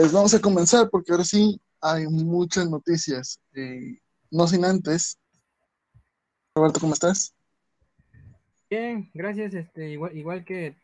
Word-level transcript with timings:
Pues 0.00 0.12
vamos 0.12 0.32
a 0.32 0.40
comenzar 0.40 0.88
porque 0.88 1.12
ahora 1.12 1.24
sí 1.24 1.60
hay 1.78 2.06
muchas 2.06 2.70
noticias. 2.70 3.38
Eh, 3.52 3.98
no 4.30 4.46
sin 4.46 4.64
antes. 4.64 5.18
Roberto, 6.54 6.80
¿cómo 6.80 6.94
estás? 6.94 7.34
Bien, 8.70 9.10
gracias. 9.12 9.52
Este, 9.52 9.90
igual, 9.90 10.16
igual 10.16 10.42
que 10.42 10.74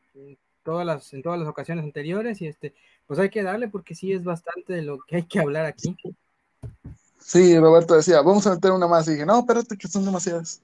todas 0.62 0.84
las, 0.84 1.14
en 1.14 1.22
todas 1.22 1.40
las 1.40 1.48
ocasiones 1.48 1.82
anteriores, 1.82 2.42
y 2.42 2.46
este, 2.46 2.74
pues 3.06 3.18
hay 3.18 3.30
que 3.30 3.42
darle 3.42 3.68
porque 3.68 3.94
sí 3.94 4.12
es 4.12 4.22
bastante 4.22 4.74
de 4.74 4.82
lo 4.82 4.98
que 4.98 5.16
hay 5.16 5.22
que 5.22 5.40
hablar 5.40 5.64
aquí. 5.64 5.96
Sí, 7.18 7.58
Roberto 7.58 7.94
decía, 7.94 8.20
vamos 8.20 8.46
a 8.46 8.50
meter 8.54 8.70
una 8.70 8.86
más. 8.86 9.08
Y 9.08 9.12
dije, 9.12 9.24
no, 9.24 9.38
espérate, 9.38 9.78
que 9.78 9.88
son 9.88 10.04
demasiadas. 10.04 10.60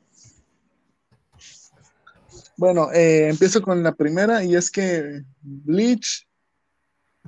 Bueno, 2.59 2.93
eh, 2.93 3.31
empiezo 3.31 3.63
con 3.63 3.83
la 3.83 3.95
primera 3.95 4.45
y 4.45 4.57
es 4.57 4.71
que 4.71 5.23
Bleach 5.41 6.29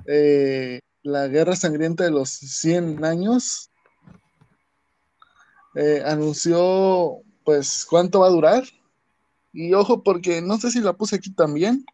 eh, 0.05 0.81
la 1.05 1.27
guerra 1.27 1.55
sangrienta 1.55 2.03
de 2.03 2.09
los 2.09 2.29
100 2.29 3.05
años, 3.05 3.69
eh, 5.75 6.01
anunció 6.03 7.21
pues 7.43 7.85
cuánto 7.87 8.21
va 8.21 8.27
a 8.27 8.31
durar. 8.31 8.63
Y 9.53 9.73
ojo, 9.73 10.01
porque 10.01 10.41
no 10.41 10.57
sé 10.57 10.71
si 10.71 10.81
la 10.81 10.93
puse 10.93 11.17
aquí 11.17 11.31
también, 11.31 11.85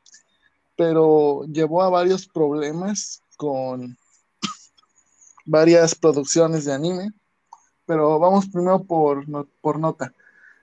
pero 0.77 1.43
llevó 1.43 1.83
a 1.83 1.89
varios 1.89 2.25
problemas 2.25 3.21
con 3.35 3.97
varias 5.45 5.93
producciones 5.93 6.63
de 6.63 6.73
anime. 6.73 7.11
Pero 7.85 8.17
vamos 8.17 8.47
primero 8.47 8.81
por, 8.85 9.25
por 9.59 9.77
nota. 9.77 10.15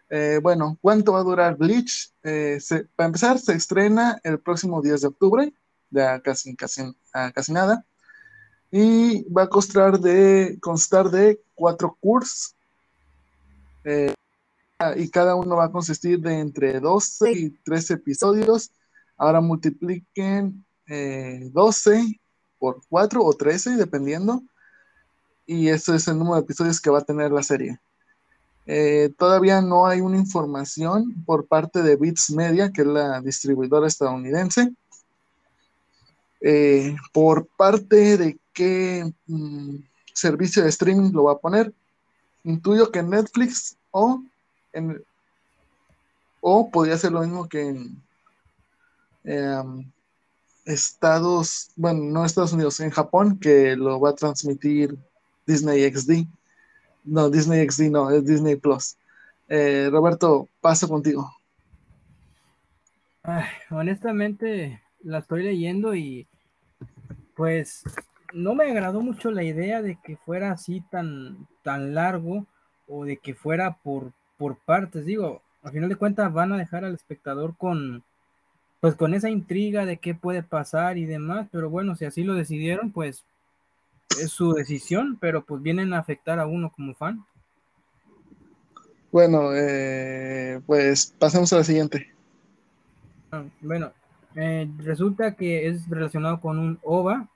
Eh, 0.09 0.41
bueno, 0.43 0.79
¿cuánto 0.81 1.13
va 1.13 1.21
a 1.21 1.25
durar 1.25 1.59
Bleach? 1.59 2.15
para 2.97 3.07
empezar, 3.07 3.39
se 3.39 3.53
estrena 3.53 4.19
el 4.25 4.41
próximo 4.41 4.81
10 4.81 5.03
de 5.03 5.07
octubre, 5.07 5.55
ya 5.91 6.21
casi, 6.21 6.57
casi, 6.57 6.83
casi 7.35 7.53
nada 7.53 7.85
y 8.71 9.25
va 9.33 9.45
a 9.45 9.49
constar 9.49 9.99
de, 9.99 10.59
constar 10.61 11.11
de 11.11 11.41
cuatro 11.55 11.97
cursos 12.01 12.55
eh, 13.85 14.13
y 14.97 15.09
cada 15.09 15.35
uno 15.35 15.57
va 15.57 15.65
a 15.65 15.73
consistir 15.73 16.21
de 16.21 16.39
entre 16.39 16.79
12 16.79 17.33
y 17.33 17.51
13 17.51 17.95
episodios. 17.95 18.71
Ahora 19.17 19.41
multipliquen 19.41 20.65
12 20.87 21.97
eh, 21.97 22.21
por 22.59 22.81
4 22.89 23.25
o 23.25 23.33
13, 23.33 23.77
dependiendo. 23.77 24.43
Y 25.47 25.69
eso 25.69 25.95
es 25.95 26.07
el 26.07 26.19
número 26.19 26.37
de 26.37 26.43
episodios 26.43 26.81
que 26.81 26.91
va 26.91 26.99
a 26.99 27.05
tener 27.05 27.33
la 27.33 27.43
serie. 27.43 27.81
Eh, 28.67 29.11
todavía 29.19 29.63
no 29.63 29.87
hay 29.87 30.03
una 30.03 30.19
información 30.19 31.25
por 31.25 31.47
parte 31.47 31.83
de 31.83 31.97
Bits 31.97 32.31
Media, 32.31 32.71
que 32.71 32.83
es 32.83 32.87
la 32.87 33.21
distribuidora 33.21 33.87
estadounidense. 33.87 34.75
Por 37.13 37.47
parte 37.57 38.17
de 38.17 38.39
qué 38.53 39.11
mm, 39.27 39.77
servicio 40.13 40.63
de 40.63 40.69
streaming 40.69 41.13
lo 41.13 41.25
va 41.25 41.33
a 41.33 41.39
poner. 41.39 41.73
Intuyo 42.45 42.91
que 42.91 43.03
Netflix 43.03 43.77
o 43.91 44.23
en 44.73 45.03
o 46.41 46.71
podría 46.71 46.97
ser 46.97 47.13
lo 47.13 47.21
mismo 47.21 47.49
que 47.49 47.69
en 47.69 48.03
em, 49.25 49.93
Estados, 50.65 51.71
bueno, 51.77 52.05
no 52.05 52.25
Estados 52.25 52.53
Unidos, 52.53 52.79
en 52.81 52.91
Japón, 52.91 53.39
que 53.39 53.75
lo 53.75 53.99
va 53.99 54.11
a 54.11 54.15
transmitir 54.15 54.97
Disney 55.47 55.91
XD. 55.91 56.27
No, 57.05 57.31
Disney 57.31 57.67
XD 57.69 57.91
no, 57.91 58.11
es 58.11 58.27
Disney 58.27 58.57
Plus. 58.57 58.97
Eh, 59.49 59.89
Roberto, 59.91 60.47
paso 60.61 60.87
contigo. 60.87 61.33
honestamente, 63.71 64.83
la 65.09 65.19
estoy 65.19 65.43
leyendo 65.43 65.95
y 65.95 66.27
pues 67.35 67.83
no 68.33 68.55
me 68.55 68.71
agradó 68.71 69.01
mucho 69.01 69.31
la 69.31 69.43
idea 69.43 69.81
de 69.81 69.99
que 70.05 70.17
fuera 70.17 70.53
así 70.53 70.83
tan, 70.91 71.49
tan 71.63 71.95
largo 71.95 72.47
o 72.87 73.05
de 73.05 73.17
que 73.17 73.35
fuera 73.35 73.79
por, 73.83 74.13
por 74.37 74.59
partes. 74.59 75.07
Digo, 75.07 75.43
a 75.63 75.71
final 75.71 75.89
de 75.89 75.97
cuentas 75.97 76.33
van 76.33 76.53
a 76.53 76.59
dejar 76.59 76.85
al 76.85 76.95
espectador 76.95 77.57
con, 77.57 78.05
pues 78.81 78.95
con 78.97 79.15
esa 79.15 79.31
intriga 79.31 79.87
de 79.87 79.97
qué 79.97 80.15
puede 80.15 80.43
pasar 80.43 80.99
y 80.99 81.07
demás, 81.07 81.49
pero 81.51 81.71
bueno, 81.71 81.97
si 81.97 82.05
así 82.05 82.23
lo 82.23 82.35
decidieron, 82.35 82.93
pues 82.93 83.25
es 84.21 84.31
su 84.31 84.53
decisión, 84.53 85.17
pero 85.21 85.45
pues 85.45 85.63
vienen 85.63 85.95
a 85.95 85.99
afectar 85.99 86.39
a 86.39 86.47
uno 86.47 86.71
como 86.71 86.95
fan. 86.95 87.25
Bueno, 89.11 89.55
eh, 89.55 90.61
pues 90.67 91.15
pasemos 91.19 91.51
a 91.55 91.57
la 91.57 91.65
siguiente. 91.65 92.13
Ah, 93.33 93.45
bueno, 93.61 93.93
eh, 94.41 94.69
resulta 94.79 95.35
que 95.35 95.67
es 95.67 95.89
relacionado 95.89 96.41
con 96.41 96.59
un 96.59 96.79
OVA, 96.85 97.29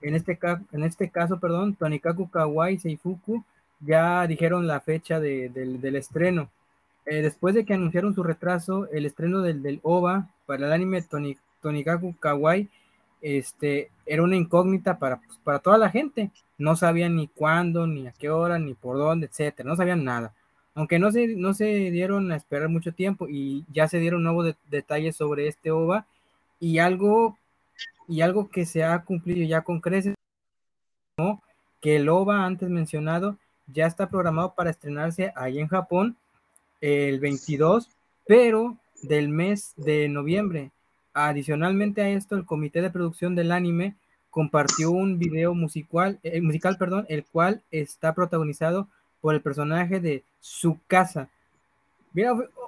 en 0.00 0.16
este, 0.16 0.38
en 0.72 0.82
este 0.82 1.08
caso, 1.08 1.38
perdón, 1.38 1.76
Tonikaku 1.76 2.28
Kawai 2.30 2.78
Seifuku 2.78 3.44
ya 3.78 4.26
dijeron 4.26 4.66
la 4.66 4.80
fecha 4.80 5.20
del 5.20 5.96
estreno. 5.96 6.50
Eh, 7.06 7.22
después 7.22 7.54
de 7.54 7.64
que 7.64 7.74
anunciaron 7.74 8.14
su 8.14 8.22
retraso, 8.22 8.88
el 8.90 9.06
estreno 9.06 9.40
del, 9.42 9.62
del 9.62 9.78
OVA 9.82 10.28
para 10.46 10.66
el 10.66 10.72
anime 10.72 11.04
Tonikaku 11.60 12.16
Kawaii 12.18 12.68
este, 13.20 13.90
era 14.04 14.22
una 14.22 14.36
incógnita 14.36 14.98
para, 14.98 15.18
pues, 15.18 15.38
para 15.44 15.60
toda 15.60 15.78
la 15.78 15.90
gente. 15.90 16.30
No 16.58 16.74
sabían 16.74 17.16
ni 17.16 17.28
cuándo, 17.28 17.86
ni 17.86 18.06
a 18.08 18.12
qué 18.12 18.30
hora, 18.30 18.58
ni 18.58 18.74
por 18.74 18.98
dónde, 18.98 19.26
etcétera. 19.26 19.68
No 19.68 19.76
sabían 19.76 20.04
nada. 20.04 20.32
Aunque 20.74 20.98
no 20.98 21.12
se, 21.12 21.28
no 21.36 21.54
se 21.54 21.66
dieron 21.90 22.32
a 22.32 22.36
esperar 22.36 22.68
mucho 22.68 22.92
tiempo 22.92 23.28
y 23.28 23.64
ya 23.72 23.88
se 23.88 23.98
dieron 23.98 24.22
nuevos 24.22 24.56
detalles 24.70 25.16
sobre 25.16 25.46
este 25.46 25.70
OVA 25.70 26.06
y 26.62 26.78
algo 26.78 27.36
y 28.06 28.20
algo 28.20 28.48
que 28.48 28.66
se 28.66 28.84
ha 28.84 29.02
cumplido 29.02 29.44
ya 29.44 29.62
con 29.62 29.80
creces, 29.80 30.14
que 31.80 31.96
el 31.96 32.08
OVA 32.08 32.46
antes 32.46 32.68
mencionado 32.68 33.36
ya 33.66 33.86
está 33.86 34.08
programado 34.08 34.54
para 34.54 34.70
estrenarse 34.70 35.32
ahí 35.34 35.58
en 35.58 35.66
Japón 35.66 36.16
el 36.80 37.18
22, 37.18 37.88
pero 38.28 38.76
del 39.02 39.28
mes 39.28 39.72
de 39.76 40.08
noviembre. 40.08 40.70
Adicionalmente 41.14 42.00
a 42.00 42.10
esto, 42.10 42.36
el 42.36 42.46
comité 42.46 42.80
de 42.80 42.90
producción 42.90 43.34
del 43.34 43.50
anime 43.50 43.96
compartió 44.30 44.92
un 44.92 45.18
video 45.18 45.54
musical, 45.54 46.20
eh, 46.22 46.40
musical 46.40 46.76
perdón, 46.78 47.06
el 47.08 47.24
cual 47.24 47.62
está 47.72 48.14
protagonizado 48.14 48.86
por 49.20 49.34
el 49.34 49.42
personaje 49.42 49.98
de 49.98 50.22
su 50.40 50.78
casa. 50.86 51.28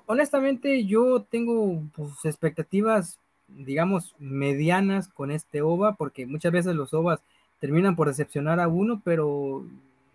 Honestamente 0.07 0.85
yo 0.85 1.23
tengo 1.23 1.81
pues, 1.95 2.25
expectativas 2.25 3.21
digamos, 3.49 4.15
medianas 4.19 5.09
con 5.09 5.31
este 5.31 5.63
OVA, 5.63 5.95
porque 5.95 6.27
muchas 6.27 6.53
veces 6.53 6.75
los 6.75 6.93
OVAs 6.95 7.21
terminan 7.61 7.97
por 7.97 8.09
decepcionar 8.09 8.61
a 8.61 8.69
uno, 8.69 9.01
pero 9.05 9.65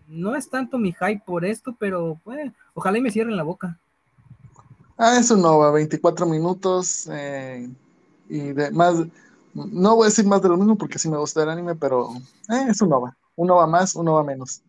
no 0.08 0.36
es 0.36 0.50
tanto 0.50 0.78
mi 0.78 0.92
hype 0.92 1.24
por 1.26 1.46
esto, 1.46 1.76
pero 1.80 2.20
pues, 2.24 2.52
ojalá 2.74 2.98
y 2.98 3.02
me 3.02 3.12
cierren 3.12 3.38
la 3.38 3.44
boca. 3.44 3.78
Ah, 4.98 5.18
es 5.18 5.32
un 5.32 5.46
OVA, 5.46 5.72
24 5.72 6.26
minutos 6.26 7.08
eh, 7.12 7.70
y 8.28 8.40
de 8.54 8.72
más, 8.72 8.96
no 9.54 9.96
voy 9.96 10.06
a 10.06 10.10
decir 10.10 10.26
más 10.26 10.42
de 10.42 10.50
lo 10.50 10.58
mismo 10.58 10.78
porque 10.78 11.00
sí 11.00 11.10
me 11.10 11.18
gusta 11.18 11.44
el 11.44 11.50
anime, 11.50 11.76
pero 11.76 12.12
eh, 12.50 12.66
es 12.70 12.82
un 12.82 12.92
OVA, 12.92 13.16
un 13.36 13.50
OVA 13.50 13.68
más, 13.68 13.96
un 13.96 14.08
OVA 14.10 14.24
menos. 14.24 14.62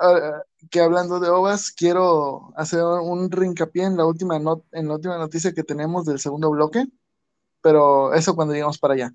Ah, 0.00 0.42
que 0.70 0.80
hablando 0.80 1.20
de 1.20 1.28
OVAs, 1.28 1.70
quiero 1.70 2.52
hacer 2.56 2.82
un 2.82 3.30
rincapié 3.30 3.84
en 3.84 3.96
la 3.96 4.06
última 4.06 4.36
en 4.36 4.44
la 4.88 4.94
última 4.94 5.18
noticia 5.18 5.52
que 5.52 5.62
tenemos 5.62 6.06
del 6.06 6.18
segundo 6.18 6.50
bloque 6.50 6.86
pero 7.64 8.12
eso 8.12 8.36
cuando 8.36 8.52
llegamos 8.52 8.78
para 8.78 8.92
allá. 8.92 9.14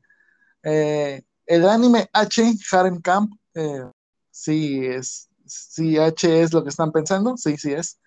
Eh, 0.64 1.22
el 1.46 1.70
anime 1.70 2.10
H, 2.12 2.56
Harem 2.72 3.00
Camp, 3.00 3.32
eh, 3.54 3.86
sí 4.32 4.88
es, 4.88 5.30
sí 5.46 6.00
H 6.00 6.42
es 6.42 6.52
lo 6.52 6.64
que 6.64 6.70
están 6.70 6.92
pensando, 6.92 7.38
sí, 7.38 7.58
sí 7.58 7.74
es. 7.74 8.00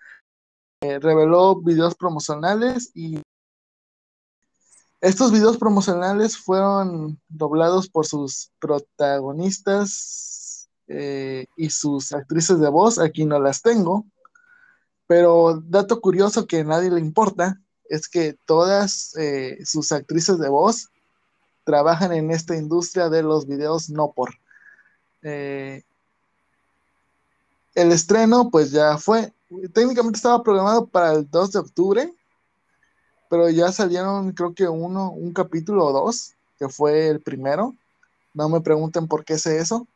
Eh, 0.80 0.98
reveló 0.98 1.62
videos 1.62 1.94
promocionales 1.94 2.90
y 2.92 3.22
estos 5.00 5.30
videos 5.30 5.58
promocionales 5.58 6.36
fueron 6.36 7.20
doblados 7.28 7.88
por 7.88 8.04
sus 8.04 8.50
protagonistas 8.58 10.68
y 11.56 11.70
sus 11.70 12.12
actrices 12.12 12.58
de 12.58 12.68
voz, 12.68 12.98
aquí 12.98 13.24
no 13.24 13.40
las 13.40 13.62
tengo, 13.62 14.04
pero 15.06 15.62
dato 15.64 16.00
curioso 16.00 16.46
que 16.46 16.60
a 16.60 16.64
nadie 16.64 16.90
le 16.90 17.00
importa, 17.00 17.62
es 17.92 18.08
que 18.08 18.38
todas 18.46 19.14
eh, 19.18 19.58
sus 19.66 19.92
actrices 19.92 20.38
de 20.38 20.48
voz 20.48 20.88
trabajan 21.62 22.10
en 22.14 22.30
esta 22.30 22.56
industria 22.56 23.10
de 23.10 23.22
los 23.22 23.46
videos 23.46 23.90
no 23.90 24.12
por. 24.12 24.30
Eh, 25.20 25.82
el 27.74 27.92
estreno 27.92 28.48
pues 28.50 28.70
ya 28.70 28.96
fue, 28.96 29.30
técnicamente 29.74 30.16
estaba 30.16 30.42
programado 30.42 30.86
para 30.86 31.12
el 31.12 31.30
2 31.30 31.52
de 31.52 31.58
octubre, 31.58 32.14
pero 33.28 33.50
ya 33.50 33.70
salieron 33.70 34.32
creo 34.32 34.54
que 34.54 34.66
uno, 34.66 35.10
un 35.10 35.34
capítulo 35.34 35.84
o 35.84 35.92
dos, 35.92 36.32
que 36.58 36.70
fue 36.70 37.08
el 37.08 37.20
primero. 37.20 37.74
No 38.32 38.48
me 38.48 38.62
pregunten 38.62 39.06
por 39.06 39.26
qué 39.26 39.36
sé 39.36 39.58
eso. 39.58 39.86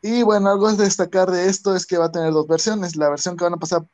Y 0.00 0.22
bueno, 0.22 0.48
algo 0.48 0.70
es 0.70 0.78
destacar 0.78 1.30
de 1.30 1.50
esto 1.50 1.76
es 1.76 1.84
que 1.84 1.98
va 1.98 2.06
a 2.06 2.12
tener 2.12 2.32
dos 2.32 2.46
versiones. 2.48 2.96
La 2.96 3.10
versión 3.10 3.36
que 3.36 3.44
van 3.44 3.54
a 3.54 3.58
pasar 3.58 3.84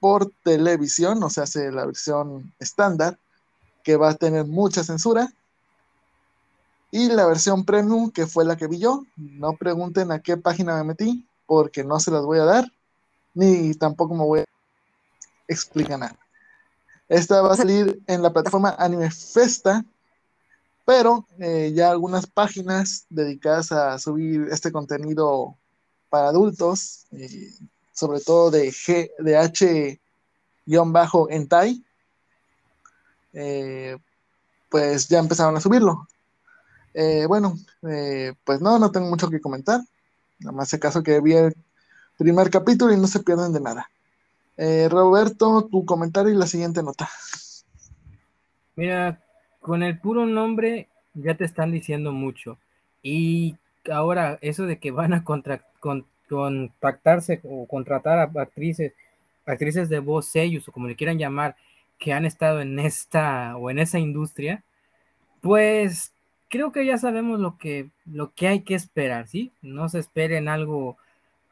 por 0.00 0.32
televisión, 0.44 1.22
o 1.22 1.30
sea, 1.30 1.44
hace 1.44 1.70
la 1.72 1.86
versión 1.86 2.52
estándar, 2.58 3.18
que 3.82 3.96
va 3.96 4.10
a 4.10 4.14
tener 4.14 4.46
mucha 4.46 4.84
censura. 4.84 5.32
y 6.90 7.08
la 7.08 7.26
versión 7.26 7.64
premium, 7.64 8.10
que 8.10 8.26
fue 8.26 8.44
la 8.46 8.56
que 8.56 8.66
vi 8.66 8.78
yo. 8.78 9.04
No 9.16 9.52
pregunten 9.56 10.10
a 10.10 10.20
qué 10.20 10.38
página 10.38 10.76
me 10.76 10.84
metí, 10.84 11.26
porque 11.46 11.84
no 11.84 12.00
se 12.00 12.10
las 12.10 12.22
voy 12.24 12.38
a 12.38 12.44
dar, 12.44 12.72
ni 13.34 13.74
tampoco 13.74 14.14
me 14.14 14.24
voy 14.24 14.40
a 14.40 14.44
explicar 15.46 15.98
nada. 15.98 16.18
Esta 17.08 17.40
va 17.40 17.52
a 17.52 17.56
salir 17.56 18.00
en 18.06 18.22
la 18.22 18.32
plataforma 18.32 18.74
Anime 18.78 19.10
Festa, 19.10 19.84
pero 20.84 21.26
eh, 21.38 21.72
ya 21.74 21.90
algunas 21.90 22.26
páginas 22.26 23.06
dedicadas 23.10 23.72
a 23.72 23.98
subir 23.98 24.48
este 24.50 24.72
contenido 24.72 25.56
para 26.10 26.28
adultos, 26.28 27.06
eh, 27.12 27.50
sobre 27.98 28.20
todo 28.20 28.52
de 28.52 28.68
G, 28.68 29.10
de 29.18 29.36
H-Entai, 30.66 31.82
eh, 33.32 33.96
pues 34.68 35.08
ya 35.08 35.18
empezaron 35.18 35.56
a 35.56 35.60
subirlo. 35.60 36.06
bueno, 37.26 37.56
pues 38.44 38.60
no, 38.60 38.78
no 38.78 38.92
tengo 38.92 39.08
mucho 39.08 39.28
que 39.28 39.40
comentar. 39.40 39.80
Nada 40.38 40.52
más 40.52 40.68
se 40.68 40.78
caso 40.78 41.02
que 41.02 41.20
vi 41.20 41.32
el 41.32 41.56
primer 42.16 42.50
capítulo 42.50 42.94
y 42.94 42.96
no 42.96 43.08
se 43.08 43.20
pierden 43.20 43.52
de 43.52 43.60
nada. 43.60 43.90
Eh, 44.56 44.88
Roberto, 44.88 45.68
tu 45.70 45.84
comentario 45.84 46.32
y 46.32 46.36
la 46.36 46.46
siguiente 46.46 46.82
nota. 46.82 47.08
Mira, 48.76 49.20
con 49.60 49.82
el 49.82 49.98
puro 49.98 50.26
nombre 50.26 50.88
ya 51.14 51.36
te 51.36 51.44
están 51.44 51.72
diciendo 51.72 52.12
mucho. 52.12 52.58
Y 53.02 53.56
ahora 53.90 54.38
eso 54.40 54.66
de 54.66 54.78
que 54.78 54.92
van 54.92 55.12
a 55.12 55.24
contactarse 56.28 57.40
o 57.44 57.66
contratar 57.66 58.18
a 58.18 58.40
actrices, 58.40 58.92
actrices 59.46 59.88
de 59.88 60.00
voz 60.00 60.26
sellos 60.26 60.68
o 60.68 60.72
como 60.72 60.88
le 60.88 60.96
quieran 60.96 61.18
llamar, 61.18 61.56
que 61.98 62.12
han 62.12 62.24
estado 62.24 62.60
en 62.60 62.78
esta 62.78 63.56
o 63.56 63.70
en 63.70 63.78
esa 63.78 63.98
industria, 63.98 64.62
pues 65.40 66.12
creo 66.48 66.72
que 66.72 66.86
ya 66.86 66.98
sabemos 66.98 67.40
lo 67.40 67.58
que, 67.58 67.88
lo 68.06 68.32
que 68.34 68.48
hay 68.48 68.60
que 68.60 68.74
esperar, 68.74 69.26
¿sí? 69.28 69.52
No 69.62 69.88
se 69.88 69.98
esperen 69.98 70.48
algo, 70.48 70.96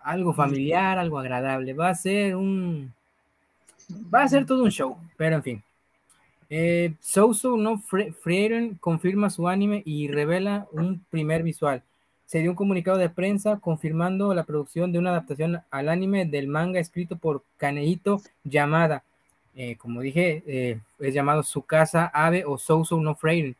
algo 0.01 0.35
familiar, 0.35 0.99
algo 0.99 1.19
agradable. 1.19 1.73
Va 1.73 1.91
a 1.91 1.95
ser 1.95 2.37
un, 2.37 2.93
Va 4.13 4.23
a 4.23 4.29
ser 4.29 4.47
todo 4.47 4.63
un 4.65 4.71
show, 4.71 4.97
pero 5.17 5.37
en 5.37 5.43
fin. 5.43 5.63
Eh, 6.49 6.95
Souso 7.01 7.57
no 7.57 7.79
Freire 7.79 8.75
confirma 8.79 9.31
su 9.31 9.49
anime 9.49 9.83
y 9.85 10.09
revela 10.09 10.67
un 10.73 11.05
primer 11.11 11.43
visual. 11.43 11.83
Se 12.27 12.41
dio 12.41 12.51
un 12.51 12.57
comunicado 12.57 12.99
de 12.99 13.09
prensa 13.09 13.59
confirmando 13.59 14.35
la 14.35 14.45
producción 14.45 14.93
de 14.93 14.99
una 14.99 15.11
adaptación 15.11 15.63
al 15.71 15.89
anime 15.89 16.27
del 16.27 16.49
manga 16.49 16.81
escrito 16.81 17.17
por 17.17 17.45
Kanehito 17.57 18.21
Yamada. 18.45 19.05
Eh, 19.55 19.77
como 19.77 20.01
dije, 20.01 20.43
eh, 20.47 20.81
es 20.99 21.15
llamado 21.15 21.43
Su 21.43 21.63
Casa 21.63 22.11
Ave 22.13 22.45
o 22.45 22.59
Souso 22.59 23.01
no 23.01 23.15
Freire. 23.15 23.55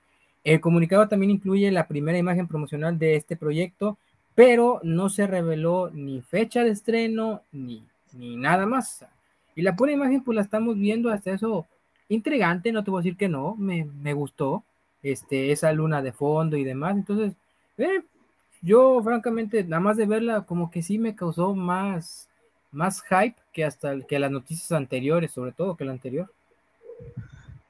El 0.45 0.61
comunicado 0.61 1.09
también 1.09 1.31
incluye 1.31 1.71
la 1.71 1.87
primera 1.87 2.19
imagen 2.19 2.47
promocional 2.47 2.99
de 2.99 3.17
este 3.17 3.37
proyecto, 3.37 3.99
pero 4.35 4.81
no 4.83 5.09
se 5.09 5.27
reveló 5.27 5.91
ni 5.93 6.21
fecha 6.21 6.63
de 6.63 6.71
estreno 6.71 7.43
ni, 7.53 7.83
ni 8.13 8.37
nada 8.37 8.67
más. 8.67 9.05
Y 9.55 9.63
la 9.63 9.75
pura 9.75 9.93
imagen, 9.93 10.23
pues 10.23 10.37
la 10.37 10.43
estamos 10.43 10.77
viendo 10.77 11.11
hasta 11.11 11.33
eso 11.33 11.67
intrigante, 12.09 12.73
no 12.73 12.85
te 12.85 12.91
voy 12.91 13.01
a 13.01 13.03
decir 13.03 13.17
que 13.17 13.29
no, 13.29 13.57
me, 13.57 14.13
gustó 14.13 14.65
este, 15.03 15.51
esa 15.53 15.73
luna 15.73 16.03
de 16.03 16.13
fondo 16.13 16.57
y 16.57 16.65
demás. 16.65 16.97
Entonces, 16.97 17.33
eh, 17.79 18.03
yo 18.67 19.01
francamente, 19.03 19.63
nada 19.63 19.79
más 19.79 19.97
de 19.97 20.07
verla, 20.07 20.43
como 20.43 20.73
que 20.73 20.83
sí 20.83 20.99
me 20.99 21.15
causó 21.15 21.55
más, 21.55 22.29
más 22.73 23.01
hype 23.03 23.37
que 23.53 23.65
hasta 23.65 24.01
que 24.01 24.19
las 24.19 24.33
noticias 24.33 24.73
anteriores, 24.73 25.31
sobre 25.31 25.53
todo 25.53 25.77
que 25.77 25.85
la 25.85 25.93
anterior. 25.93 26.29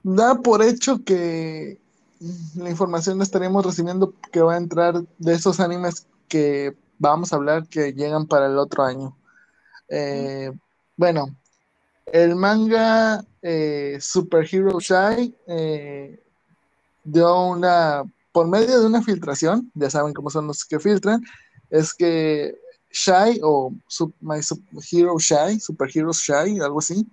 Da 0.03 0.37
por 0.37 0.63
hecho 0.63 1.05
que 1.05 1.79
la 2.57 2.71
información 2.71 3.21
estaremos 3.21 3.67
recibiendo 3.67 4.15
que 4.33 4.41
va 4.41 4.55
a 4.55 4.59
entrar 4.59 5.03
de 5.19 5.35
esos 5.35 5.61
animes 5.61 6.07
que 6.29 6.75
vamos 6.99 7.31
a 7.31 7.37
hablar 7.37 7.67
que 7.67 7.93
llegan 7.93 8.27
para 8.27 8.47
el 8.47 8.57
otro 8.57 8.83
año. 8.83 9.15
Eh, 9.91 10.51
bueno, 10.97 11.37
el 12.07 12.37
manga 12.37 13.23
eh, 13.43 13.99
Super 14.01 14.49
Hero 14.51 14.81
Shy 14.81 15.35
eh, 15.47 16.23
dio 17.05 17.49
una, 17.51 18.03
por 18.37 18.49
medio 18.49 18.81
de 18.81 18.87
una 18.87 19.03
filtración, 19.03 19.73
ya 19.73 19.89
saben 19.89 20.13
cómo 20.13 20.29
son 20.29 20.47
los 20.47 20.63
que 20.67 20.79
filtran, 20.79 21.25
es 21.71 21.95
que 21.95 22.55
Shy 22.93 23.41
o 23.43 23.73
My 24.21 24.41
Hero 24.93 25.19
Shy, 25.19 25.59
Super 25.59 25.89
Hero 25.95 26.13
Shy, 26.13 26.61
algo 26.61 26.81
así, 26.81 27.07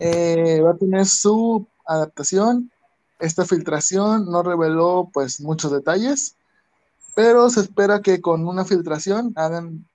eh, 0.00 0.60
va 0.60 0.72
a 0.72 0.76
tener 0.76 1.06
su 1.06 1.64
adaptación. 1.86 2.72
Esta 3.20 3.44
filtración 3.44 4.28
no 4.28 4.42
reveló 4.42 5.08
pues 5.12 5.40
muchos 5.40 5.70
detalles, 5.70 6.34
pero 7.14 7.48
se 7.50 7.60
espera 7.60 8.02
que 8.02 8.20
con 8.20 8.44
una 8.48 8.64
filtración 8.64 9.32
hagan 9.36 9.86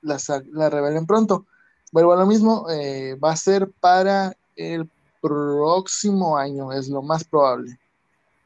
la, 0.00 0.16
la 0.52 0.70
revelen 0.70 1.04
pronto. 1.04 1.44
Vuelvo 1.92 2.14
a 2.14 2.16
lo 2.16 2.24
mismo, 2.24 2.64
eh, 2.70 3.14
va 3.22 3.32
a 3.32 3.36
ser 3.36 3.70
para 3.72 4.34
el 4.56 4.88
próximo 5.20 6.38
año, 6.38 6.72
es 6.72 6.88
lo 6.88 7.02
más 7.02 7.24
probable. 7.24 7.78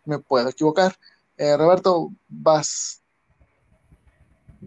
Me 0.05 0.19
puedo 0.19 0.49
equivocar. 0.49 0.97
Eh, 1.41 1.57
Roberto, 1.57 2.13
vas. 2.29 3.03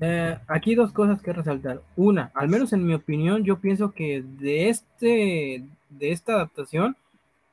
Eh, 0.01 0.35
aquí 0.47 0.73
dos 0.73 0.91
cosas 0.91 1.21
que 1.21 1.31
resaltar. 1.31 1.83
Una, 1.95 2.31
al 2.33 2.49
menos 2.49 2.73
en 2.73 2.83
mi 2.83 2.95
opinión, 2.95 3.43
yo 3.43 3.59
pienso 3.59 3.91
que 3.91 4.23
de 4.23 4.69
este, 4.69 5.63
de 5.91 6.11
esta 6.11 6.33
adaptación, 6.33 6.97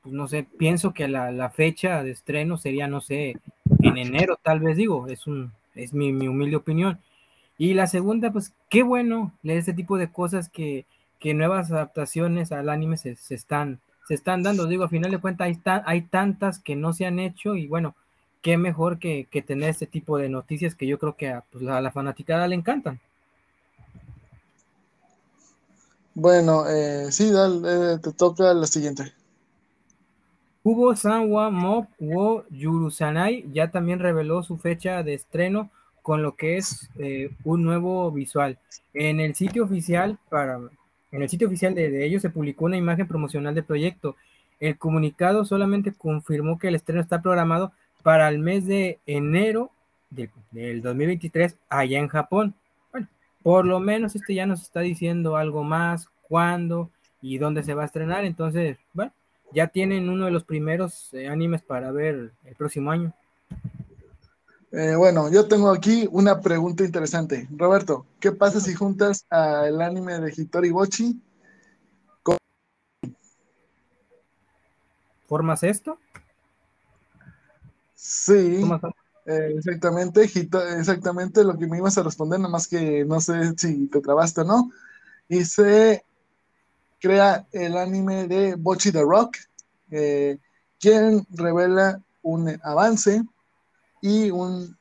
pues 0.01 0.15
no 0.15 0.27
sé, 0.27 0.47
pienso 0.57 0.91
que 0.91 1.07
la, 1.07 1.51
fecha 1.51 2.01
de 2.01 2.09
estreno 2.09 2.57
sería, 2.57 2.87
no 2.87 2.99
sé, 2.99 3.37
en 3.83 3.97
enero, 3.99 4.39
tal 4.41 4.59
vez 4.59 4.75
digo, 4.75 5.05
es 5.05 5.27
un, 5.27 5.51
es 5.75 5.93
mi, 5.93 6.11
mi 6.11 6.27
humilde 6.27 6.55
opinión. 6.55 6.99
Y 7.59 7.75
la 7.75 7.85
segunda, 7.85 8.31
pues 8.31 8.55
qué 8.69 8.81
bueno 8.81 9.33
leer 9.43 9.59
este 9.59 9.73
tipo 9.73 9.99
de 9.99 10.11
cosas 10.11 10.49
que, 10.49 10.85
que 11.19 11.35
nuevas 11.35 11.71
adaptaciones 11.71 12.51
al 12.51 12.69
anime 12.69 12.97
se, 12.97 13.15
están, 13.29 13.81
se 14.07 14.15
están 14.15 14.41
dando. 14.41 14.65
Digo, 14.65 14.85
a 14.85 14.89
final 14.89 15.11
de 15.11 15.19
cuentas 15.19 15.45
hay, 15.45 15.59
hay 15.85 16.01
tantas 16.01 16.57
que 16.57 16.75
no 16.75 16.91
se 16.91 17.05
han 17.05 17.19
hecho 17.19 17.55
y 17.55 17.67
bueno, 17.67 17.93
qué 18.41 18.57
mejor 18.57 18.99
que, 18.99 19.27
tener 19.45 19.69
este 19.69 19.87
tipo 19.87 20.17
de 20.17 20.29
noticias 20.29 20.75
que 20.75 20.87
yo 20.87 20.99
creo 20.99 21.15
que 21.15 21.29
a, 21.29 21.43
pues, 21.51 21.63
la 21.63 21.91
fanaticada 21.91 22.47
le 22.47 22.55
encantan. 22.55 22.99
Bueno, 26.13 26.67
eh, 26.67 27.11
sí, 27.11 27.31
dale, 27.31 27.97
te 27.99 28.11
toca 28.11 28.53
la 28.53 28.67
siguiente. 28.67 29.13
Hubo 30.63 30.95
Sanwa 30.95 31.49
Mob 31.49 31.87
wo 31.99 32.45
Yurusanai 32.49 33.45
ya 33.51 33.71
también 33.71 33.99
reveló 33.99 34.43
su 34.43 34.57
fecha 34.57 35.01
de 35.03 35.13
estreno 35.13 35.71
con 36.01 36.21
lo 36.21 36.35
que 36.35 36.57
es 36.57 36.89
eh, 36.99 37.31
un 37.43 37.63
nuevo 37.63 38.11
visual. 38.11 38.59
En 38.93 39.19
el 39.19 39.35
sitio 39.35 39.63
oficial 39.63 40.19
para, 40.29 40.59
en 41.11 41.21
el 41.21 41.29
sitio 41.29 41.47
oficial 41.47 41.73
de, 41.73 42.05
ellos 42.05 42.21
se 42.21 42.29
publicó 42.29 42.65
una 42.65 42.77
imagen 42.77 43.07
promocional 43.07 43.55
del 43.55 43.63
proyecto. 43.63 44.15
El 44.59 44.77
comunicado 44.77 45.45
solamente 45.45 45.93
confirmó 45.93 46.59
que 46.59 46.67
el 46.67 46.75
estreno 46.75 47.01
está 47.01 47.21
programado 47.21 47.71
para 48.01 48.27
el 48.29 48.39
mes 48.39 48.65
de 48.65 48.99
enero 49.05 49.71
del, 50.09 50.81
2023 50.81 51.57
allá 51.69 51.99
en 51.99 52.07
Japón. 52.07 52.55
Bueno, 52.91 53.07
por 53.41 53.65
lo 53.65 53.79
menos 53.79 54.15
este 54.15 54.35
ya 54.35 54.45
nos 54.45 54.61
está 54.61 54.81
diciendo 54.81 55.37
algo 55.37 55.63
más, 55.63 56.07
cuándo 56.27 56.89
y 57.21 57.37
dónde 57.37 57.63
se 57.63 57.73
va 57.73 57.83
a 57.83 57.85
estrenar. 57.85 58.25
Entonces, 58.25 58.77
bueno, 58.93 59.13
ya 59.53 59.67
tienen 59.67 60.09
uno 60.09 60.25
de 60.25 60.31
los 60.31 60.43
primeros 60.43 61.13
eh, 61.13 61.27
animes 61.27 61.61
para 61.61 61.91
ver 61.91 62.31
el 62.45 62.55
próximo 62.55 62.91
año. 62.91 63.13
Eh, 64.71 64.95
bueno, 64.95 65.29
yo 65.29 65.47
tengo 65.49 65.69
aquí 65.69 66.07
una 66.11 66.39
pregunta 66.39 66.85
interesante. 66.85 67.47
Roberto, 67.51 68.05
¿qué 68.21 68.31
pasa 68.31 68.61
si 68.61 68.73
juntas 68.73 69.25
al 69.29 69.81
anime 69.81 70.17
de 70.19 70.33
Hitori 70.35 70.71
Bochi 70.71 71.21
con... 72.23 72.37
¿Formas 75.27 75.63
esto? 75.63 75.99
Sí, 78.03 78.63
eh, 79.27 79.53
exactamente, 79.55 80.23
exactamente 80.23 81.43
lo 81.43 81.55
que 81.55 81.67
me 81.67 81.77
ibas 81.77 81.99
a 81.99 82.03
responder, 82.03 82.39
nada 82.39 82.51
más 82.51 82.67
que 82.67 83.05
no 83.05 83.21
sé 83.21 83.53
si 83.55 83.85
te 83.89 84.01
trabaste 84.01 84.41
o 84.41 84.43
no. 84.43 84.71
Y 85.29 85.45
se 85.45 86.03
crea 86.99 87.45
el 87.51 87.77
anime 87.77 88.27
de 88.27 88.55
Bochi 88.55 88.91
the 88.91 89.03
Rock, 89.03 89.37
eh, 89.91 90.39
quien 90.79 91.27
revela 91.29 92.01
un 92.23 92.59
avance 92.63 93.21
y, 94.01 94.31
un, 94.31 94.75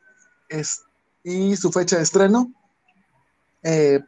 es, 0.49 0.83
y 1.23 1.55
su 1.57 1.71
fecha 1.71 1.99
de 1.99 2.05
estreno. 2.05 2.51
Eh, 3.63 4.01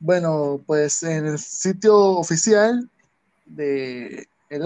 bueno, 0.00 0.60
pues 0.66 1.00
en 1.04 1.26
el 1.26 1.38
sitio 1.38 1.96
oficial 1.96 2.90
de 3.46 4.26
el 4.50 4.64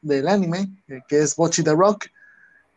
del 0.00 0.26
anime, 0.26 0.74
que 1.06 1.20
es 1.20 1.36
Bochi 1.36 1.62
the 1.62 1.74
Rock, 1.74 2.06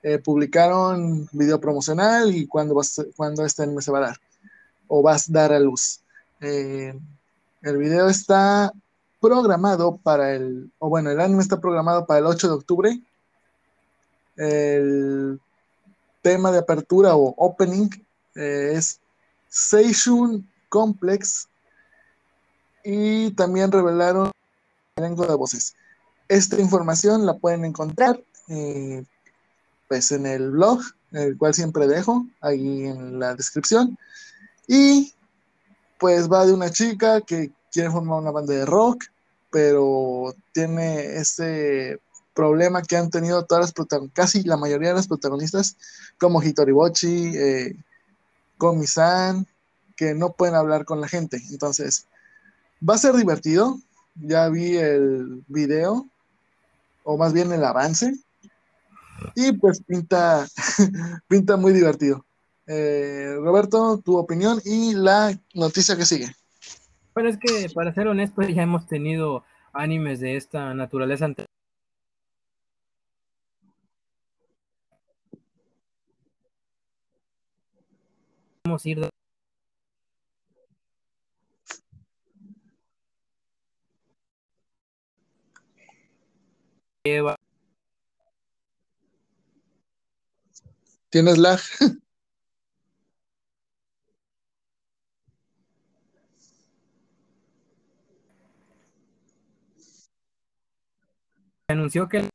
eh, 0.07 0.19
publicaron 0.19 1.27
video 1.31 1.59
promocional 1.59 2.35
y 2.35 2.45
cuándo, 2.45 2.79
cuando 3.15 3.43
este 3.43 3.63
anime 3.63 3.81
se 3.81 3.91
va 3.91 3.97
a 3.97 4.01
dar 4.01 4.17
o 4.87 5.01
va 5.01 5.15
a 5.15 5.19
dar 5.29 5.51
a 5.51 5.59
luz. 5.59 5.99
el 6.39 7.77
video 7.77 8.07
está 8.07 8.71
programado 9.19 9.97
para 9.97 10.35
el, 10.35 10.71
o 10.77 10.89
bueno, 10.89 11.09
el 11.09 11.19
anime 11.19 11.41
está 11.41 11.59
programado 11.59 12.05
para 12.05 12.19
el 12.19 12.27
8 12.27 12.47
de 12.47 12.53
octubre. 12.53 13.01
El 14.37 15.39
tema 16.21 16.51
de 16.51 16.59
apertura 16.59 17.15
o 17.15 17.33
opening 17.35 17.89
eh, 18.35 18.73
es 18.75 18.99
Seishun 19.49 20.47
Complex 20.69 21.47
y 22.83 23.31
también 23.31 23.71
revelaron 23.71 24.29
elenco 24.97 25.25
de 25.25 25.33
voces. 25.33 25.75
Esta 26.27 26.61
información 26.61 27.25
la 27.25 27.33
pueden 27.33 27.65
encontrar 27.65 28.21
eh, 28.49 29.03
pues 29.87 30.11
en 30.11 30.25
el 30.25 30.51
blog, 30.51 30.81
el 31.11 31.37
cual 31.37 31.53
siempre 31.53 31.87
dejo 31.87 32.25
ahí 32.41 32.85
en 32.85 33.19
la 33.19 33.35
descripción. 33.35 33.97
Y 34.67 35.13
pues 35.99 36.31
va 36.31 36.45
de 36.45 36.53
una 36.53 36.69
chica 36.69 37.21
que 37.21 37.51
quiere 37.71 37.91
formar 37.91 38.19
una 38.19 38.31
banda 38.31 38.53
de 38.53 38.65
rock, 38.65 39.05
pero 39.51 40.33
tiene 40.51 41.17
ese 41.17 41.99
problema 42.33 42.81
que 42.81 42.97
han 42.97 43.09
tenido 43.09 43.45
todas 43.45 43.73
las 43.77 44.09
casi 44.13 44.43
la 44.43 44.57
mayoría 44.57 44.89
de 44.89 44.95
las 44.95 45.07
protagonistas, 45.07 45.77
como 46.19 46.43
Hitoribochi, 46.43 47.31
eh, 47.35 47.75
Komi-san, 48.57 49.47
que 49.95 50.13
no 50.13 50.33
pueden 50.33 50.55
hablar 50.55 50.85
con 50.85 50.99
la 50.99 51.07
gente. 51.07 51.41
Entonces, 51.49 52.05
va 52.87 52.95
a 52.95 52.99
ser 52.99 53.15
divertido. 53.15 53.79
Ya 54.15 54.49
vi 54.49 54.77
el 54.77 55.43
video, 55.47 56.07
o 57.03 57.17
más 57.17 57.33
bien 57.33 57.51
el 57.51 57.63
avance, 57.63 58.15
y 59.35 59.53
pues 59.53 59.83
pinta, 59.83 60.47
pinta 61.27 61.57
muy 61.57 61.73
divertido. 61.73 62.25
Eh, 62.67 63.35
Roberto, 63.39 64.01
tu 64.03 64.17
opinión 64.17 64.59
y 64.65 64.93
la 64.95 65.37
noticia 65.53 65.95
que 65.95 66.05
sigue. 66.05 66.27
Bueno, 67.13 67.29
es 67.29 67.37
que 67.37 67.69
para 67.73 67.93
ser 67.93 68.07
honesto, 68.07 68.41
ya 68.41 68.63
hemos 68.63 68.87
tenido 68.87 69.43
animes 69.73 70.19
de 70.19 70.35
esta 70.35 70.73
naturaleza 70.73 71.25
antes. 71.25 71.45
Vamos 78.65 78.83
a 78.83 78.89
ir 78.89 79.09
¿Tienes 91.15 91.37
lag? 91.37 91.61
anunció 101.69 102.09
que 102.09 102.27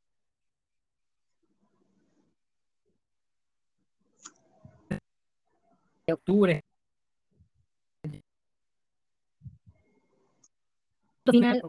de 6.07 6.13
octubre. 6.15 6.63
Final. 11.31 11.61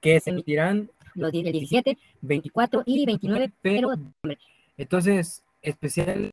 que 0.00 0.20
se 0.20 0.30
emitirán 0.30 0.90
los 1.12 1.30
días 1.32 1.44
del 1.44 1.52
17, 1.52 1.98
24 2.22 2.82
y 2.86 3.04
29, 3.04 3.52
pero 3.60 3.90
entonces 4.78 5.42
especial 5.66 6.30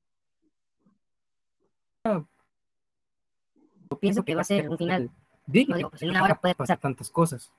yo 2.05 2.27
pienso 3.99 4.23
que 4.23 4.35
va 4.35 4.41
a 4.41 4.45
ser 4.45 4.69
un 4.69 4.77
final 4.77 5.11
digno, 5.47 5.77
digo, 5.77 5.89
pues 5.89 6.01
en 6.01 6.09
una 6.09 6.23
hora 6.23 6.39
puede 6.39 6.55
pasar 6.55 6.79
tantas 6.79 7.09
cosas. 7.09 7.51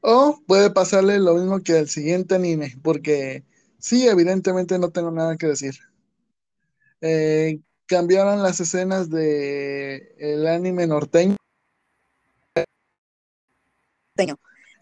O 0.00 0.40
puede 0.46 0.70
pasarle 0.70 1.18
lo 1.20 1.34
mismo 1.34 1.60
que 1.60 1.78
al 1.78 1.88
siguiente 1.88 2.34
anime, 2.34 2.76
porque 2.82 3.44
sí, 3.78 4.08
evidentemente 4.08 4.78
no 4.78 4.90
tengo 4.90 5.12
nada 5.12 5.36
que 5.36 5.46
decir. 5.46 5.74
Eh, 7.00 7.60
cambiaron 7.86 8.42
las 8.42 8.58
escenas 8.60 9.10
de 9.10 10.14
el 10.18 10.46
anime 10.46 10.86
norteño. 10.86 11.36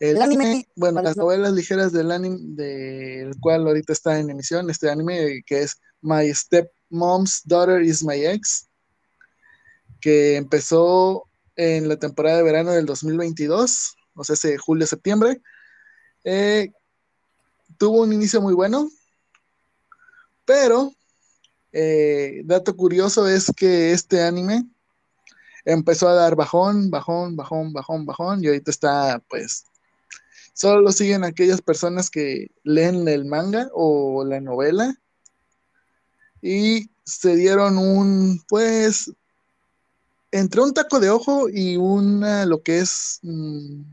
El 0.00 0.20
anime, 0.20 0.66
bueno, 0.74 1.02
las 1.02 1.16
novelas 1.16 1.52
ligeras 1.52 1.92
del 1.92 2.10
anime, 2.10 2.38
del 2.40 3.38
cual 3.38 3.66
ahorita 3.66 3.92
está 3.92 4.18
en 4.18 4.30
emisión, 4.30 4.68
este 4.70 4.90
anime 4.90 5.42
que 5.46 5.62
es 5.62 5.78
My 6.00 6.32
Step 6.34 6.70
Mom's 6.88 7.42
Daughter 7.44 7.82
is 7.82 8.02
My 8.02 8.24
Ex, 8.24 8.66
que 10.00 10.36
empezó 10.36 11.28
en 11.54 11.88
la 11.88 11.96
temporada 11.96 12.38
de 12.38 12.42
verano 12.42 12.72
del 12.72 12.86
2022 12.86 13.96
o 14.20 14.24
sea, 14.24 14.34
ese 14.34 14.58
julio-septiembre. 14.58 15.40
Eh, 16.24 16.72
tuvo 17.78 18.02
un 18.02 18.12
inicio 18.12 18.40
muy 18.40 18.54
bueno, 18.54 18.90
pero 20.44 20.92
eh, 21.72 22.42
dato 22.44 22.76
curioso 22.76 23.26
es 23.26 23.50
que 23.56 23.92
este 23.92 24.22
anime 24.22 24.64
empezó 25.64 26.08
a 26.08 26.14
dar 26.14 26.36
bajón, 26.36 26.90
bajón, 26.90 27.36
bajón, 27.36 27.72
bajón, 27.72 28.06
bajón, 28.06 28.44
y 28.44 28.48
ahorita 28.48 28.70
está, 28.70 29.22
pues, 29.28 29.64
solo 30.60 30.82
lo 30.82 30.92
siguen 30.92 31.24
aquellas 31.24 31.62
personas 31.62 32.10
que 32.10 32.50
leen 32.64 33.08
el 33.08 33.24
manga 33.24 33.70
o 33.72 34.26
la 34.26 34.42
novela 34.42 34.94
y 36.42 36.90
se 37.02 37.34
dieron 37.34 37.78
un, 37.78 38.42
pues, 38.46 39.10
entre 40.30 40.60
un 40.60 40.74
taco 40.74 41.00
de 41.00 41.08
ojo 41.08 41.48
y 41.48 41.78
una, 41.78 42.44
lo 42.44 42.62
que 42.62 42.80
es... 42.80 43.20
Mm, 43.22 43.84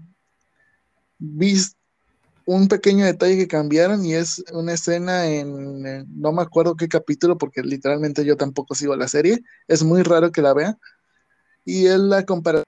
un 2.46 2.68
pequeño 2.68 3.06
detalle 3.06 3.38
que 3.38 3.48
cambiaron 3.48 4.06
y 4.06 4.14
es 4.14 4.44
una 4.52 4.74
escena 4.74 5.26
en, 5.26 6.06
no 6.20 6.32
me 6.32 6.42
acuerdo 6.42 6.76
qué 6.76 6.88
capítulo 6.88 7.38
porque 7.38 7.62
literalmente 7.62 8.24
yo 8.24 8.38
tampoco 8.38 8.76
sigo 8.76 8.96
la 8.96 9.08
serie, 9.08 9.42
es 9.68 9.84
muy 9.84 10.04
raro 10.04 10.32
que 10.32 10.42
la 10.42 10.54
vea 10.54 10.78
y 11.66 11.88
es 11.88 12.00
la 12.00 12.26
comparación 12.26 12.66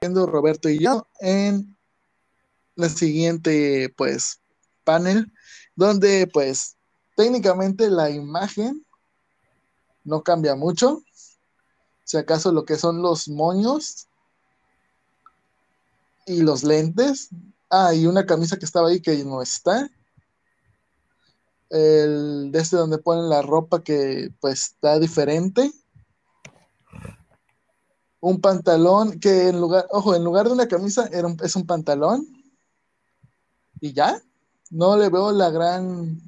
Roberto 0.00 0.68
y 0.68 0.78
yo 0.78 1.06
en 1.20 1.76
la 2.80 2.88
siguiente 2.88 3.92
pues 3.96 4.40
panel 4.84 5.32
donde 5.76 6.28
pues 6.32 6.76
técnicamente 7.16 7.90
la 7.90 8.10
imagen 8.10 8.84
no 10.04 10.22
cambia 10.22 10.56
mucho 10.56 11.02
si 12.04 12.16
acaso 12.16 12.52
lo 12.52 12.64
que 12.64 12.76
son 12.76 13.02
los 13.02 13.28
moños 13.28 14.08
y 16.26 16.42
los 16.42 16.64
lentes 16.64 17.30
Ah, 17.72 17.94
y 17.94 18.06
una 18.06 18.26
camisa 18.26 18.58
que 18.58 18.64
estaba 18.64 18.88
ahí 18.88 19.00
que 19.00 19.24
no 19.24 19.40
está. 19.40 19.88
El 21.70 22.50
de 22.50 22.58
este 22.58 22.76
donde 22.76 22.98
ponen 22.98 23.28
la 23.28 23.42
ropa 23.42 23.84
que 23.84 24.32
pues 24.40 24.72
está 24.74 24.98
diferente. 24.98 25.70
Un 28.18 28.40
pantalón 28.40 29.20
que 29.20 29.48
en 29.48 29.60
lugar, 29.60 29.86
ojo, 29.90 30.16
en 30.16 30.24
lugar 30.24 30.46
de 30.46 30.52
una 30.52 30.66
camisa 30.66 31.08
era 31.12 31.28
es 31.44 31.54
un 31.54 31.64
pantalón. 31.64 32.26
Y 33.80 33.92
ya, 33.92 34.20
no 34.70 34.96
le 34.96 35.08
veo 35.08 35.32
la 35.32 35.50
gran 35.50 36.20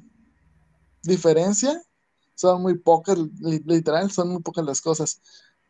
diferencia. 1.03 1.81
Son 2.35 2.61
muy 2.61 2.77
pocas, 2.77 3.17
literal, 3.65 4.11
son 4.11 4.29
muy 4.29 4.41
pocas 4.41 4.65
las 4.65 4.81
cosas. 4.81 5.21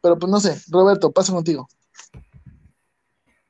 Pero 0.01 0.17
pues 0.17 0.31
no 0.31 0.39
sé, 0.39 0.59
Roberto, 0.69 1.11
paso 1.11 1.33
contigo 1.33 1.67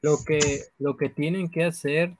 lo 0.03 0.23
que, 0.23 0.65
lo 0.77 0.95
que 0.97 1.09
tienen 1.09 1.49
que 1.49 1.63
hacer 1.63 2.15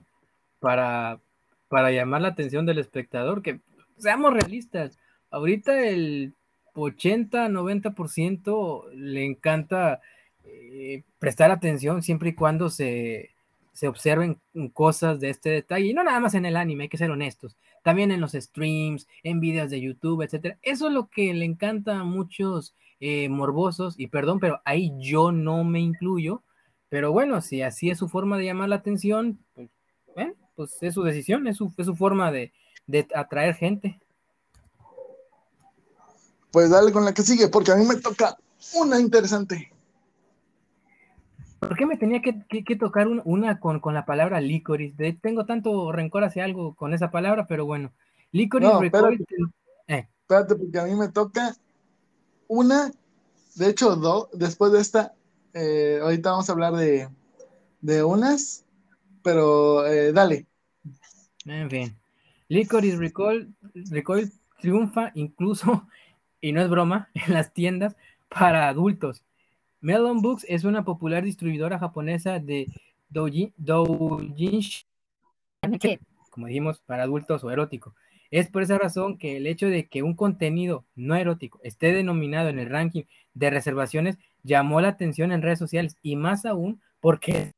para, 0.59 1.21
para 1.67 1.91
llamar 1.91 2.21
la 2.21 2.29
atención 2.29 2.65
del 2.65 2.79
espectador, 2.79 3.43
que 3.43 3.59
seamos 3.97 4.33
realistas, 4.33 4.97
ahorita 5.29 5.85
el 5.85 6.33
80-90% 6.75 8.89
le 8.93 9.25
encanta 9.25 9.99
eh, 10.45 11.03
prestar 11.19 11.51
atención 11.51 12.01
siempre 12.01 12.29
y 12.29 12.35
cuando 12.35 12.69
se, 12.69 13.32
se 13.73 13.87
observen 13.87 14.39
cosas 14.73 15.19
de 15.19 15.29
este 15.29 15.49
detalle, 15.49 15.87
y 15.87 15.93
no 15.93 16.03
nada 16.03 16.19
más 16.19 16.35
en 16.35 16.45
el 16.45 16.55
anime, 16.55 16.83
hay 16.83 16.89
que 16.89 16.97
ser 16.97 17.11
honestos, 17.11 17.57
también 17.83 18.11
en 18.11 18.21
los 18.21 18.33
streams, 18.33 19.07
en 19.23 19.39
videos 19.39 19.69
de 19.69 19.81
YouTube, 19.81 20.21
etcétera. 20.21 20.57
Eso 20.61 20.87
es 20.87 20.93
lo 20.93 21.09
que 21.09 21.33
le 21.33 21.45
encanta 21.45 21.99
a 21.99 22.03
muchos 22.03 22.75
eh, 22.99 23.27
morbosos, 23.29 23.99
y 23.99 24.07
perdón, 24.07 24.39
pero 24.39 24.61
ahí 24.63 24.93
yo 24.99 25.31
no 25.31 25.63
me 25.63 25.79
incluyo, 25.79 26.43
pero 26.89 27.11
bueno, 27.11 27.41
si 27.41 27.63
así 27.63 27.89
es 27.89 27.97
su 27.97 28.07
forma 28.07 28.37
de 28.37 28.45
llamar 28.45 28.69
la 28.69 28.75
atención, 28.75 29.39
pues, 29.55 29.69
pues 30.55 30.77
es 30.81 30.93
su 30.93 31.01
decisión, 31.01 31.47
es 31.47 31.57
su, 31.57 31.71
forma 31.95 32.31
de, 32.31 32.53
atraer 33.15 33.55
gente. 33.55 33.99
Pues 36.51 36.69
dale 36.69 36.91
con 36.91 37.03
la 37.03 37.13
que 37.13 37.23
sigue, 37.23 37.47
porque 37.47 37.71
a 37.71 37.75
mí 37.75 37.85
me 37.85 37.95
toca 37.95 38.37
una 38.75 38.99
interesante. 38.99 39.72
¿Por 41.67 41.77
qué 41.77 41.85
me 41.85 41.97
tenía 41.97 42.21
que, 42.21 42.75
tocar 42.75 43.07
una, 43.07 43.59
con, 43.59 43.81
la 43.93 44.05
palabra 44.05 44.41
licorice? 44.41 45.17
tengo 45.21 45.45
tanto 45.45 45.91
rencor 45.91 46.23
hacia 46.23 46.43
algo 46.43 46.75
con 46.75 46.93
esa 46.93 47.11
palabra, 47.11 47.47
pero 47.47 47.65
bueno. 47.65 47.91
Licorice 48.31 48.71
no, 48.71 48.83
espérate, 48.83 49.25
eh. 49.87 50.07
espérate, 50.21 50.55
porque 50.55 50.79
a 50.79 50.85
mí 50.85 50.95
me 50.95 51.09
toca 51.09 51.55
una, 52.47 52.91
de 53.55 53.69
hecho, 53.69 53.95
dos, 53.95 54.29
después 54.33 54.71
de 54.71 54.79
esta, 54.79 55.13
eh, 55.53 55.99
ahorita 56.01 56.31
vamos 56.31 56.49
a 56.49 56.53
hablar 56.53 56.73
de, 56.73 58.03
unas, 58.03 58.65
pero 59.21 59.85
eh, 59.85 60.11
dale. 60.13 60.47
En 61.45 61.69
fin. 61.69 61.95
Licorice 62.47 62.97
Recoil, 62.97 63.53
Recoil 63.91 64.31
triunfa 64.61 65.11
incluso, 65.13 65.87
y 66.41 66.51
no 66.51 66.61
es 66.61 66.69
broma, 66.69 67.09
en 67.13 67.33
las 67.33 67.53
tiendas 67.53 67.95
para 68.29 68.67
adultos. 68.67 69.23
Melon 69.83 70.21
Books 70.21 70.45
es 70.47 70.63
una 70.63 70.85
popular 70.85 71.23
distribuidora 71.23 71.77
japonesa 71.77 72.39
de 72.39 72.67
doujinshi, 73.09 74.85
como 76.29 76.47
dijimos, 76.47 76.79
para 76.85 77.03
adultos 77.03 77.43
o 77.43 77.51
erótico. 77.51 77.93
Es 78.31 78.49
por 78.49 78.63
esa 78.63 78.77
razón 78.77 79.17
que 79.17 79.35
el 79.35 79.45
hecho 79.45 79.67
de 79.67 79.89
que 79.89 80.01
un 80.01 80.15
contenido 80.15 80.85
no 80.95 81.15
erótico 81.15 81.59
esté 81.63 81.91
denominado 81.91 82.47
en 82.47 82.59
el 82.59 82.69
ranking 82.69 83.03
de 83.33 83.49
reservaciones 83.49 84.17
llamó 84.41 84.79
la 84.79 84.87
atención 84.87 85.33
en 85.33 85.41
redes 85.41 85.59
sociales 85.59 85.97
y 86.01 86.15
más 86.15 86.45
aún 86.45 86.81
porque 87.01 87.51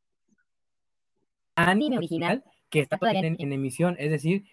anime 1.53 1.97
original 1.97 2.43
que 2.71 2.79
está 2.79 2.97
todavía 2.97 3.21
en, 3.21 3.53
emisión, 3.53 3.97
es 3.99 4.09
decir, 4.09 4.45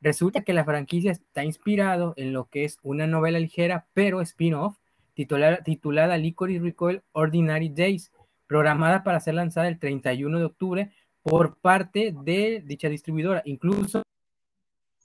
Resulta 0.00 0.44
que 0.44 0.54
la 0.54 0.64
franquicia 0.64 1.12
está 1.12 1.44
inspirado 1.44 2.14
en 2.16 2.32
lo 2.32 2.46
que 2.46 2.64
es 2.64 2.78
una 2.82 3.06
novela 3.06 3.38
ligera, 3.38 3.86
pero 3.92 4.22
spin-off, 4.22 4.78
titulada, 5.16 5.62
titulada 5.64 6.18
Licorice 6.18 6.62
Recoil 6.62 7.02
Ordinary 7.12 7.70
Days, 7.70 8.12
programada 8.46 9.02
para 9.02 9.18
ser 9.18 9.34
lanzada 9.34 9.66
el 9.66 9.80
31 9.80 10.38
de 10.38 10.44
octubre 10.44 10.92
por 11.22 11.56
parte 11.56 12.14
de 12.22 12.62
dicha 12.64 12.88
distribuidora. 12.88 13.42
Incluso, 13.46 14.02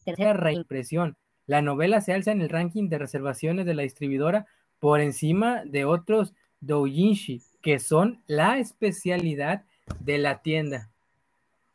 tercera 0.03 0.33
reimpresión, 0.33 1.15
la 1.47 1.61
novela 1.61 2.01
se 2.01 2.13
alza 2.13 2.31
en 2.31 2.41
el 2.41 2.49
ranking 2.49 2.89
de 2.89 2.99
reservaciones 2.99 3.65
de 3.65 3.73
la 3.73 3.83
distribuidora 3.83 4.45
por 4.79 4.99
encima 4.99 5.63
de 5.65 5.85
otros 5.85 6.33
doujinshi, 6.59 7.41
que 7.61 7.79
son 7.79 8.21
la 8.27 8.59
especialidad 8.59 9.63
de 9.99 10.17
la 10.17 10.41
tienda. 10.41 10.89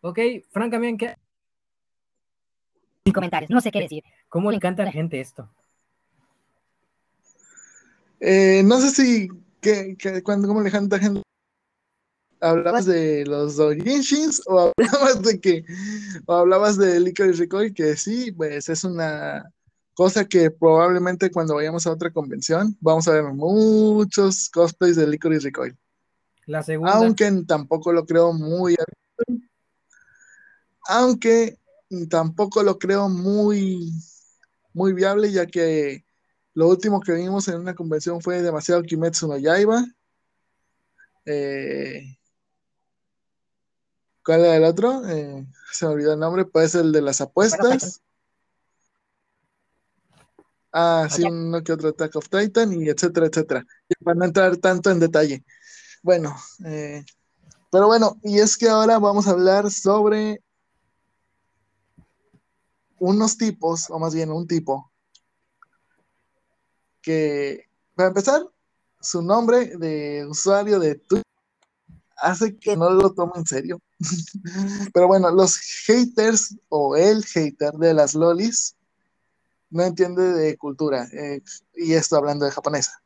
Ok, 0.02 0.20
francamente, 0.50 1.16
Sin 3.04 3.14
comentarios, 3.14 3.50
no 3.50 3.60
sé 3.60 3.70
qué 3.70 3.80
decir. 3.80 4.04
¿Cómo 4.28 4.50
le 4.50 4.56
encanta 4.56 4.82
a 4.82 4.86
la 4.86 4.92
gente 4.92 5.20
esto? 5.20 5.48
Eh, 8.20 8.62
no 8.64 8.80
sé 8.80 8.90
si, 8.90 9.28
que, 9.60 10.22
cuando, 10.22 10.48
¿cómo 10.48 10.62
le 10.62 10.68
encanta 10.68 10.96
a 10.96 10.98
la 10.98 11.04
gente? 11.04 11.22
¿Hablabas 12.40 12.86
de 12.86 13.24
los 13.26 13.56
doujinshis 13.56 14.42
o 14.46 14.72
hablabas 14.78 15.22
de 15.22 15.40
que, 15.40 15.64
o 16.26 16.34
hablabas 16.34 16.76
de 16.76 17.00
Licorice 17.00 17.40
Recoil? 17.40 17.74
Que 17.74 17.96
sí, 17.96 18.32
pues 18.32 18.68
es 18.68 18.84
una 18.84 19.50
cosa 19.94 20.26
que 20.26 20.50
probablemente 20.50 21.30
cuando 21.30 21.54
vayamos 21.54 21.86
a 21.86 21.92
otra 21.92 22.12
convención 22.12 22.76
vamos 22.80 23.08
a 23.08 23.12
ver 23.12 23.24
muchos 23.32 24.50
cosplays 24.50 24.96
de 24.96 25.06
Licorice 25.06 25.46
Recoil. 25.46 25.76
La 26.44 26.62
segunda. 26.62 26.92
Aunque 26.92 27.30
tampoco 27.46 27.92
lo 27.92 28.06
creo 28.06 28.32
muy 28.32 28.76
aunque 30.88 31.58
tampoco 32.08 32.62
lo 32.62 32.78
creo 32.78 33.08
muy, 33.08 33.92
muy 34.72 34.92
viable, 34.92 35.32
ya 35.32 35.46
que 35.46 36.04
lo 36.56 36.68
último 36.68 37.02
que 37.02 37.12
vimos 37.12 37.46
en 37.48 37.56
una 37.56 37.74
convención 37.74 38.22
fue 38.22 38.40
demasiado 38.40 38.82
Kimetsu 38.82 39.28
no 39.28 39.36
Yaiba. 39.36 39.84
Eh, 41.26 42.16
¿Cuál 44.24 44.40
era 44.40 44.56
el 44.56 44.64
otro? 44.64 45.06
Eh, 45.06 45.46
se 45.70 45.84
me 45.84 45.92
olvidó 45.92 46.14
el 46.14 46.18
nombre, 46.18 46.46
pues 46.46 46.74
el 46.74 46.92
de 46.92 47.02
las 47.02 47.20
apuestas. 47.20 48.00
Ah, 50.72 51.06
sí, 51.10 51.24
uno 51.24 51.62
que 51.62 51.72
otro 51.72 51.90
Attack 51.90 52.16
of 52.16 52.30
Titan 52.30 52.72
y 52.72 52.88
etcétera, 52.88 53.26
etcétera. 53.26 53.66
para 54.02 54.14
no 54.14 54.24
entrar 54.24 54.56
tanto 54.56 54.90
en 54.90 54.98
detalle. 54.98 55.44
Bueno, 56.02 56.34
eh, 56.64 57.04
pero 57.70 57.86
bueno, 57.86 58.18
y 58.22 58.38
es 58.38 58.56
que 58.56 58.70
ahora 58.70 58.98
vamos 58.98 59.28
a 59.28 59.32
hablar 59.32 59.70
sobre 59.70 60.42
unos 62.98 63.36
tipos, 63.36 63.90
o 63.90 63.98
más 63.98 64.14
bien 64.14 64.30
un 64.30 64.46
tipo, 64.46 64.90
que, 67.06 67.68
para 67.94 68.08
empezar, 68.08 68.42
su 69.00 69.22
nombre 69.22 69.76
de 69.76 70.26
usuario 70.28 70.80
de 70.80 70.96
Twitter 70.96 71.22
hace 72.16 72.56
que 72.58 72.76
no 72.76 72.90
lo 72.90 73.14
tome 73.14 73.34
en 73.36 73.46
serio. 73.46 73.80
Pero 74.92 75.06
bueno, 75.06 75.30
los 75.30 75.56
haters 75.86 76.56
o 76.68 76.96
el 76.96 77.24
hater 77.24 77.74
de 77.74 77.94
las 77.94 78.14
lolis 78.14 78.74
no 79.70 79.84
entiende 79.84 80.32
de 80.32 80.56
cultura, 80.58 81.06
eh, 81.12 81.42
y 81.76 81.92
esto 81.92 82.16
hablando 82.16 82.44
de 82.44 82.50
japonesa. 82.50 83.00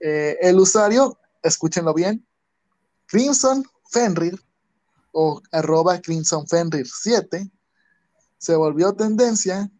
Eh, 0.00 0.38
el 0.40 0.58
usuario, 0.58 1.18
escúchenlo 1.42 1.92
bien, 1.92 2.26
Crimson 3.06 3.62
Fenrir 3.90 4.40
o 5.12 5.42
arroba 5.52 6.00
Crimson 6.00 6.48
Fenrir 6.48 6.86
7 6.86 7.50
se 8.38 8.56
volvió 8.56 8.94
tendencia 8.94 9.70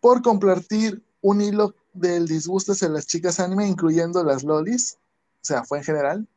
por 0.00 0.22
compartir 0.22 1.05
un 1.26 1.40
hilo 1.40 1.74
del 1.92 2.28
disgusto 2.28 2.70
hacia 2.70 2.88
las 2.88 3.08
chicas 3.08 3.40
anime, 3.40 3.66
incluyendo 3.66 4.22
las 4.22 4.44
lolis, 4.44 4.96
o 5.42 5.44
sea, 5.44 5.64
fue 5.64 5.78
en 5.78 5.84
general, 5.84 6.28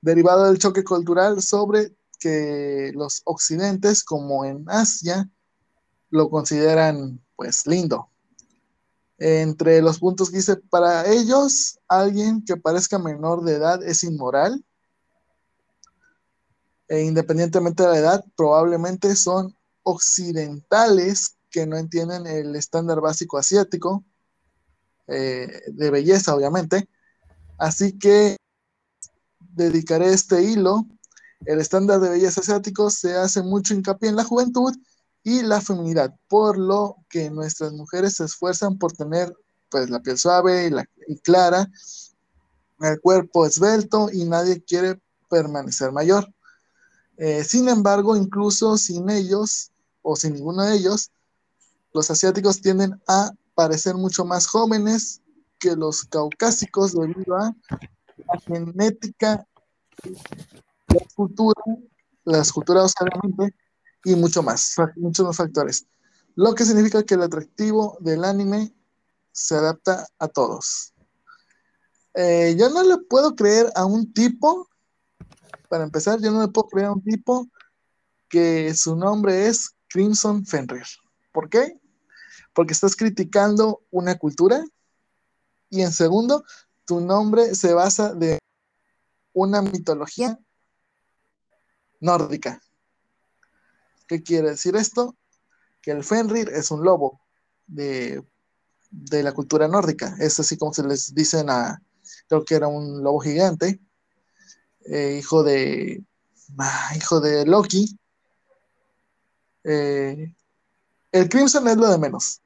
derivado 0.00 0.46
del 0.46 0.58
choque 0.58 0.82
cultural 0.82 1.42
sobre 1.42 1.94
que 2.18 2.92
los 2.94 3.20
occidentes, 3.24 4.02
como 4.02 4.46
en 4.46 4.64
Asia, 4.68 5.28
lo 6.08 6.30
consideran 6.30 7.20
pues 7.36 7.66
lindo. 7.66 8.08
Entre 9.18 9.82
los 9.82 9.98
puntos 9.98 10.30
que 10.30 10.38
dice, 10.38 10.56
para 10.56 11.06
ellos, 11.06 11.78
alguien 11.86 12.42
que 12.42 12.56
parezca 12.56 12.98
menor 12.98 13.44
de 13.44 13.56
edad 13.56 13.82
es 13.82 14.02
inmoral. 14.02 14.64
E 16.88 17.02
independientemente 17.02 17.82
de 17.82 17.88
la 17.90 17.98
edad, 17.98 18.24
probablemente 18.34 19.14
son 19.14 19.54
occidentales 19.82 21.36
que 21.50 21.66
no 21.66 21.76
entienden 21.76 22.26
el 22.26 22.56
estándar 22.56 23.00
básico 23.00 23.38
asiático 23.38 24.04
eh, 25.06 25.62
de 25.68 25.90
belleza, 25.90 26.34
obviamente. 26.34 26.88
Así 27.58 27.98
que 27.98 28.36
dedicaré 29.38 30.12
este 30.12 30.42
hilo. 30.42 30.86
El 31.44 31.60
estándar 31.60 32.00
de 32.00 32.10
belleza 32.10 32.40
asiático 32.40 32.90
se 32.90 33.14
hace 33.14 33.42
mucho 33.42 33.74
hincapié 33.74 34.10
en 34.10 34.16
la 34.16 34.24
juventud 34.24 34.74
y 35.22 35.42
la 35.42 35.60
feminidad, 35.60 36.14
por 36.28 36.58
lo 36.58 36.96
que 37.08 37.30
nuestras 37.30 37.72
mujeres 37.72 38.16
se 38.16 38.24
esfuerzan 38.24 38.78
por 38.78 38.92
tener 38.92 39.34
pues 39.68 39.90
la 39.90 40.00
piel 40.00 40.18
suave 40.18 40.66
y, 40.66 40.70
la, 40.70 40.84
y 41.06 41.18
clara, 41.18 41.70
el 42.80 43.00
cuerpo 43.00 43.46
esbelto 43.46 44.08
y 44.12 44.24
nadie 44.24 44.62
quiere 44.62 45.00
permanecer 45.28 45.92
mayor. 45.92 46.32
Eh, 47.16 47.44
sin 47.44 47.68
embargo, 47.68 48.16
incluso 48.16 48.78
sin 48.78 49.10
ellos 49.10 49.70
o 50.02 50.16
sin 50.16 50.34
ninguno 50.34 50.64
de 50.64 50.76
ellos, 50.76 51.10
los 51.92 52.10
asiáticos 52.10 52.60
tienden 52.60 53.00
a 53.06 53.32
parecer 53.54 53.94
mucho 53.94 54.24
más 54.24 54.46
jóvenes 54.46 55.20
que 55.58 55.76
los 55.76 56.04
caucásicos 56.04 56.92
debido 56.92 57.36
a 57.36 57.54
la 58.16 58.40
genética, 58.46 59.46
la 60.88 61.06
cultura, 61.14 61.62
las 62.24 62.52
culturas 62.52 62.94
obviamente, 63.00 63.56
y 64.04 64.14
mucho 64.14 64.42
más, 64.42 64.74
muchos 64.96 65.26
más 65.26 65.36
factores. 65.36 65.86
Lo 66.34 66.54
que 66.54 66.64
significa 66.64 67.02
que 67.02 67.14
el 67.14 67.22
atractivo 67.22 67.98
del 68.00 68.24
anime 68.24 68.72
se 69.32 69.56
adapta 69.56 70.06
a 70.18 70.28
todos. 70.28 70.94
Eh, 72.14 72.56
yo 72.58 72.70
no 72.70 72.82
le 72.82 72.98
puedo 72.98 73.36
creer 73.36 73.70
a 73.74 73.84
un 73.84 74.12
tipo 74.12 74.68
para 75.68 75.84
empezar, 75.84 76.20
yo 76.20 76.32
no 76.32 76.42
le 76.42 76.48
puedo 76.48 76.68
creer 76.68 76.88
a 76.88 76.92
un 76.92 77.02
tipo 77.02 77.48
que 78.28 78.74
su 78.74 78.96
nombre 78.96 79.46
es 79.46 79.70
Crimson 79.88 80.44
Fenrir. 80.44 80.86
¿Por 81.32 81.48
qué? 81.48 81.79
Porque 82.52 82.72
estás 82.72 82.96
criticando 82.96 83.82
una 83.90 84.18
cultura. 84.18 84.64
Y 85.68 85.82
en 85.82 85.92
segundo, 85.92 86.44
tu 86.84 87.00
nombre 87.00 87.54
se 87.54 87.72
basa 87.72 88.14
de 88.14 88.38
una 89.32 89.62
mitología 89.62 90.38
nórdica. 92.00 92.60
¿Qué 94.08 94.22
quiere 94.22 94.50
decir 94.50 94.74
esto? 94.74 95.16
Que 95.80 95.92
el 95.92 96.02
Fenrir 96.02 96.48
es 96.48 96.70
un 96.70 96.82
lobo 96.82 97.20
de, 97.68 98.24
la 98.90 99.32
cultura 99.32 99.68
nórdica. 99.68 100.16
Es 100.18 100.40
así 100.40 100.56
como 100.56 100.74
se 100.74 100.82
les 100.82 101.14
dicen 101.14 101.48
a, 101.48 101.80
creo 102.28 102.44
que 102.44 102.56
era 102.56 102.66
un 102.66 103.04
lobo 103.04 103.20
gigante, 103.20 103.80
eh, 104.86 105.18
hijo 105.18 105.44
de 105.44 106.02
ah, 106.58 106.92
hijo 106.96 107.20
de 107.20 107.46
Loki. 107.46 107.96
Eh, 109.62 110.34
el 111.12 111.28
Crimson 111.28 111.66
es 111.68 111.76
lo 111.76 111.88
de 111.88 111.98
menos. 111.98 112.40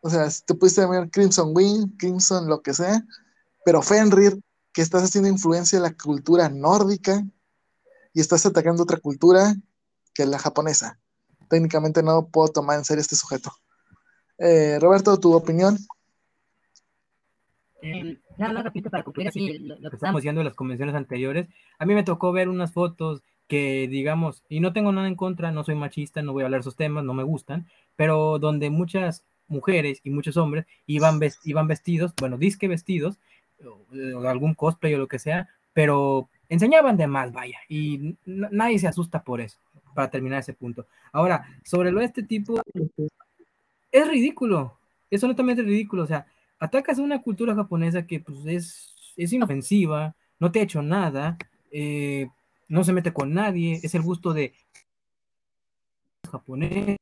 O 0.00 0.10
sea, 0.10 0.30
si 0.30 0.44
te 0.44 0.54
pudiste 0.54 0.82
llamar 0.82 1.10
Crimson 1.10 1.52
Wing, 1.54 1.96
Crimson, 1.96 2.46
lo 2.46 2.62
que 2.62 2.74
sea, 2.74 3.02
pero 3.64 3.80
Fenrir, 3.82 4.38
que 4.72 4.82
estás 4.82 5.04
haciendo 5.04 5.30
influencia 5.30 5.76
en 5.76 5.84
la 5.84 5.96
cultura 5.96 6.48
nórdica 6.48 7.22
y 8.12 8.20
estás 8.20 8.44
atacando 8.44 8.82
otra 8.82 8.98
cultura 8.98 9.54
que 10.12 10.24
es 10.24 10.28
la 10.28 10.38
japonesa. 10.38 10.98
Técnicamente 11.48 12.02
no 12.02 12.26
puedo 12.28 12.48
tomar 12.48 12.78
en 12.78 12.84
serio 12.84 13.00
este 13.00 13.16
sujeto. 13.16 13.52
Eh, 14.38 14.78
Roberto, 14.80 15.18
tu 15.18 15.32
opinión. 15.32 15.78
Eh, 17.82 18.18
nada 18.38 18.52
más 18.52 18.64
repito 18.64 18.90
para 18.90 19.04
cumplir 19.04 19.28
así 19.28 19.58
lo, 19.58 19.76
que 19.78 19.96
estábamos 19.96 20.22
diciendo 20.22 20.40
en 20.40 20.46
las 20.46 20.56
convenciones 20.56 20.94
anteriores. 20.94 21.48
A 21.78 21.86
mí 21.86 21.94
me 21.94 22.02
tocó 22.02 22.32
ver 22.32 22.48
unas 22.48 22.72
fotos 22.72 23.22
que 23.48 23.88
digamos, 23.88 24.42
y 24.48 24.60
no 24.60 24.72
tengo 24.72 24.92
nada 24.92 25.08
en 25.08 25.16
contra, 25.16 25.50
no 25.50 25.64
soy 25.64 25.74
machista, 25.74 26.22
no 26.22 26.32
voy 26.32 26.42
a 26.42 26.46
hablar 26.46 26.60
esos 26.60 26.76
temas, 26.76 27.04
no 27.04 27.14
me 27.14 27.22
gustan, 27.22 27.66
pero 27.96 28.38
donde 28.38 28.70
muchas 28.70 29.24
mujeres 29.48 30.00
y 30.02 30.10
muchos 30.10 30.36
hombres 30.36 30.66
iban, 30.86 31.20
iban 31.44 31.66
vestidos, 31.66 32.12
bueno, 32.18 32.38
disque 32.38 32.68
vestidos, 32.68 33.18
algún 34.26 34.54
cosplay 34.54 34.94
o 34.94 34.98
lo 34.98 35.08
que 35.08 35.18
sea, 35.18 35.48
pero 35.72 36.28
enseñaban 36.48 36.96
de 36.96 37.06
más, 37.06 37.32
vaya, 37.32 37.58
y 37.68 38.16
nadie 38.24 38.78
se 38.78 38.88
asusta 38.88 39.22
por 39.22 39.40
eso, 39.40 39.58
para 39.94 40.10
terminar 40.10 40.40
ese 40.40 40.54
punto. 40.54 40.86
Ahora, 41.12 41.46
sobre 41.64 41.92
lo 41.92 42.00
de 42.00 42.06
este 42.06 42.22
tipo, 42.22 42.62
es 43.92 44.08
ridículo, 44.08 44.78
es 45.10 45.22
honestamente 45.22 45.62
ridículo, 45.62 46.04
o 46.04 46.06
sea, 46.06 46.26
atacas 46.58 46.98
a 46.98 47.02
una 47.02 47.22
cultura 47.22 47.54
japonesa 47.54 48.06
que 48.06 48.20
pues 48.20 48.38
es, 48.46 48.94
es 49.16 49.32
inofensiva, 49.32 50.14
no 50.38 50.50
te 50.50 50.60
ha 50.60 50.62
hecho 50.62 50.82
nada, 50.82 51.36
eh, 51.70 52.28
no 52.74 52.82
se 52.82 52.92
mete 52.92 53.12
con 53.12 53.32
nadie, 53.32 53.78
es 53.84 53.94
el 53.94 54.02
gusto 54.02 54.32
de 54.32 54.52
japonés, 56.28 56.96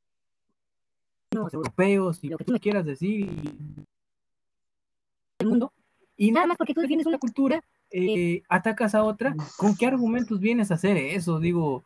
los 1.31 1.55
europeos 1.55 2.23
y 2.23 2.29
lo 2.29 2.37
que 2.37 2.45
tú 2.45 2.53
me 2.53 2.61
quieras 2.61 2.85
decir, 2.85 3.31
el 5.39 5.47
mundo, 5.47 5.73
y 6.15 6.31
nada 6.31 6.47
más 6.47 6.59
porque 6.59 6.75
tú 6.75 6.83
defiendes 6.83 7.07
una 7.07 7.19
cultura, 7.19 7.65
eh, 7.91 8.43
atacas 8.51 8.95
a 8.95 9.03
otra, 9.03 9.35
¿con 9.57 9.75
qué 9.75 9.87
argumentos 9.87 10.41
vienes 10.41 10.71
a 10.71 10.75
hacer 10.75 10.99
eso? 10.99 11.41
Digo, 11.41 11.85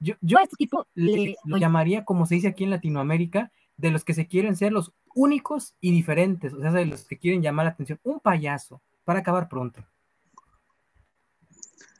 yo, 0.00 0.16
yo 0.20 0.36
a 0.36 0.42
este 0.42 0.56
tipo 0.56 0.86
le, 0.94 1.36
lo 1.46 1.56
llamaría, 1.56 2.04
como 2.04 2.26
se 2.26 2.34
dice 2.34 2.48
aquí 2.48 2.64
en 2.64 2.70
Latinoamérica, 2.70 3.50
de 3.78 3.90
los 3.90 4.04
que 4.04 4.12
se 4.12 4.26
quieren 4.26 4.54
ser 4.54 4.70
los 4.70 4.92
únicos 5.14 5.74
y 5.80 5.92
diferentes, 5.92 6.52
o 6.52 6.60
sea, 6.60 6.72
de 6.72 6.84
los 6.84 7.06
que 7.06 7.18
quieren 7.18 7.40
llamar 7.40 7.64
la 7.64 7.72
atención, 7.72 7.98
un 8.02 8.20
payaso, 8.20 8.82
para 9.04 9.20
acabar 9.20 9.48
pronto. 9.48 9.82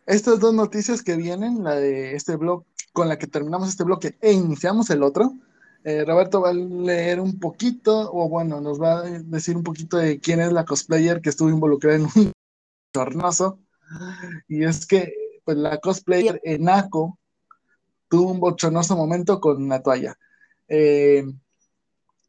Estas 0.07 0.39
dos 0.39 0.53
noticias 0.53 1.03
que 1.03 1.17
vienen, 1.17 1.65
la 1.65 1.77
de 1.77 2.15
este 2.15 2.37
blog, 2.37 2.65
con 2.93 3.09
la 3.09 3.19
que 3.19 3.27
terminamos 3.27 3.69
este 3.69 3.85
bloque 3.85 4.19
e 4.21 4.33
iniciamos 4.33 4.91
el 4.91 5.03
otro, 5.03 5.35
eh, 5.85 6.05
Roberto 6.05 6.41
va 6.41 6.51
a 6.51 6.55
leer 6.55 7.21
un 7.21 7.39
poquito, 7.39 8.11
o 8.13 8.29
bueno, 8.29 8.61
nos 8.61 8.81
va 8.81 9.01
a 9.01 9.03
decir 9.03 9.57
un 9.57 9.63
poquito 9.63 9.97
de 9.97 10.21
quién 10.21 10.41
es 10.41 10.53
la 10.53 10.65
cosplayer 10.65 11.21
que 11.21 11.31
estuvo 11.31 11.51
involucrada 11.51 11.97
en 11.97 12.05
un 12.05 12.33
tornoso. 12.93 13.61
Y 14.49 14.65
es 14.65 14.87
que, 14.87 15.13
pues, 15.45 15.57
la 15.57 15.79
cosplayer 15.79 16.41
Enako 16.45 17.19
tuvo 18.09 18.33
un 18.33 18.41
bochornoso 18.41 18.97
momento 18.97 19.41
con 19.41 19.63
una 19.63 19.83
toalla. 19.83 20.17
Eh, 20.69 21.25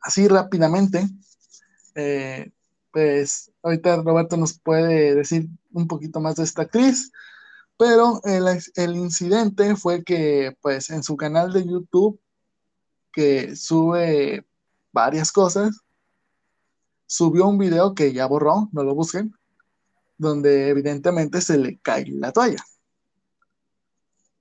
así 0.01 0.27
rápidamente, 0.27 1.07
eh, 1.95 2.51
pues 2.91 3.51
ahorita 3.63 3.97
Roberto 3.97 4.37
nos 4.37 4.59
puede 4.59 5.15
decir 5.15 5.47
un 5.73 5.87
poquito 5.87 6.19
más 6.19 6.35
de 6.35 6.43
esta 6.43 6.63
actriz, 6.63 7.11
pero 7.77 8.21
el, 8.23 8.95
incidente 8.95 9.75
fue 9.75 10.03
que 10.03 10.57
pues 10.61 10.89
en 10.89 11.03
su 11.03 11.17
canal 11.17 11.51
de 11.51 11.65
YouTube, 11.65 12.19
que 13.11 13.55
sube 13.55 14.45
varias 14.91 15.31
cosas, 15.31 15.81
subió 17.05 17.47
un 17.47 17.57
video 17.57 17.93
que 17.93 18.13
ya 18.13 18.25
borró, 18.25 18.69
no 18.71 18.83
lo 18.83 18.95
busquen, 18.95 19.33
donde 20.17 20.69
evidentemente 20.69 21.41
se 21.41 21.57
le 21.57 21.77
cae 21.79 22.05
la 22.07 22.31
toalla. 22.31 22.63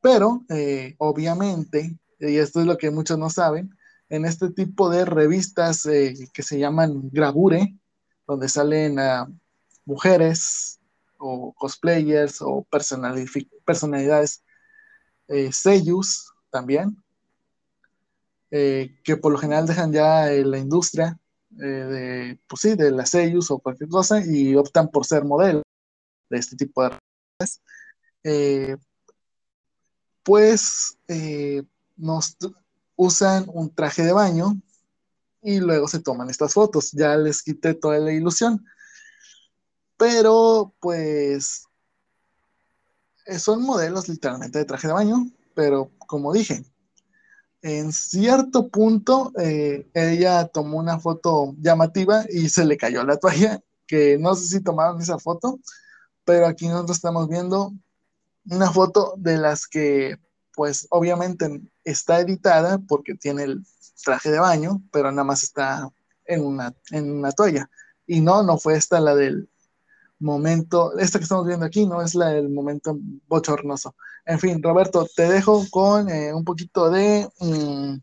Pero, 0.01 0.45
eh, 0.51 0.95
obviamente, 0.99 1.99
y 2.21 2.37
esto 2.37 2.61
es 2.61 2.67
lo 2.67 2.77
que 2.77 2.91
muchos 2.91 3.19
no 3.19 3.31
saben, 3.31 3.75
en 4.09 4.25
este 4.27 4.51
tipo 4.51 4.91
de 4.91 5.05
revistas 5.05 5.87
eh, 5.87 6.15
que 6.33 6.43
se 6.43 6.59
llaman 6.59 7.11
Gravure, 7.11 7.75
donde 8.27 8.49
salen 8.49 8.97
mujeres 9.85 10.74
o 11.25 11.55
cosplayers 11.55 12.43
o 12.43 12.67
personalidades, 12.71 14.45
eh, 15.29 15.51
también, 16.51 17.03
eh, 18.51 18.95
que 19.03 19.17
por 19.17 19.33
lo 19.33 19.39
general 19.39 19.67
dejan 19.67 19.93
ya 19.93 20.27
la 20.27 20.59
industria 20.59 21.19
eh, 21.61 21.65
de, 21.65 22.41
pues 22.47 22.61
sí, 22.61 22.77
de 22.77 22.91
las 22.91 23.11
sellos 23.11 23.51
o 23.51 23.59
cualquier 23.59 23.89
cosa 23.89 24.25
y 24.25 24.55
optan 24.55 24.89
por 24.91 25.07
ser 25.07 25.25
modelo 25.25 25.63
de 26.31 26.39
este 26.39 26.57
tipo 26.57 26.83
de 26.83 26.91
revistas. 26.91 27.63
pues 30.23 30.99
nos 31.97 32.37
usan 32.97 33.47
un 33.53 33.75
traje 33.75 34.03
de 34.03 34.13
baño 34.13 34.57
y 35.43 35.61
luego 35.61 35.89
se 35.89 36.01
toman 36.01 36.31
estas 36.31 36.55
fotos. 36.55 36.93
Ya 36.93 37.17
les 37.17 37.43
quité 37.43 37.75
toda 37.75 37.99
la 37.99 38.13
ilusión. 38.13 38.65
Pero 39.97 40.75
pues 40.81 41.67
eh, 43.27 43.39
son 43.39 43.63
modelos 43.63 44.09
literalmente 44.09 44.59
de 44.59 44.65
traje 44.65 44.89
de 44.89 44.93
baño, 44.93 45.31
pero 45.55 45.91
como 46.07 46.33
dije, 46.33 46.65
en 47.63 47.93
cierto 47.93 48.69
punto 48.69 49.33
eh, 49.39 49.89
ella 49.95 50.47
tomó 50.49 50.79
una 50.79 50.99
foto 51.01 51.55
llamativa 51.59 52.25
y 52.29 52.51
se 52.51 52.65
le 52.67 52.77
cayó 52.77 53.05
la 53.05 53.17
toalla, 53.17 53.61
que 53.87 54.19
no 54.19 54.35
sé 54.35 54.47
si 54.47 54.63
tomaron 54.63 55.01
esa 55.01 55.19
foto, 55.19 55.59
pero 56.25 56.47
aquí 56.47 56.69
nosotros 56.69 56.99
estamos 56.99 57.29
viendo 57.29 57.73
una 58.51 58.71
foto 58.71 59.15
de 59.17 59.39
las 59.39 59.67
que 59.67 60.19
pues 60.55 60.87
obviamente 60.91 61.63
está 61.85 62.21
editada 62.21 62.79
porque 62.79 63.15
tiene 63.15 63.45
el 63.45 63.67
traje 64.05 64.31
de 64.31 64.39
baño, 64.39 64.83
pero 64.93 65.11
nada 65.11 65.25
más 65.25 65.43
está 65.43 65.91
en 66.27 66.45
una, 66.45 66.75
en 66.91 67.11
una 67.11 67.33
toalla. 67.33 67.69
Y 68.07 68.21
no, 68.21 68.43
no 68.43 68.59
fue 68.59 68.77
esta 68.77 69.01
la 69.01 69.15
del 69.15 69.49
momento, 70.19 70.97
esta 70.99 71.19
que 71.19 71.25
estamos 71.25 71.47
viendo 71.47 71.67
aquí, 71.67 71.87
no 71.87 72.03
es 72.03 72.15
la 72.15 72.29
del 72.29 72.49
momento 72.49 72.97
bochornoso. 73.27 73.95
En 74.25 74.39
fin, 74.39 74.63
Roberto, 74.63 75.07
te 75.15 75.29
dejo 75.29 75.65
con 75.71 76.09
eh, 76.09 76.33
un 76.33 76.45
poquito 76.45 76.91
de, 76.91 77.29
mm, 77.41 77.97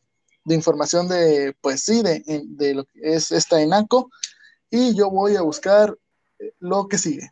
de, 0.45 0.55
información 0.55 1.07
de, 1.07 1.55
pues 1.61 1.83
sí, 1.83 2.01
de, 2.03 2.23
de, 2.45 2.75
lo 2.75 2.85
que 2.85 2.99
es 3.15 3.31
esta 3.31 3.61
ENACO, 3.61 4.09
y 4.69 4.95
yo 4.95 5.09
voy 5.09 5.35
a 5.35 5.41
buscar 5.41 5.97
eh, 6.39 6.53
lo 6.59 6.87
que 6.87 6.97
sigue. 6.97 7.31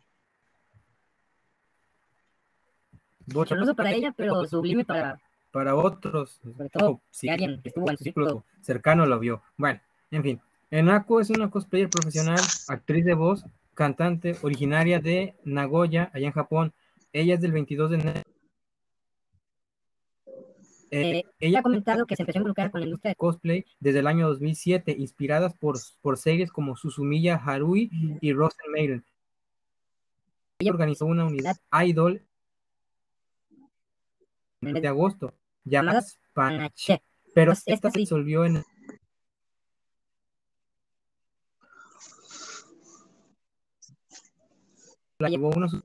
bochornoso 3.32 3.74
para 3.74 3.92
ella, 3.92 4.12
pero 4.16 4.44
sublime 4.46 4.84
para, 4.84 5.20
para 5.50 5.74
otros. 5.74 6.40
Sobre 6.42 6.68
todo 6.68 7.00
si 7.10 7.28
alguien 7.28 7.60
que 7.62 7.68
estuvo 7.68 7.90
en 7.90 7.96
su 7.96 8.04
círculo 8.04 8.44
cercano 8.60 9.06
lo 9.06 9.18
vio. 9.18 9.42
Bueno, 9.56 9.80
en 10.10 10.22
fin. 10.22 10.40
Enako 10.70 11.20
es 11.20 11.30
una 11.30 11.50
cosplayer 11.50 11.90
profesional, 11.90 12.40
actriz 12.68 13.04
de 13.04 13.14
voz, 13.14 13.44
cantante, 13.80 14.36
originaria 14.42 15.00
de 15.00 15.34
Nagoya, 15.42 16.10
allá 16.12 16.26
en 16.26 16.34
Japón. 16.34 16.74
Ella 17.14 17.36
es 17.36 17.40
del 17.40 17.52
22 17.52 17.90
de 17.90 17.96
enero. 17.96 18.20
Eh, 20.90 21.24
ella 21.38 21.60
ha 21.60 21.62
comentado 21.62 22.04
que 22.04 22.14
se 22.14 22.22
empezó 22.22 22.38
a 22.38 22.40
involucrar 22.40 22.70
con 22.70 22.80
la 22.80 22.86
industria 22.86 23.12
de 23.12 23.14
cosplay 23.14 23.64
desde 23.78 24.00
el 24.00 24.06
año 24.06 24.28
2007, 24.28 24.94
inspiradas 24.98 25.54
por, 25.54 25.78
por 26.02 26.18
series 26.18 26.52
como 26.52 26.76
Susumiya 26.76 27.36
Harui 27.36 27.88
y 28.20 28.34
Rosen 28.34 28.70
Maiden. 28.70 29.04
Ella 30.58 30.72
organizó 30.72 31.06
una 31.06 31.24
unidad 31.24 31.56
idol 31.86 32.20
de 34.60 34.88
agosto, 34.88 35.32
llamadas 35.64 36.20
Panache, 36.34 37.02
pero 37.34 37.54
esta 37.64 37.90
se 37.90 37.98
disolvió 37.98 38.44
en 38.44 38.62
la 45.20 45.28
llevó 45.28 45.50
unos 45.50 45.76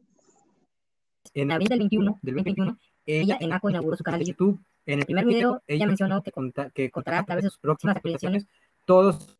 en 1.33 1.51
abril 1.51 1.67
del 1.67 1.79
21, 1.79 2.19
del 2.21 2.35
2021, 2.35 2.77
ella 3.05 3.37
en 3.39 3.53
ACO 3.53 3.69
inauguró 3.69 3.97
su 3.97 4.03
canal 4.03 4.19
de 4.21 4.27
YouTube. 4.27 4.59
En 4.85 4.99
el 4.99 5.05
primer 5.05 5.25
video, 5.25 5.61
ella 5.67 5.87
mencionó 5.87 6.21
que, 6.21 6.31
que 6.73 6.91
contará 6.91 7.19
a 7.19 7.25
través 7.25 7.43
de 7.43 7.49
sus 7.49 7.59
próximas 7.59 7.95
actualizaciones 7.95 8.47
todos 8.85 9.35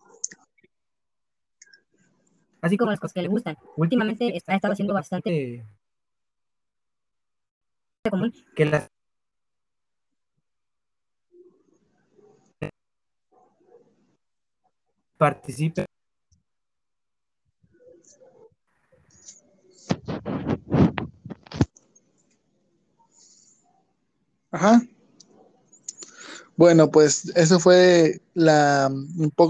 así 2.65 2.77
como 2.77 2.91
las 2.91 2.99
cosas 2.99 3.13
que 3.13 3.21
le 3.21 3.27
gustan. 3.27 3.57
Últimamente 3.77 4.33
ha 4.47 4.55
estado 4.55 4.73
haciendo 4.73 4.93
bastante 4.93 5.63
común 8.09 8.33
que 8.55 8.65
las 8.65 8.89
participe 15.17 15.84
Ajá. 24.51 24.81
Bueno, 26.55 26.89
pues 26.89 27.31
eso 27.35 27.59
fue 27.59 28.21
la, 28.33 28.89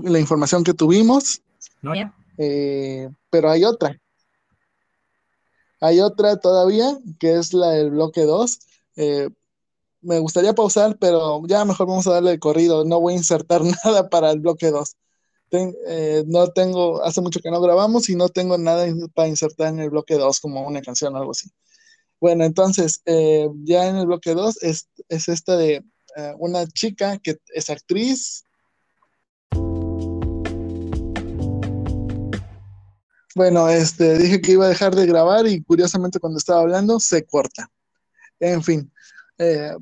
la 0.04 0.20
información 0.20 0.64
que 0.64 0.74
tuvimos. 0.74 1.42
No, 1.82 1.94
ya. 1.94 2.14
Eh, 2.38 3.10
pero 3.30 3.52
hay 3.52 3.64
otra. 3.64 4.00
Hay 5.82 6.00
otra 6.00 6.38
todavía, 6.38 6.98
que 7.20 7.36
es 7.36 7.54
la 7.54 7.70
del 7.72 7.92
bloque 7.92 8.24
2. 8.24 8.60
Eh, 8.96 9.30
me 10.02 10.20
gustaría 10.20 10.54
pausar, 10.54 10.98
pero 11.00 11.42
ya 11.46 11.66
mejor 11.66 11.88
vamos 11.88 12.08
a 12.08 12.14
darle 12.14 12.32
el 12.32 12.40
corrido. 12.40 12.86
No 12.86 13.00
voy 13.00 13.14
a 13.14 13.18
insertar 13.18 13.62
nada 13.86 14.10
para 14.10 14.32
el 14.32 14.40
bloque 14.40 14.72
2. 14.72 14.96
Eh, 15.52 16.24
no 16.28 16.48
tengo, 16.50 17.04
hace 17.04 17.22
mucho 17.22 17.40
que 17.40 17.52
no 17.52 17.62
grabamos 17.62 18.10
y 18.10 18.16
no 18.16 18.30
tengo 18.30 18.58
nada 18.58 18.86
para 19.14 19.28
insertar 19.28 19.70
en 19.70 19.80
el 19.80 19.90
bloque 19.90 20.16
2 20.16 20.40
como 20.40 20.68
una 20.68 20.82
canción 20.82 21.16
o 21.16 21.18
algo 21.18 21.32
así. 21.32 21.50
Bueno, 22.20 22.44
entonces, 22.46 23.02
eh, 23.06 23.48
ya 23.64 23.88
en 23.88 23.98
el 23.98 24.08
bloque 24.08 24.34
2 24.34 24.64
es, 24.64 24.90
es, 25.10 25.28
esta 25.28 25.58
de 25.58 25.84
eh, 26.16 26.34
una 26.40 26.66
chica 26.68 27.18
que 27.20 27.38
es 27.54 27.70
actriz. 27.70 28.44
Bueno, 33.36 33.68
este, 33.70 34.18
dije 34.18 34.42
que 34.42 34.54
iba 34.54 34.66
a 34.66 34.70
dejar 34.70 34.96
de 34.96 35.06
grabar 35.06 35.46
y 35.46 35.62
curiosamente 35.64 36.20
cuando 36.20 36.38
estaba 36.38 36.62
hablando 36.62 37.00
se 37.00 37.26
corta. 37.26 37.70
En 38.40 38.64
fin, 38.64 38.92
eh, 39.38 39.74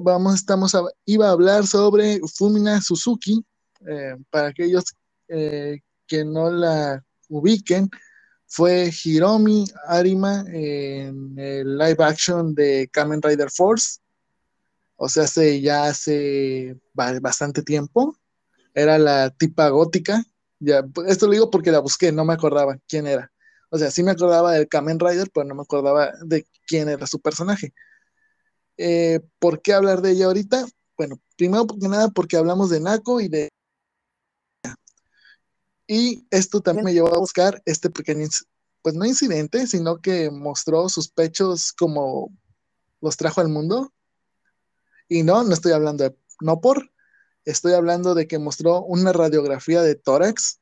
vamos, 0.00 0.36
estamos 0.36 0.76
iba 1.04 1.28
a 1.28 1.32
hablar 1.32 1.66
sobre 1.66 2.20
Fumina 2.34 2.80
Suzuki, 2.80 3.44
para 4.30 4.48
aquellos 4.48 4.84
que 6.06 6.24
no 6.24 6.50
la 6.50 7.04
ubiquen, 7.28 7.88
fue 8.46 8.90
Hiromi 9.04 9.64
Arima 9.86 10.44
en 10.48 11.38
el 11.38 11.78
live 11.78 12.02
action 12.04 12.52
de 12.52 12.90
Kamen 12.92 13.22
Rider 13.22 13.48
Force. 13.48 14.00
O 14.96 15.08
sea, 15.08 15.22
hace 15.22 15.60
ya 15.60 15.84
hace 15.84 16.76
bastante 16.92 17.62
tiempo. 17.62 18.16
Era 18.74 18.98
la 18.98 19.30
tipa 19.30 19.68
gótica. 19.68 20.24
Ya, 20.58 20.84
esto 21.06 21.26
lo 21.26 21.32
digo 21.32 21.50
porque 21.50 21.70
la 21.70 21.78
busqué, 21.78 22.10
no 22.10 22.24
me 22.24 22.34
acordaba 22.34 22.76
quién 22.88 23.06
era. 23.06 23.30
O 23.70 23.78
sea, 23.78 23.90
sí 23.92 24.02
me 24.02 24.10
acordaba 24.10 24.52
del 24.52 24.68
Kamen 24.68 24.98
Rider, 24.98 25.30
pero 25.32 25.46
no 25.46 25.54
me 25.54 25.62
acordaba 25.62 26.12
de 26.24 26.44
quién 26.66 26.88
era 26.88 27.06
su 27.06 27.20
personaje. 27.20 27.72
Eh, 28.76 29.20
¿Por 29.38 29.62
qué 29.62 29.74
hablar 29.74 30.02
de 30.02 30.10
ella 30.10 30.26
ahorita? 30.26 30.66
Bueno, 30.96 31.20
primero 31.36 31.66
que 31.66 31.88
nada 31.88 32.08
porque 32.08 32.36
hablamos 32.36 32.68
de 32.68 32.80
Nako 32.80 33.20
y 33.20 33.28
de 33.28 33.48
y 35.92 36.24
esto 36.30 36.60
también 36.60 36.84
me 36.84 36.92
llevó 36.92 37.12
a 37.12 37.18
buscar 37.18 37.60
este 37.66 37.90
pequeño, 37.90 38.28
pues 38.80 38.94
no 38.94 39.04
incidente, 39.04 39.66
sino 39.66 40.00
que 40.00 40.30
mostró 40.30 40.88
sus 40.88 41.08
pechos 41.08 41.72
como 41.72 42.30
los 43.00 43.16
trajo 43.16 43.40
al 43.40 43.48
mundo. 43.48 43.92
Y 45.08 45.24
no, 45.24 45.42
no 45.42 45.52
estoy 45.52 45.72
hablando 45.72 46.04
de, 46.04 46.16
no 46.42 46.60
por, 46.60 46.92
estoy 47.44 47.72
hablando 47.72 48.14
de 48.14 48.28
que 48.28 48.38
mostró 48.38 48.82
una 48.82 49.12
radiografía 49.12 49.82
de 49.82 49.96
tórax 49.96 50.60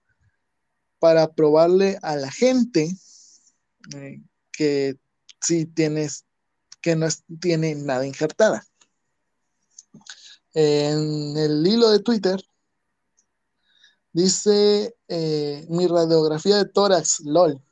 para 0.98 1.30
probarle 1.34 1.98
a 2.00 2.16
la 2.16 2.30
gente 2.30 2.96
eh, 3.96 4.22
que 4.50 4.96
sí 5.42 5.66
tienes, 5.66 6.24
que 6.80 6.96
no 6.96 7.06
tiene 7.38 7.74
nada 7.74 8.06
injertada. 8.06 8.64
En 10.54 11.36
el 11.36 11.66
hilo 11.66 11.90
de 11.90 11.98
Twitter 11.98 12.42
Dice 14.12 14.96
eh, 15.08 15.66
mi 15.68 15.86
radiografía 15.86 16.56
de 16.56 16.64
tórax, 16.64 17.20
LOL. 17.20 17.62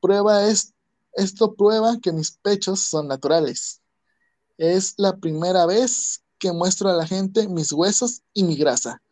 Prueba 0.00 0.46
es, 0.48 0.74
esto 1.12 1.54
prueba 1.54 1.98
que 2.00 2.12
mis 2.12 2.32
pechos 2.32 2.80
son 2.80 3.08
naturales. 3.08 3.80
Es 4.58 4.94
la 4.96 5.16
primera 5.16 5.66
vez 5.66 6.22
que 6.38 6.52
muestro 6.52 6.88
a 6.90 6.94
la 6.94 7.06
gente 7.06 7.48
mis 7.48 7.72
huesos 7.72 8.22
y 8.32 8.44
mi 8.44 8.56
grasa. 8.56 9.02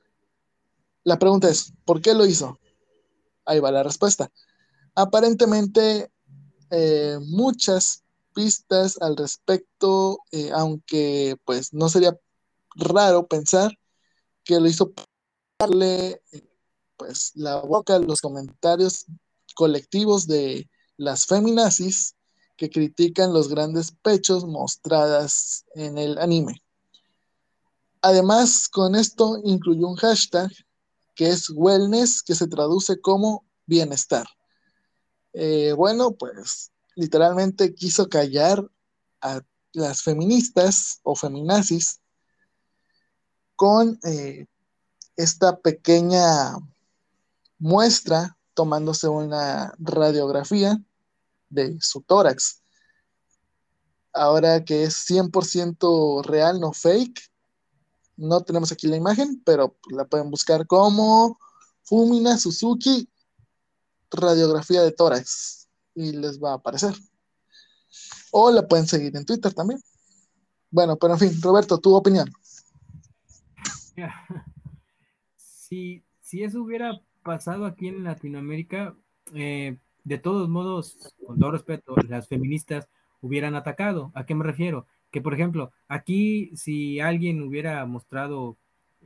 La 1.04 1.18
pregunta 1.18 1.48
es, 1.48 1.72
¿por 1.85 2.00
qué 2.00 2.14
lo 2.14 2.26
hizo? 2.26 2.59
Ahí 3.44 3.61
va 3.61 3.70
la 3.70 3.83
respuesta. 3.83 4.31
Aparentemente, 4.94 6.11
eh, 6.70 7.18
muchas 7.22 8.02
pistas 8.35 8.98
al 9.00 9.16
respecto, 9.16 10.18
eh, 10.33 10.50
aunque 10.52 11.37
pues 11.44 11.72
no 11.72 11.88
sería 11.88 12.18
raro 12.74 13.26
pensar 13.26 13.78
que 14.44 14.61
lo 14.61 14.68
hizo 14.68 14.92
darle 15.59 16.23
pues 16.97 17.33
la 17.35 17.57
boca 17.57 17.97
a 17.97 17.99
los 17.99 18.21
comentarios 18.21 19.07
colectivos 19.57 20.29
de 20.29 20.71
las 20.97 21.27
feminazis 21.27 22.14
que 22.57 22.71
critican 22.71 23.33
los 23.33 23.49
grandes 23.49 23.90
pechos 23.90 24.44
mostradas 24.44 25.64
en 25.75 25.99
el 25.99 26.18
anime. 26.18 26.62
Además, 28.03 28.68
con 28.68 28.94
esto 28.94 29.40
incluyó 29.44 29.88
un 29.88 29.97
hashtag 29.97 30.51
que 31.16 31.29
es 31.29 31.51
wellness, 31.51 32.23
que 32.23 32.37
se 32.37 32.47
traduce 32.47 33.01
como 33.01 33.44
bienestar. 33.66 34.27
Eh, 35.33 35.73
bueno, 35.73 36.12
pues 36.12 36.71
literalmente 36.94 37.75
quiso 37.75 38.09
callar 38.09 38.64
a 39.21 39.40
las 39.73 40.03
feministas 40.03 41.01
o 41.03 41.16
feminazis 41.16 42.01
con 43.57 43.99
eh, 44.05 44.47
esta 45.18 45.59
pequeña 45.59 46.57
muestra 47.59 48.38
tomándose 48.54 49.09
una 49.09 49.74
radiografía 49.78 50.81
de 51.50 51.76
su 51.81 52.02
tórax. 52.02 52.62
Ahora 54.12 54.64
que 54.64 54.85
es 54.85 54.94
100% 55.11 56.24
real, 56.24 56.61
no 56.61 56.72
fake, 56.72 57.20
no 58.16 58.42
tenemos 58.42 58.70
aquí 58.70 58.87
la 58.87 58.96
imagen, 58.96 59.42
pero 59.44 59.76
la 59.90 60.04
pueden 60.04 60.31
buscar 60.31 60.66
como 60.68 61.38
Fumina 61.83 62.38
Suzuki 62.38 63.11
radiografía 64.11 64.83
de 64.83 64.92
tórax 64.92 65.68
y 65.96 66.12
les 66.12 66.40
va 66.40 66.52
a 66.52 66.54
aparecer. 66.54 66.94
O 68.31 68.52
la 68.52 68.66
pueden 68.68 68.87
seguir 68.87 69.16
en 69.16 69.24
Twitter 69.24 69.52
también. 69.52 69.83
Bueno, 70.70 70.96
pero 70.96 71.14
en 71.14 71.18
fin, 71.18 71.42
Roberto, 71.42 71.78
tu 71.78 71.92
opinión 71.94 72.33
si, 75.68 76.02
si 76.20 76.42
eso 76.42 76.62
hubiera 76.62 77.00
pasado 77.22 77.66
aquí 77.66 77.88
en 77.88 78.04
Latinoamérica, 78.04 78.94
eh, 79.35 79.76
de 80.04 80.18
todos 80.18 80.48
modos, 80.48 81.14
con 81.26 81.38
todo 81.38 81.50
respeto, 81.50 81.94
las 82.09 82.28
feministas 82.28 82.88
hubieran 83.20 83.54
atacado. 83.54 84.11
¿A 84.14 84.24
qué 84.24 84.35
me 84.35 84.44
refiero? 84.44 84.87
Que, 85.11 85.20
por 85.20 85.35
ejemplo, 85.35 85.70
aquí 85.87 86.50
si 86.57 87.00
alguien 87.00 87.42
hubiera 87.42 87.85
mostrado, 87.85 88.57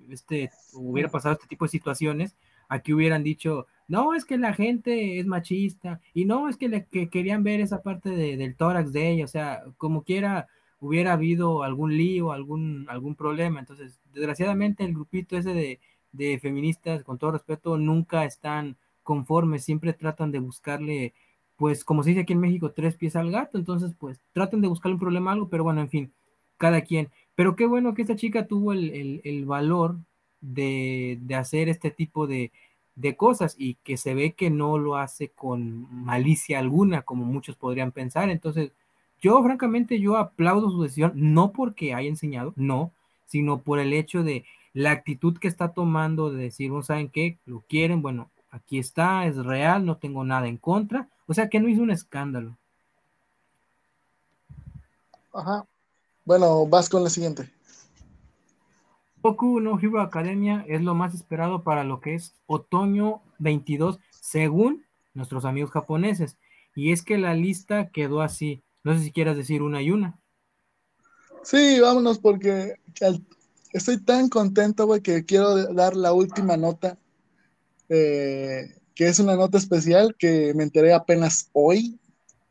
este, 0.08 0.50
hubiera 0.74 1.08
pasado 1.08 1.34
este 1.34 1.48
tipo 1.48 1.64
de 1.64 1.70
situaciones, 1.70 2.36
aquí 2.68 2.92
hubieran 2.92 3.24
dicho, 3.24 3.66
no, 3.88 4.14
es 4.14 4.24
que 4.24 4.38
la 4.38 4.54
gente 4.54 5.18
es 5.18 5.26
machista, 5.26 6.00
y 6.14 6.24
no, 6.24 6.48
es 6.48 6.56
que, 6.56 6.68
le, 6.68 6.86
que 6.86 7.08
querían 7.10 7.42
ver 7.42 7.60
esa 7.60 7.82
parte 7.82 8.10
del 8.10 8.56
tórax 8.56 8.92
de 8.92 9.10
ella, 9.10 9.24
o 9.24 9.28
sea, 9.28 9.64
como 9.78 10.04
quiera, 10.04 10.46
hubiera 10.78 11.14
habido 11.14 11.64
algún 11.64 11.96
lío, 11.96 12.32
algún, 12.32 12.86
algún 12.88 13.16
problema. 13.16 13.60
Entonces, 13.60 14.00
desgraciadamente, 14.12 14.84
el 14.84 14.94
grupito 14.94 15.36
ese 15.36 15.54
de, 15.54 15.80
de 16.12 16.38
feministas, 16.38 17.02
con 17.02 17.18
todo 17.18 17.32
respeto, 17.32 17.76
nunca 17.78 18.24
están 18.24 18.76
conformes, 19.02 19.64
siempre 19.64 19.92
tratan 19.92 20.30
de 20.30 20.38
buscarle, 20.38 21.14
pues 21.56 21.84
como 21.84 22.02
se 22.02 22.10
dice 22.10 22.22
aquí 22.22 22.32
en 22.34 22.40
México, 22.40 22.70
tres 22.70 22.96
pies 22.96 23.16
al 23.16 23.30
gato, 23.30 23.58
entonces 23.58 23.92
pues 23.98 24.20
tratan 24.32 24.60
de 24.60 24.68
buscarle 24.68 24.94
un 24.94 25.00
problema 25.00 25.32
algo, 25.32 25.48
pero 25.48 25.64
bueno, 25.64 25.80
en 25.80 25.88
fin, 25.88 26.12
cada 26.58 26.82
quien. 26.82 27.08
Pero 27.34 27.56
qué 27.56 27.66
bueno 27.66 27.94
que 27.94 28.02
esta 28.02 28.16
chica 28.16 28.46
tuvo 28.46 28.72
el, 28.72 29.44
valor 29.46 29.96
de, 30.40 31.18
hacer 31.36 31.68
este 31.68 31.90
tipo 31.90 32.26
de, 32.26 32.52
de 32.94 33.16
cosas 33.16 33.56
y 33.58 33.74
que 33.82 33.96
se 33.96 34.14
ve 34.14 34.32
que 34.32 34.50
no 34.50 34.78
lo 34.78 34.96
hace 34.96 35.28
con 35.28 35.86
malicia 36.04 36.58
alguna, 36.58 37.02
como 37.02 37.24
muchos 37.24 37.56
podrían 37.56 37.90
pensar. 37.92 38.28
Entonces, 38.30 38.72
yo 39.20 39.42
francamente, 39.42 40.00
yo 40.00 40.16
aplaudo 40.16 40.70
su 40.70 40.82
decisión, 40.82 41.12
no 41.14 41.52
porque 41.52 41.94
haya 41.94 42.08
enseñado, 42.08 42.52
no, 42.56 42.92
sino 43.26 43.58
por 43.58 43.78
el 43.78 43.92
hecho 43.92 44.22
de 44.22 44.44
la 44.74 44.90
actitud 44.90 45.38
que 45.38 45.48
está 45.48 45.72
tomando 45.72 46.30
de 46.30 46.44
decir, 46.44 46.70
¿no 46.70 46.82
saben 46.82 47.10
qué? 47.10 47.38
Lo 47.44 47.60
quieren, 47.60 48.02
bueno, 48.02 48.30
aquí 48.50 48.78
está, 48.78 49.26
es 49.26 49.36
real, 49.36 49.84
no 49.84 49.96
tengo 49.96 50.24
nada 50.24 50.46
en 50.46 50.56
contra. 50.56 51.08
O 51.26 51.34
sea 51.34 51.48
que 51.48 51.60
no 51.60 51.68
hizo 51.68 51.82
un 51.82 51.90
escándalo. 51.90 52.56
Ajá. 55.32 55.66
Bueno, 56.24 56.66
vas 56.66 56.88
con 56.88 57.02
la 57.02 57.10
siguiente. 57.10 57.50
Boku 59.22 59.60
no 59.60 59.78
Hero 59.78 60.00
Academia 60.00 60.64
es 60.68 60.82
lo 60.82 60.94
más 60.94 61.14
esperado 61.14 61.62
para 61.62 61.84
lo 61.84 62.00
que 62.00 62.14
es 62.14 62.34
otoño 62.46 63.22
22, 63.38 64.00
según 64.10 64.84
nuestros 65.14 65.44
amigos 65.44 65.70
japoneses. 65.70 66.36
Y 66.74 66.92
es 66.92 67.02
que 67.02 67.18
la 67.18 67.34
lista 67.34 67.90
quedó 67.90 68.20
así. 68.20 68.62
No 68.82 68.94
sé 68.94 69.04
si 69.04 69.12
quieras 69.12 69.36
decir 69.36 69.62
una 69.62 69.80
y 69.80 69.90
una. 69.90 70.18
Sí, 71.42 71.80
vámonos 71.80 72.18
porque 72.18 72.74
estoy 73.72 73.98
tan 73.98 74.28
contento, 74.28 74.86
güey, 74.86 75.00
que 75.00 75.24
quiero 75.24 75.72
dar 75.74 75.96
la 75.96 76.12
última 76.12 76.56
nota, 76.56 76.98
eh, 77.88 78.76
que 78.94 79.08
es 79.08 79.18
una 79.18 79.36
nota 79.36 79.58
especial 79.58 80.14
que 80.18 80.52
me 80.54 80.64
enteré 80.64 80.92
apenas 80.92 81.48
hoy. 81.52 81.98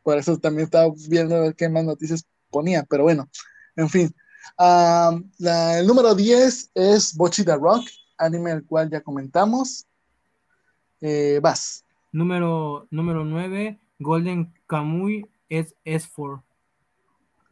Por 0.03 0.17
eso 0.17 0.37
también 0.37 0.65
estaba 0.65 0.91
viendo 1.07 1.53
qué 1.55 1.69
más 1.69 1.85
noticias 1.85 2.25
ponía, 2.49 2.83
pero 2.83 3.03
bueno, 3.03 3.29
en 3.75 3.89
fin. 3.89 4.15
el 4.57 5.87
número 5.87 6.15
10 6.15 6.71
es 6.73 7.15
Bochi 7.15 7.43
the 7.43 7.55
Rock, 7.55 7.87
anime 8.17 8.51
el 8.51 8.65
cual 8.65 8.89
ya 8.89 9.01
comentamos. 9.01 9.85
Eh, 10.99 11.39
vas. 11.41 11.85
Número, 12.11 12.87
número 12.91 13.23
9, 13.23 13.79
Golden 13.99 14.53
Kamuy 14.67 15.25
es 15.49 15.75
S4. 15.85 16.43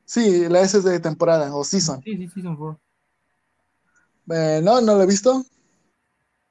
Sí, 0.05 0.49
la 0.49 0.62
S 0.62 0.77
es 0.77 0.84
de 0.84 0.99
temporada 0.99 1.55
o 1.55 1.63
season. 1.63 2.01
Sí, 2.03 2.17
sí, 2.17 2.27
season 2.27 2.55
4. 2.55 2.79
Eh, 4.31 4.61
no, 4.63 4.81
no 4.81 4.95
lo 4.95 5.03
he 5.03 5.07
visto. 5.07 5.43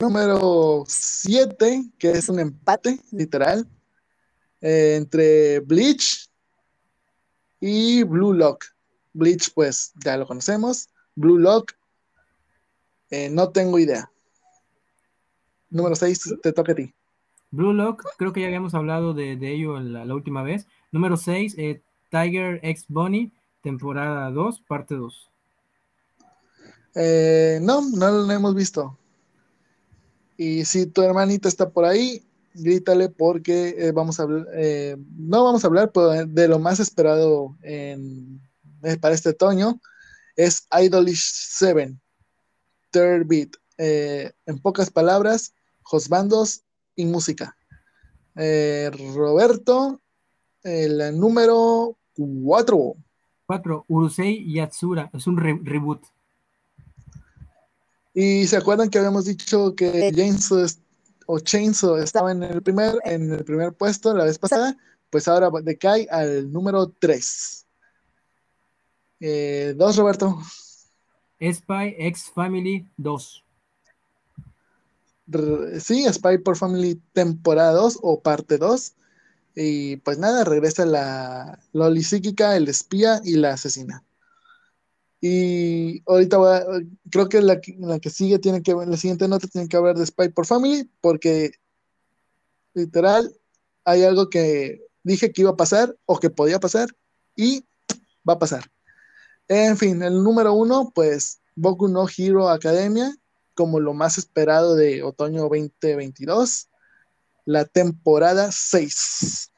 Número 0.00 0.84
7, 0.86 1.90
que 1.98 2.10
es 2.10 2.28
un 2.28 2.38
empate, 2.38 3.00
literal, 3.10 3.66
eh, 4.60 4.94
entre 4.96 5.60
Bleach 5.60 6.28
Y 7.60 8.04
Blue 8.04 8.32
Lock. 8.32 8.64
Bleach, 9.12 9.52
pues 9.54 9.92
ya 10.04 10.16
lo 10.16 10.26
conocemos. 10.26 10.88
Blue 11.16 11.38
Lock, 11.38 11.72
eh, 13.10 13.28
no 13.30 13.50
tengo 13.50 13.78
idea. 13.78 14.10
Número 15.70 15.96
6, 15.96 16.36
te 16.42 16.52
toca 16.52 16.72
a 16.72 16.74
ti. 16.76 16.94
Blue 17.50 17.72
Lock, 17.72 18.04
creo 18.16 18.32
que 18.32 18.40
ya 18.40 18.46
habíamos 18.46 18.74
hablado 18.74 19.14
de, 19.14 19.32
ello 19.42 19.80
la, 19.80 20.14
última 20.14 20.42
vez. 20.42 20.66
Número 20.92 21.16
6, 21.16 21.54
eh, 21.58 21.80
Tiger 22.10 22.60
X 22.62 22.86
Bunny, 22.88 23.32
temporada 23.62 24.30
2, 24.30 24.60
parte 24.60 24.94
2. 24.94 25.28
Eh, 27.00 27.60
no, 27.62 27.80
no 27.90 28.10
lo 28.10 28.32
hemos 28.32 28.56
visto. 28.56 28.98
Y 30.36 30.64
si 30.64 30.86
tu 30.86 31.02
hermanita 31.02 31.48
está 31.48 31.70
por 31.70 31.84
ahí, 31.84 32.26
grítale 32.54 33.08
porque 33.08 33.76
eh, 33.78 33.92
vamos 33.92 34.18
a 34.18 34.24
hablar, 34.24 34.46
eh, 34.54 34.96
no 35.16 35.44
vamos 35.44 35.62
a 35.62 35.68
hablar 35.68 35.92
de 35.92 36.48
lo 36.48 36.58
más 36.58 36.80
esperado 36.80 37.56
en, 37.62 38.40
para 39.00 39.14
este 39.14 39.28
otoño, 39.28 39.80
es 40.34 40.66
Idolish 40.76 41.22
7, 41.58 41.96
Third 42.90 43.26
Beat. 43.26 43.50
en 43.76 44.58
pocas 44.60 44.90
palabras, 44.90 45.54
Josbandos 45.82 46.62
y 46.96 47.04
música. 47.04 47.56
Roberto, 48.34 50.00
el 50.64 51.18
número 51.18 51.96
4. 52.16 52.96
4, 53.46 53.84
Urusei 53.88 54.52
Yatsura, 54.52 55.10
es 55.12 55.26
un 55.28 55.36
reboot. 55.36 56.02
Y 58.20 58.48
se 58.48 58.56
acuerdan 58.56 58.90
que 58.90 58.98
habíamos 58.98 59.26
dicho 59.26 59.76
que 59.76 60.12
James 60.12 60.80
o 61.26 61.38
Chainsaw 61.38 61.98
estaba 61.98 62.32
en 62.32 62.42
el 62.42 62.60
primer, 62.64 62.98
en 63.04 63.32
el 63.32 63.44
primer 63.44 63.74
puesto 63.74 64.12
la 64.12 64.24
vez 64.24 64.40
pasada, 64.40 64.76
pues 65.08 65.28
ahora 65.28 65.50
decae 65.62 66.08
al 66.10 66.52
número 66.52 66.88
3. 66.88 67.64
Eh, 69.20 69.72
dos, 69.76 69.96
Roberto. 69.96 70.36
Spy 71.40 71.94
X 71.96 72.32
Family 72.34 72.90
2. 72.96 73.44
Sí, 75.78 76.04
Spy 76.12 76.38
por 76.38 76.56
Family 76.56 77.00
temporada 77.12 77.70
2 77.70 78.00
o 78.02 78.20
parte 78.20 78.58
2. 78.58 78.96
Y 79.54 79.98
pues 79.98 80.18
nada, 80.18 80.42
regresa 80.42 80.84
la 80.86 81.60
Loli 81.72 82.02
psíquica, 82.02 82.56
el 82.56 82.66
espía 82.66 83.20
y 83.22 83.36
la 83.36 83.52
asesina. 83.52 84.02
Y 85.20 86.02
ahorita 86.06 86.38
creo 87.10 87.28
que 87.28 87.40
la, 87.42 87.60
la, 87.78 87.98
que 87.98 88.10
sigue 88.10 88.38
tiene 88.38 88.62
que 88.62 88.72
la 88.74 88.96
siguiente 88.96 89.26
nota 89.26 89.48
tiene 89.48 89.68
que 89.68 89.76
hablar 89.76 89.96
de 89.96 90.06
Spy 90.06 90.28
por 90.28 90.46
Family, 90.46 90.88
porque 91.00 91.52
literal 92.74 93.34
hay 93.84 94.04
algo 94.04 94.30
que 94.30 94.86
dije 95.02 95.32
que 95.32 95.42
iba 95.42 95.50
a 95.50 95.56
pasar 95.56 95.96
o 96.06 96.18
que 96.18 96.30
podía 96.30 96.60
pasar 96.60 96.88
y 97.34 97.64
va 98.28 98.34
a 98.34 98.38
pasar. 98.38 98.70
En 99.48 99.76
fin, 99.76 100.02
el 100.02 100.22
número 100.22 100.52
uno, 100.52 100.92
pues 100.94 101.40
Boku 101.56 101.88
no 101.88 102.06
Hero 102.16 102.48
Academia, 102.48 103.12
como 103.54 103.80
lo 103.80 103.94
más 103.94 104.18
esperado 104.18 104.76
de 104.76 105.02
otoño 105.02 105.48
2022, 105.48 106.68
la 107.44 107.64
temporada 107.64 108.50
6. 108.52 109.50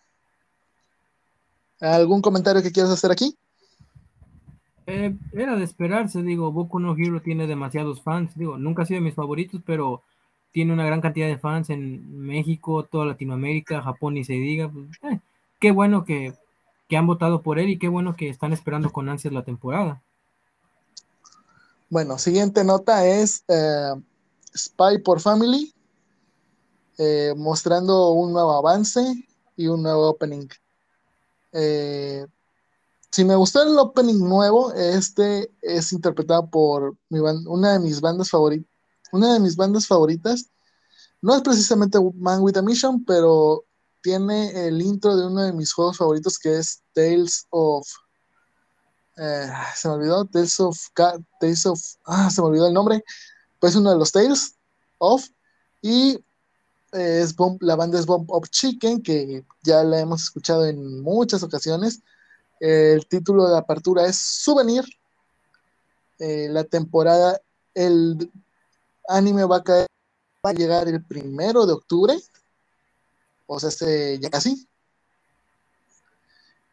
¿Algún 1.80 2.22
comentario 2.22 2.62
que 2.62 2.72
quieras 2.72 2.92
hacer 2.92 3.10
aquí? 3.10 3.36
Eh, 4.92 5.14
era 5.32 5.54
de 5.54 5.62
esperarse, 5.62 6.20
digo, 6.20 6.50
Boku 6.50 6.80
no 6.80 6.96
Hero 6.96 7.22
tiene 7.22 7.46
demasiados 7.46 8.02
fans, 8.02 8.34
digo, 8.34 8.58
nunca 8.58 8.82
ha 8.82 8.86
sido 8.86 8.98
de 8.98 9.04
mis 9.04 9.14
favoritos, 9.14 9.60
pero 9.64 10.02
tiene 10.50 10.72
una 10.72 10.84
gran 10.84 11.00
cantidad 11.00 11.28
de 11.28 11.38
fans 11.38 11.70
en 11.70 12.26
México, 12.26 12.82
toda 12.82 13.06
Latinoamérica, 13.06 13.82
Japón 13.82 14.16
y 14.16 14.24
se 14.24 14.32
diga, 14.32 14.68
pues, 14.68 14.86
eh, 15.04 15.20
qué 15.60 15.70
bueno 15.70 16.04
que, 16.04 16.34
han 16.90 17.06
votado 17.06 17.40
por 17.40 17.60
él 17.60 17.70
y 17.70 17.78
qué 17.78 17.86
bueno 17.86 18.16
que 18.16 18.28
están 18.28 18.52
esperando 18.52 18.90
con 18.90 19.08
ansias 19.08 19.32
la 19.32 19.44
temporada. 19.44 20.02
Bueno, 21.88 22.18
siguiente 22.18 22.64
nota 22.64 23.06
es 23.06 23.44
eh, 23.46 23.94
Spy 24.56 24.98
por 25.04 25.20
Family, 25.20 25.72
mostrando 27.36 28.10
un 28.10 28.32
nuevo 28.32 28.50
avance 28.56 29.00
y 29.56 29.68
un 29.68 29.84
nuevo 29.84 30.08
opening. 30.08 30.48
Si 33.10 33.24
me 33.24 33.34
gustó 33.34 33.62
el 33.62 33.76
opening 33.76 34.18
nuevo, 34.18 34.72
este 34.72 35.50
es 35.62 35.92
interpretado 35.92 36.48
por 36.48 36.96
una 37.08 37.72
de 37.72 37.80
mis 37.80 38.00
bandas 38.00 38.30
favoritas. 38.30 38.70
Una 39.12 39.32
de 39.32 39.40
mis 39.40 39.56
bandas 39.56 39.86
favoritas. 39.86 40.46
No 41.20 41.34
es 41.34 41.42
precisamente 41.42 41.98
Man 42.14 42.40
with 42.40 42.56
a 42.56 42.62
Mission, 42.62 43.04
pero 43.04 43.64
tiene 44.00 44.66
el 44.66 44.80
intro 44.80 45.16
de 45.16 45.26
uno 45.26 45.42
de 45.42 45.52
mis 45.52 45.72
juegos 45.72 45.98
favoritos 45.98 46.38
que 46.38 46.58
es 46.58 46.82
Tales 46.94 47.46
of. 47.50 47.86
Eh, 49.16 49.50
se 49.74 49.88
me 49.88 49.94
olvidó. 49.94 50.24
Tales 50.26 50.60
of. 50.60 50.78
Tales 50.94 51.66
of. 51.66 51.80
Ah, 52.06 52.30
se 52.30 52.40
me 52.40 52.46
olvidó 52.46 52.68
el 52.68 52.74
nombre. 52.74 53.04
Pues 53.58 53.74
uno 53.74 53.90
de 53.90 53.98
los 53.98 54.12
Tales 54.12 54.54
of. 54.98 55.26
Y 55.82 56.12
eh, 56.92 57.22
es 57.22 57.34
la 57.60 57.74
banda 57.74 57.98
es 57.98 58.06
Bomb 58.06 58.30
of 58.30 58.48
Chicken, 58.50 59.02
que 59.02 59.44
ya 59.64 59.82
la 59.82 59.98
hemos 59.98 60.22
escuchado 60.22 60.64
en 60.64 61.00
muchas 61.00 61.42
ocasiones 61.42 62.02
el 62.60 63.06
título 63.06 63.48
de 63.48 63.58
apertura 63.58 64.06
es 64.06 64.16
Souvenir. 64.16 64.84
Eh, 66.18 66.48
la 66.50 66.64
temporada, 66.64 67.40
el 67.74 68.30
anime 69.08 69.44
va 69.44 69.56
a, 69.56 69.64
caer, 69.64 69.86
va 70.44 70.50
a 70.50 70.54
llegar 70.54 70.86
el 70.86 71.02
primero 71.02 71.66
de 71.66 71.72
octubre. 71.72 72.20
O 73.46 73.58
sea, 73.58 73.70
este, 73.70 74.18
ya 74.20 74.28
casi. 74.28 74.68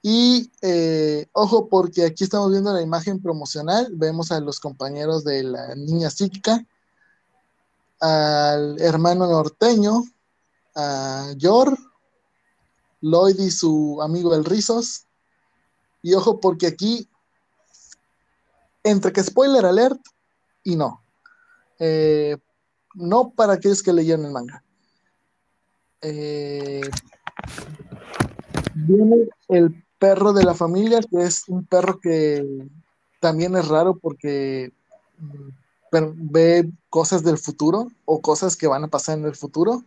Y 0.01 0.51
eh, 0.61 1.27
ojo, 1.31 1.69
porque 1.69 2.05
aquí 2.05 2.25
estamos 2.25 2.51
viendo 2.51 2.73
la 2.73 2.81
imagen 2.81 3.21
promocional. 3.21 3.87
Vemos 3.93 4.31
a 4.31 4.39
los 4.41 4.59
compañeros 4.59 5.23
de 5.23 5.43
la 5.43 5.75
niña 5.75 6.09
psíquica, 6.09 6.65
al 7.99 8.79
hermano 8.81 9.27
norteño, 9.27 10.03
a 10.75 11.33
Yor, 11.37 11.77
Lloyd 13.01 13.39
y 13.39 13.51
su 13.51 13.99
amigo 14.01 14.35
el 14.35 14.45
Rizos, 14.45 15.06
y 16.07 16.13
ojo, 16.13 16.39
porque 16.39 16.67
aquí, 16.67 17.09
entre 18.81 19.11
que 19.11 19.21
spoiler 19.21 19.65
alert 19.65 19.99
y 20.63 20.77
no. 20.77 21.01
Eh, 21.79 22.37
no 22.93 23.31
para 23.31 23.53
aquellos 23.53 23.83
que 23.83 23.91
leyeron 23.91 24.25
el 24.25 24.31
manga. 24.31 24.63
Eh, 26.01 26.89
viene 28.73 29.27
el 29.49 29.83
perro 29.99 30.31
de 30.31 30.45
la 30.45 30.53
familia, 30.53 31.01
que 31.01 31.23
es 31.23 31.43
un 31.49 31.65
perro 31.65 31.99
que 31.99 32.69
también 33.19 33.57
es 33.57 33.67
raro 33.67 33.97
porque 33.97 34.71
mm, 35.17 36.31
ve 36.31 36.71
cosas 36.89 37.21
del 37.21 37.37
futuro 37.37 37.91
o 38.05 38.21
cosas 38.21 38.55
que 38.55 38.67
van 38.67 38.85
a 38.85 38.87
pasar 38.87 39.17
en 39.17 39.25
el 39.25 39.35
futuro. 39.35 39.83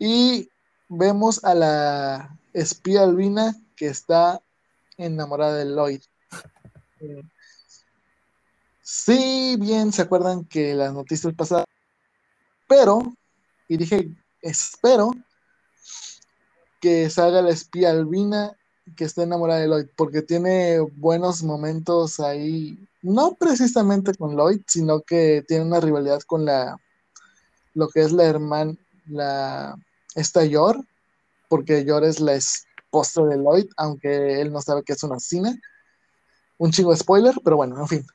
Y 0.00 0.48
vemos 0.88 1.44
a 1.44 1.54
la 1.54 2.36
espía 2.52 3.04
albina 3.04 3.54
que 3.76 3.86
está 3.86 4.42
enamorada 4.98 5.56
de 5.56 5.64
Lloyd. 5.64 6.02
sí, 8.82 9.56
bien, 9.58 9.92
se 9.92 10.02
acuerdan 10.02 10.44
que 10.44 10.74
las 10.74 10.92
noticias 10.92 11.32
pasadas, 11.34 11.66
pero, 12.66 13.00
y 13.68 13.76
dije, 13.76 14.10
espero 14.42 15.12
que 16.80 17.08
salga 17.08 17.40
la 17.42 17.50
espía 17.50 17.90
albina 17.90 18.52
que 18.96 19.04
esté 19.04 19.22
enamorada 19.22 19.60
de 19.60 19.68
Lloyd, 19.68 19.86
porque 19.96 20.22
tiene 20.22 20.80
buenos 20.80 21.42
momentos 21.42 22.20
ahí, 22.20 22.78
no 23.02 23.34
precisamente 23.34 24.14
con 24.14 24.36
Lloyd, 24.36 24.62
sino 24.66 25.02
que 25.02 25.44
tiene 25.46 25.64
una 25.64 25.80
rivalidad 25.80 26.20
con 26.22 26.44
la, 26.44 26.76
lo 27.74 27.88
que 27.88 28.00
es 28.00 28.12
la 28.12 28.24
hermana, 28.24 28.74
la, 29.06 29.76
esta 30.14 30.44
Yor, 30.44 30.84
porque 31.48 31.84
Yor 31.84 32.04
es 32.04 32.20
la, 32.20 32.38
postre 32.90 33.24
de 33.24 33.36
Lloyd, 33.36 33.66
aunque 33.76 34.40
él 34.40 34.52
no 34.52 34.60
sabe 34.60 34.82
que 34.82 34.92
es 34.92 35.02
una 35.02 35.16
asesina. 35.16 35.54
Un 36.56 36.70
chingo 36.72 36.90
de 36.90 36.96
spoiler, 36.96 37.34
pero 37.44 37.56
bueno, 37.56 37.78
en 37.80 37.88
fin. 37.88 38.06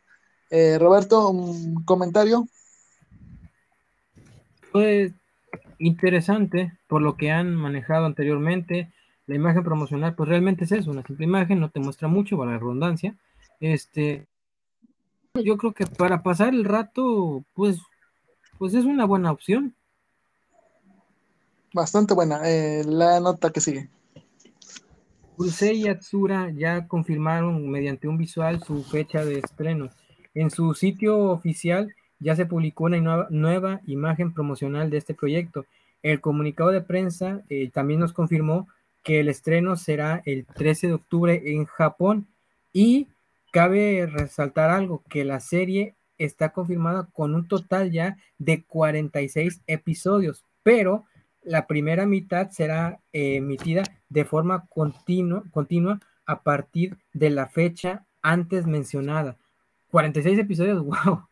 Eh, 0.50 0.78
Roberto, 0.78 1.30
un 1.30 1.84
comentario. 1.84 2.48
Pues 4.72 5.12
interesante 5.80 6.78
por 6.88 7.02
lo 7.02 7.18
que 7.18 7.32
han 7.32 7.56
manejado 7.56 8.06
anteriormente. 8.06 8.92
La 9.26 9.36
imagen 9.36 9.64
promocional, 9.64 10.16
pues 10.16 10.28
realmente 10.28 10.66
es 10.66 10.72
eso, 10.72 10.92
una 10.92 11.04
simple 11.04 11.26
imagen, 11.26 11.60
no 11.60 11.70
te 11.70 11.80
muestra 11.80 12.08
mucho, 12.08 12.38
para 12.38 12.52
la 12.52 12.58
redundancia. 12.58 13.16
Este, 13.62 14.28
yo 15.34 15.58
creo 15.58 15.74
que 15.74 15.86
para 15.86 16.22
pasar 16.22 16.54
el 16.54 16.66
rato, 16.66 17.44
pues, 17.54 17.80
pues 18.58 18.74
es 18.74 18.84
una 18.86 19.06
buena 19.06 19.32
opción. 19.32 19.74
Bastante 21.74 22.14
buena. 22.14 22.42
Eh, 22.44 22.84
la 22.86 23.20
nota 23.20 23.52
que 23.52 23.62
sigue. 23.62 23.90
Urusei 25.38 25.82
y 25.82 25.88
Atsura 25.88 26.52
ya 26.52 26.88
confirmaron 26.88 27.70
mediante 27.70 28.08
un 28.08 28.18
visual 28.18 28.62
su 28.64 28.84
fecha 28.84 29.26
de 29.26 29.40
estreno. 29.40 29.90
En 30.34 30.52
su 30.52 30.74
sitio 30.74 31.18
oficial 31.32 31.94
ya 32.20 32.36
se 32.36 32.46
publicó 32.46 32.86
una 32.86 33.28
nueva, 33.30 33.82
imagen 33.88 34.34
promocional 34.34 34.90
de 34.90 34.98
este 34.98 35.14
proyecto. 35.14 35.66
El 36.04 36.22
comunicado 36.22 36.70
de 36.70 36.82
prensa 36.82 37.42
eh, 37.50 37.70
también 37.72 38.00
nos 38.00 38.14
confirmó 38.14 38.68
que 39.04 39.20
el 39.20 39.30
estreno 39.30 39.76
será 39.76 40.22
el 40.26 40.46
13 40.46 40.88
de 40.88 40.94
octubre 40.94 41.42
en 41.46 41.66
Japón 41.66 42.28
y 42.72 43.08
cabe 43.52 44.06
resaltar 44.06 44.70
algo, 44.70 45.04
que 45.10 45.26
la 45.26 45.40
serie 45.40 45.96
está 46.18 46.50
confirmada 46.50 47.10
con 47.12 47.36
un 47.36 47.48
total 47.48 47.92
ya 47.92 48.18
de 48.38 48.64
46 48.64 49.62
episodios, 49.68 50.44
pero 50.64 51.06
la 51.46 51.68
primera 51.68 52.06
mitad 52.06 52.50
será 52.52 53.00
emitida 53.12 53.84
de 54.10 54.26
forma 54.26 54.66
continua, 54.68 55.44
continua 55.52 56.00
a 56.26 56.44
partir 56.44 56.98
de 57.14 57.30
la 57.30 57.48
fecha 57.48 58.06
antes 58.22 58.66
mencionada. 58.66 59.38
46 59.92 60.40
episodios, 60.40 60.84
wow, 60.86 61.28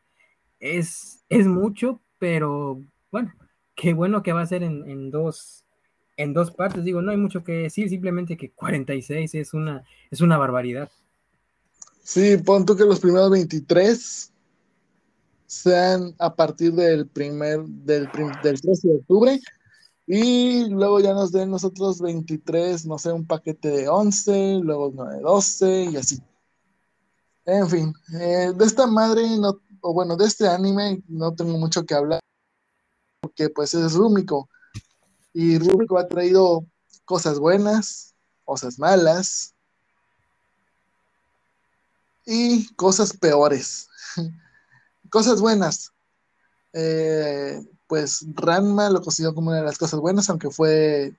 es, 0.59 1.23
es 1.29 1.47
mucho, 1.47 2.01
pero 2.19 2.81
bueno, 3.11 3.33
qué 3.75 3.93
bueno 3.93 4.21
que 4.21 4.33
va 4.33 4.41
a 4.41 4.45
ser 4.45 4.63
en, 4.63 5.11
dos, 5.11 5.65
en 6.17 6.33
dos 6.33 6.51
partes. 6.51 6.83
Digo, 6.83 7.01
no 7.01 7.11
hay 7.11 7.17
mucho 7.17 7.43
que 7.43 7.53
decir, 7.53 7.89
simplemente 7.89 8.37
que 8.37 8.51
46 8.51 9.35
es 9.35 9.53
una, 9.53 9.83
es 10.09 10.21
una 10.21 10.37
barbaridad. 10.37 10.89
Sí, 12.03 12.37
pon 12.37 12.65
tú 12.65 12.75
que 12.75 12.83
los 12.83 12.99
primeros 12.99 13.31
23 13.31 14.33
sean 15.45 16.15
a 16.17 16.35
partir 16.35 16.73
del 16.73 17.07
primer, 17.07 17.61
del, 17.61 18.09
del 18.43 18.61
13 18.61 18.87
de 18.87 18.95
octubre 18.95 19.39
y 20.07 20.67
luego 20.69 20.99
ya 20.99 21.13
nos 21.13 21.31
den 21.31 21.51
nosotros 21.51 22.01
23, 22.01 22.85
no 22.85 22.97
sé, 22.97 23.11
un 23.11 23.25
paquete 23.25 23.69
de 23.69 23.89
11, 23.89 24.59
luego 24.63 24.91
9, 24.93 25.21
12 25.21 25.83
y 25.85 25.97
así. 25.97 26.21
En 27.45 27.69
fin, 27.69 27.93
eh, 28.19 28.51
de 28.55 28.65
esta 28.65 28.87
madre, 28.87 29.37
no, 29.37 29.59
o 29.81 29.93
bueno, 29.93 30.15
de 30.15 30.25
este 30.25 30.47
anime 30.47 31.01
no 31.07 31.33
tengo 31.33 31.57
mucho 31.57 31.85
que 31.85 31.95
hablar, 31.95 32.19
porque 33.21 33.49
pues 33.49 33.73
es 33.73 33.93
Rúmico. 33.93 34.49
Y 35.33 35.57
Rúmico 35.57 35.97
ha 35.97 36.07
traído 36.07 36.65
cosas 37.05 37.39
buenas, 37.39 38.13
cosas 38.43 38.77
malas 38.79 39.53
y 42.25 42.67
cosas 42.75 43.15
peores. 43.15 43.87
cosas 45.09 45.41
buenas. 45.41 45.91
Eh, 46.73 47.61
pues 47.91 48.25
Ranma 48.35 48.89
lo 48.89 49.01
considero 49.01 49.35
como 49.35 49.49
una 49.49 49.59
de 49.59 49.65
las 49.65 49.77
cosas 49.77 49.99
buenas, 49.99 50.29
aunque 50.29 50.49
fue 50.49 51.13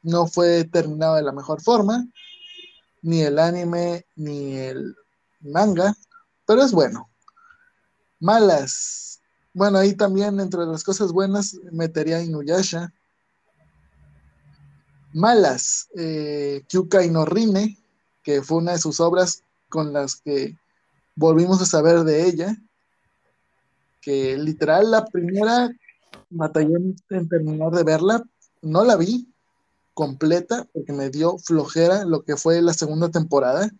no 0.00 0.26
fue 0.26 0.64
terminado 0.64 1.16
de 1.16 1.22
la 1.22 1.32
mejor 1.32 1.60
forma, 1.60 2.08
ni 3.02 3.20
el 3.20 3.38
anime 3.38 4.06
ni 4.16 4.56
el 4.56 4.96
manga, 5.40 5.94
pero 6.46 6.62
es 6.62 6.72
bueno. 6.72 7.10
Malas. 8.20 9.20
Bueno, 9.52 9.76
ahí 9.76 9.92
también 9.92 10.40
entre 10.40 10.64
las 10.64 10.82
cosas 10.82 11.12
buenas 11.12 11.58
metería 11.70 12.22
Inuyasha. 12.22 12.90
Malas, 15.12 15.88
eh, 15.94 16.64
Kyukai 16.68 17.10
no 17.10 17.26
Rine, 17.26 17.76
que 18.22 18.40
fue 18.40 18.56
una 18.56 18.72
de 18.72 18.78
sus 18.78 18.98
obras 18.98 19.42
con 19.68 19.92
las 19.92 20.16
que 20.16 20.56
volvimos 21.16 21.60
a 21.60 21.66
saber 21.66 21.98
de 22.04 22.24
ella, 22.24 22.56
que 24.00 24.38
literal 24.38 24.90
la 24.90 25.04
primera 25.04 25.70
batallé 26.30 26.76
en 27.10 27.28
terminar 27.28 27.70
de 27.72 27.84
verla. 27.84 28.22
No 28.62 28.84
la 28.84 28.96
vi 28.96 29.28
completa 29.94 30.66
porque 30.72 30.92
me 30.92 31.10
dio 31.10 31.38
flojera 31.38 32.04
lo 32.04 32.22
que 32.22 32.36
fue 32.36 32.60
la 32.60 32.74
segunda 32.74 33.10
temporada 33.10 33.70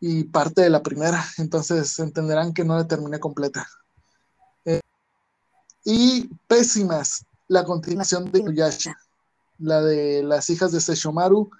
y 0.00 0.24
parte 0.24 0.62
de 0.62 0.70
la 0.70 0.82
primera. 0.82 1.24
Entonces 1.38 1.98
entenderán 1.98 2.52
que 2.52 2.64
no 2.64 2.76
la 2.76 2.86
terminé 2.86 3.20
completa. 3.20 3.68
Eh, 4.64 4.80
y 5.84 6.28
pésimas 6.48 7.24
la 7.48 7.64
continuación 7.64 8.30
de 8.30 8.40
Inuyasha, 8.40 8.96
la 9.58 9.82
de 9.82 10.22
las 10.22 10.50
hijas 10.50 10.72
de 10.72 10.80
Seshomaru. 10.80 11.50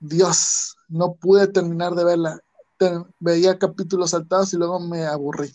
Dios, 0.00 0.76
no 0.88 1.14
pude 1.14 1.48
terminar 1.48 1.94
de 1.94 2.04
verla. 2.04 2.40
veía 3.18 3.58
capítulos 3.58 4.10
saltados 4.10 4.52
y 4.52 4.56
luego 4.56 4.78
me 4.78 5.04
aburrí. 5.06 5.52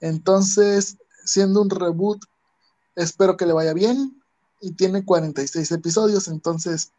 Entonces, 0.00 0.98
siendo 1.26 1.60
un 1.60 1.70
reboot, 1.70 2.22
espero 2.94 3.36
que 3.36 3.46
le 3.46 3.52
vaya 3.52 3.74
bien 3.74 4.22
y 4.60 4.72
tiene 4.72 5.04
46 5.04 5.70
episodios, 5.72 6.28
entonces 6.28 6.92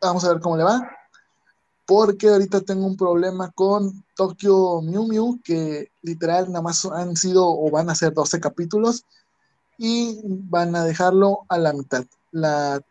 vamos 0.00 0.24
a 0.24 0.30
ver 0.30 0.40
cómo 0.40 0.56
le 0.56 0.64
va. 0.64 0.90
Porque 1.86 2.28
ahorita 2.28 2.60
tengo 2.60 2.86
un 2.86 2.96
problema 2.96 3.50
con 3.52 4.04
Tokyo 4.14 4.82
Mew 4.82 5.06
Mew, 5.06 5.40
que 5.42 5.90
literal 6.02 6.48
nada 6.48 6.60
más 6.60 6.84
han 6.84 7.16
sido 7.16 7.46
o 7.48 7.70
van 7.70 7.88
a 7.88 7.94
ser 7.94 8.12
12 8.12 8.40
capítulos 8.40 9.04
y 9.78 10.20
van 10.24 10.74
a 10.76 10.84
dejarlo 10.84 11.46
a 11.48 11.56
la 11.56 11.72
mitad. 11.72 12.04
La, 12.30 12.82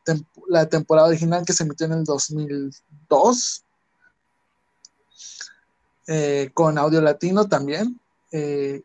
temporada 0.70 1.10
original 1.10 1.46
que 1.46 1.54
se 1.54 1.64
emitió 1.64 1.86
en 1.86 1.94
el 1.94 2.04
2002, 2.06 3.64
eh, 6.08 6.50
con 6.54 6.78
audio 6.78 7.02
latino 7.02 7.48
también, 7.48 8.00
eh, 8.32 8.82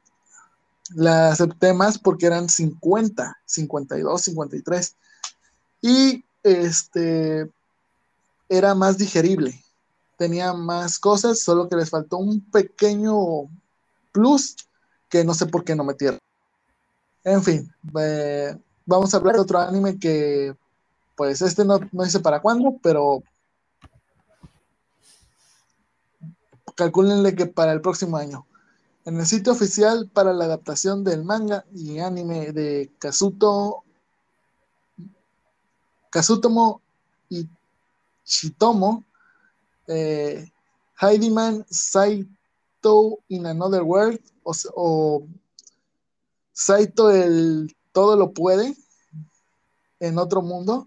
la 0.95 1.31
acepté 1.31 1.73
más 1.73 1.99
porque 1.99 2.27
eran 2.27 2.49
50, 2.49 3.37
52, 3.45 4.23
53. 4.23 4.97
Y 5.81 6.25
este 6.43 7.51
era 8.49 8.75
más 8.75 8.99
digerible. 8.99 9.63
Tenía 10.17 10.53
más 10.53 10.99
cosas, 10.99 11.41
solo 11.41 11.69
que 11.69 11.77
les 11.77 11.91
faltó 11.91 12.19
un 12.19 12.41
pequeño 12.51 13.49
plus 14.13 14.57
que 15.09 15.25
no 15.25 15.35
sé 15.35 15.47
por 15.47 15.65
qué 15.65 15.75
no 15.75 15.85
metieron. 15.85 16.19
En 17.25 17.43
fin, 17.43 17.73
eh, 17.99 18.57
vamos 18.85 19.13
a 19.13 19.17
hablar 19.17 19.37
de 19.37 19.43
otro 19.43 19.59
anime 19.59 19.99
que, 19.99 20.55
pues 21.17 21.41
este 21.43 21.65
no, 21.65 21.79
no 21.93 22.05
para 22.23 22.41
cuándo, 22.41 22.77
pero 22.83 23.23
calculenle 26.75 27.35
que 27.35 27.47
para 27.47 27.73
el 27.73 27.81
próximo 27.81 28.17
año. 28.17 28.47
En 29.05 29.19
el 29.19 29.27
sitio 29.27 29.53
oficial 29.53 30.09
para 30.13 30.33
la 30.33 30.45
adaptación 30.45 31.03
del 31.03 31.25
manga 31.25 31.65
y 31.75 31.99
anime 31.99 32.53
de 32.53 32.93
Kazuto 32.99 33.83
Kazutomo 36.13 36.83
y 37.31 37.49
Chitomo, 38.25 39.03
eh, 39.89 40.47
Heidiman 41.01 41.65
Saito 41.69 43.19
in 43.29 43.47
Another 43.47 43.83
World, 43.83 44.21
o, 44.45 45.27
Saito 46.53 47.11
el 47.11 47.75
Todo 47.93 48.17
lo 48.17 48.33
puede 48.33 48.77
en 50.01 50.19
otro 50.19 50.43
mundo, 50.43 50.87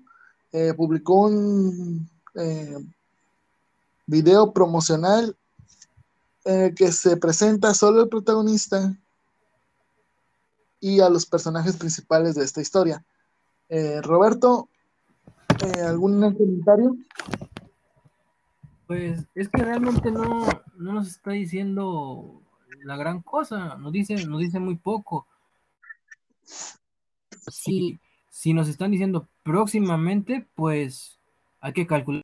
eh, 0.52 0.74
publicó 0.74 1.22
un 1.22 2.10
eh, 2.36 2.78
video 4.06 4.54
promocional 4.54 5.36
que 6.46 6.92
se 6.92 7.18
presenta 7.18 7.74
solo 7.74 8.04
el 8.04 8.10
protagonista 8.10 8.96
y 10.80 11.00
a 11.00 11.10
los 11.10 11.26
personajes 11.26 11.76
principales 11.78 12.36
de 12.36 12.44
esta 12.44 12.62
historia. 12.62 13.04
Eh, 13.70 14.02
Roberto, 14.04 14.70
eh, 15.66 15.82
¿algún 15.82 16.22
comentario? 16.22 16.96
Pues 18.86 19.26
es 19.34 19.50
que 19.50 19.64
realmente 19.64 20.12
no, 20.12 20.48
nos 20.78 21.08
está 21.08 21.32
diciendo 21.32 22.40
la 22.84 22.96
gran 22.98 23.24
cosa, 23.24 23.78
nos 23.78 23.92
dice, 23.92 24.14
nos 24.28 24.40
dice 24.42 24.60
muy 24.60 24.76
poco. 24.76 25.26
Si, 27.52 28.00
si 28.30 28.54
nos 28.54 28.68
están 28.68 28.92
diciendo 28.92 29.28
próximamente, 29.42 30.48
pues 30.54 31.18
hay 31.62 31.74
que 31.74 31.88
calcular 31.88 32.22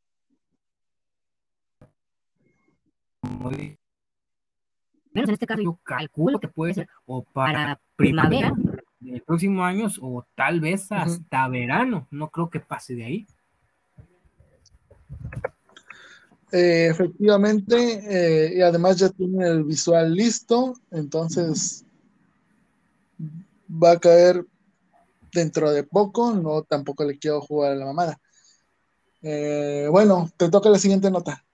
menos 5.14 5.30
en 5.30 5.34
este 5.34 5.48
caso 5.48 5.62
yo 5.62 5.80
calculo 5.84 6.40
que 6.40 6.48
puede 6.48 6.74
ser 6.74 6.90
o 7.06 7.24
para 7.24 7.80
primavera 7.96 8.54
del 9.00 9.22
próximo 9.22 9.64
año 9.64 9.88
o 10.02 10.26
tal 10.36 10.60
vez 10.60 10.92
hasta 10.92 11.48
verano. 11.48 12.08
No 12.12 12.30
creo 12.30 12.50
que 12.50 12.60
pase 12.60 12.96
de 12.96 13.04
ahí. 13.04 13.28
Eh, 16.52 16.88
efectivamente, 16.90 17.76
eh, 17.78 18.58
y 18.58 18.62
además 18.62 18.98
ya 18.98 19.10
tiene 19.10 19.48
el 19.48 19.64
visual 19.64 20.14
listo, 20.14 20.74
entonces 20.92 21.86
va 23.72 23.92
a 23.92 24.00
caer 24.00 24.46
dentro 25.32 25.72
de 25.72 25.84
poco, 25.84 26.34
no 26.34 26.64
tampoco 26.64 27.06
le 27.06 27.18
quiero 27.18 27.40
jugar 27.40 27.72
a 27.72 27.76
la 27.76 27.86
mamada. 27.86 28.20
Eh, 29.22 29.88
bueno, 29.90 30.30
te 30.36 30.50
toca 30.50 30.70
la 30.70 30.78
siguiente 30.78 31.10
nota. 31.10 31.46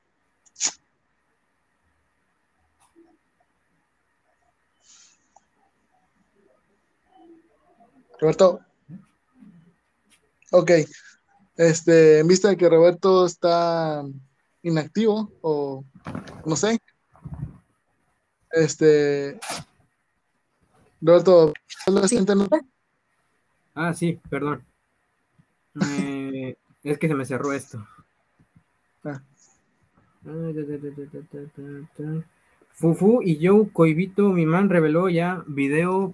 Roberto. 8.19 8.59
Ok. 10.51 10.71
Este, 11.55 12.19
en 12.19 12.27
vista 12.27 12.49
de 12.49 12.57
que 12.57 12.69
Roberto 12.69 13.25
está 13.25 14.03
inactivo 14.61 15.31
o 15.41 15.83
no 16.45 16.55
sé. 16.55 16.79
Este. 18.51 19.39
Roberto, 21.01 21.53
¿la 21.87 22.07
siguiente 22.07 22.35
nota? 22.35 22.61
Ah, 23.75 23.93
sí, 23.93 24.19
perdón. 24.29 24.63
Es 26.83 26.97
que 26.99 27.09
se 27.09 27.15
me 27.15 27.25
cerró 27.25 27.51
esto. 27.51 27.85
Ah. 29.03 29.21
Fufu 32.71 33.21
y 33.21 33.45
Joe 33.45 33.69
Coibito 33.73 34.29
man 34.29 34.69
reveló 34.69 35.09
ya 35.09 35.43
video 35.47 36.13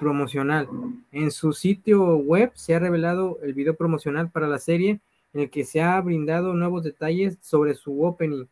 promocional. 0.00 0.68
En 1.12 1.30
su 1.30 1.52
sitio 1.52 2.16
web 2.16 2.50
se 2.54 2.74
ha 2.74 2.80
revelado 2.80 3.38
el 3.42 3.52
video 3.52 3.76
promocional 3.76 4.30
para 4.30 4.48
la 4.48 4.58
serie 4.58 5.00
en 5.32 5.42
el 5.42 5.50
que 5.50 5.64
se 5.64 5.80
ha 5.80 6.00
brindado 6.00 6.54
nuevos 6.54 6.82
detalles 6.82 7.38
sobre 7.40 7.74
su 7.74 8.02
opening. 8.02 8.46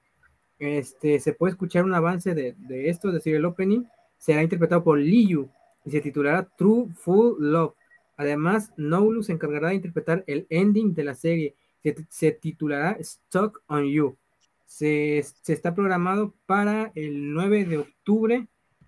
Este, 0.59 1.18
se 1.18 1.32
puede 1.32 1.53
escuchar 1.53 1.84
un 1.84 1.94
avance 1.94 2.34
de, 2.34 2.55
esto, 2.88 3.09
es 3.09 3.14
decir, 3.14 3.34
el 3.34 3.44
opening 3.44 3.84
será 4.18 4.42
interpretado 4.42 4.84
por 4.84 4.99
Liu 4.99 5.49
y 5.84 5.90
se 5.90 6.01
titulará 6.01 6.49
True 6.57 6.88
Full 6.94 7.36
Love. 7.38 7.74
Además, 8.16 8.72
Noulu 8.76 9.22
se 9.22 9.32
encargará 9.32 9.68
de 9.68 9.76
interpretar 9.76 10.24
el 10.26 10.46
ending 10.51 10.92
de 10.92 11.05
la 11.05 11.14
serie. 11.14 11.55
Se, 12.11 12.32
titulará 12.32 12.99
Stuck 13.01 13.62
on 13.68 13.84
You. 13.84 14.16
Se, 14.66 15.18
está 15.18 15.74
programado 15.74 16.34
para 16.44 16.92
el 16.94 17.32
9 17.32 17.64
de 17.64 17.78
octubre 17.78 18.46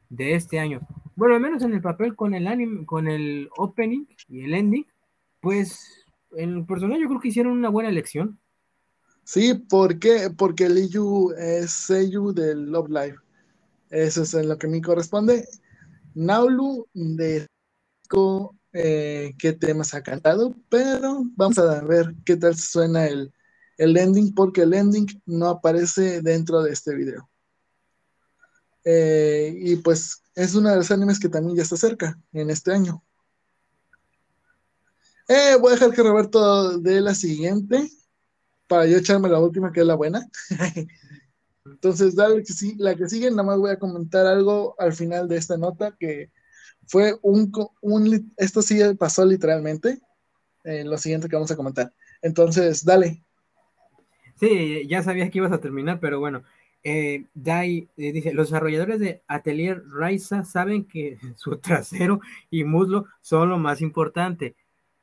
de 0.09 0.35
este 0.35 0.59
año. 0.59 0.81
Bueno, 1.21 1.35
al 1.35 1.43
menos 1.43 1.63
en 1.63 1.75
el 1.75 1.83
papel 1.83 2.17
con 2.17 2.33
el 2.33 2.47
anime, 2.47 2.87
con 2.87 3.07
el 3.07 3.51
opening 3.59 4.07
y 4.27 4.41
el 4.43 4.55
ending, 4.55 4.87
pues 5.43 5.79
en 6.33 6.57
el 6.57 6.65
personaje 6.65 7.03
yo 7.03 7.09
creo 7.09 7.21
que 7.21 7.29
hicieron 7.29 7.53
una 7.53 7.69
buena 7.69 7.91
elección. 7.91 8.41
Sí, 9.25 9.53
¿por 9.53 9.99
qué? 9.99 10.31
Porque 10.35 10.71
Liu 10.71 11.31
es 11.37 11.73
Seiyu 11.73 12.33
del 12.33 12.71
Love 12.71 12.89
Live. 12.89 13.17
Eso 13.91 14.23
es 14.23 14.33
en 14.33 14.49
lo 14.49 14.57
que 14.57 14.67
me 14.67 14.81
corresponde. 14.81 15.47
Naulu 16.15 16.89
de 16.95 17.47
eh, 18.73 19.35
qué 19.39 19.53
temas 19.53 19.93
ha 19.93 20.03
cantado, 20.03 20.57
pero 20.71 21.23
vamos 21.37 21.59
a 21.59 21.85
ver 21.85 22.15
qué 22.25 22.37
tal 22.37 22.57
suena 22.57 23.07
el, 23.07 23.31
el 23.77 23.95
ending, 23.99 24.35
porque 24.35 24.63
el 24.63 24.73
ending 24.73 25.07
no 25.27 25.49
aparece 25.49 26.23
dentro 26.23 26.63
de 26.63 26.73
este 26.73 26.95
video. 26.95 27.29
Eh, 28.85 29.55
y 29.57 29.77
pues 29.77 30.23
es 30.35 30.55
uno 30.55 30.71
de 30.71 30.77
los 30.77 30.91
animes 30.91 31.21
que 31.21 31.29
también 31.29 31.57
ya 31.57 31.63
está 31.63 31.77
cerca 31.77 32.19
en 32.33 32.51
este 32.51 32.73
año. 32.73 33.03
Eh, 35.29 35.57
voy 35.61 35.71
a 35.71 35.75
dejar 35.75 35.93
que 35.93 36.03
Roberto 36.03 36.79
dé 36.79 37.01
la 37.01 37.15
siguiente 37.15 37.89
para 38.67 38.87
yo 38.87 38.99
echarme 38.99 39.29
la 39.29 39.41
última, 39.41 39.73
que 39.73 39.81
es 39.81 39.87
la 39.87 39.95
buena. 39.95 40.27
Entonces, 41.65 42.17
dale 42.17 42.43
que 42.43 42.53
sí, 42.53 42.75
la 42.79 42.97
que 42.97 43.09
sigue, 43.09 43.31
nada 43.31 43.43
más 43.43 43.59
voy 43.59 43.71
a 43.71 43.79
comentar 43.79 44.27
algo 44.27 44.75
al 44.79 44.93
final 44.93 45.29
de 45.29 45.37
esta 45.37 45.57
nota 45.57 45.95
que 45.99 46.33
fue 46.87 47.17
un, 47.23 47.53
un 47.83 48.33
esto 48.37 48.63
sí 48.63 48.81
pasó 48.99 49.25
literalmente, 49.25 50.01
eh, 50.65 50.85
lo 50.85 50.99
siguiente 50.99 51.29
que 51.29 51.37
vamos 51.37 51.51
a 51.51 51.57
comentar. 51.57 51.93
Entonces, 52.23 52.85
dale. 52.85 53.25
Sí, 54.39 54.87
ya 54.89 55.03
sabías 55.03 55.31
que 55.31 55.39
ibas 55.39 55.53
a 55.53 55.61
terminar, 55.61 56.01
pero 56.01 56.19
bueno. 56.19 56.43
Eh, 56.83 57.25
Dai 57.35 57.89
eh, 57.97 58.13
dice, 58.13 58.33
los 58.33 58.49
desarrolladores 58.49 59.01
de 59.01 59.23
Atelier 59.27 59.83
Raiza 59.91 60.45
saben 60.45 60.85
que 60.85 61.19
su 61.37 61.59
trasero 61.59 62.21
y 62.51 62.65
muslo 62.65 63.07
son 63.21 63.51
lo 63.51 63.59
más 63.59 63.81
importante. 63.81 64.55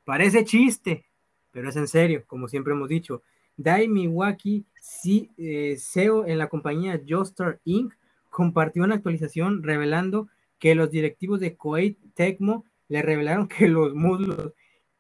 Parece 0.03 0.45
chiste, 0.45 1.05
pero 1.51 1.69
es 1.69 1.75
en 1.75 1.87
serio, 1.87 2.23
como 2.27 2.47
siempre 2.47 2.73
hemos 2.73 2.89
dicho. 2.89 3.21
Dai 3.55 3.87
Miwaki, 3.87 4.65
CEO 5.77 6.25
en 6.25 6.37
la 6.37 6.47
compañía 6.47 7.01
Joestar 7.07 7.59
Inc., 7.65 7.93
compartió 8.29 8.83
una 8.83 8.95
actualización 8.95 9.63
revelando 9.63 10.29
que 10.59 10.75
los 10.75 10.91
directivos 10.91 11.39
de 11.39 11.55
Koei 11.55 11.97
Tecmo 12.13 12.65
le 12.87 13.01
revelaron 13.01 13.47
que 13.47 13.67
los 13.67 13.95
muslos 13.95 14.53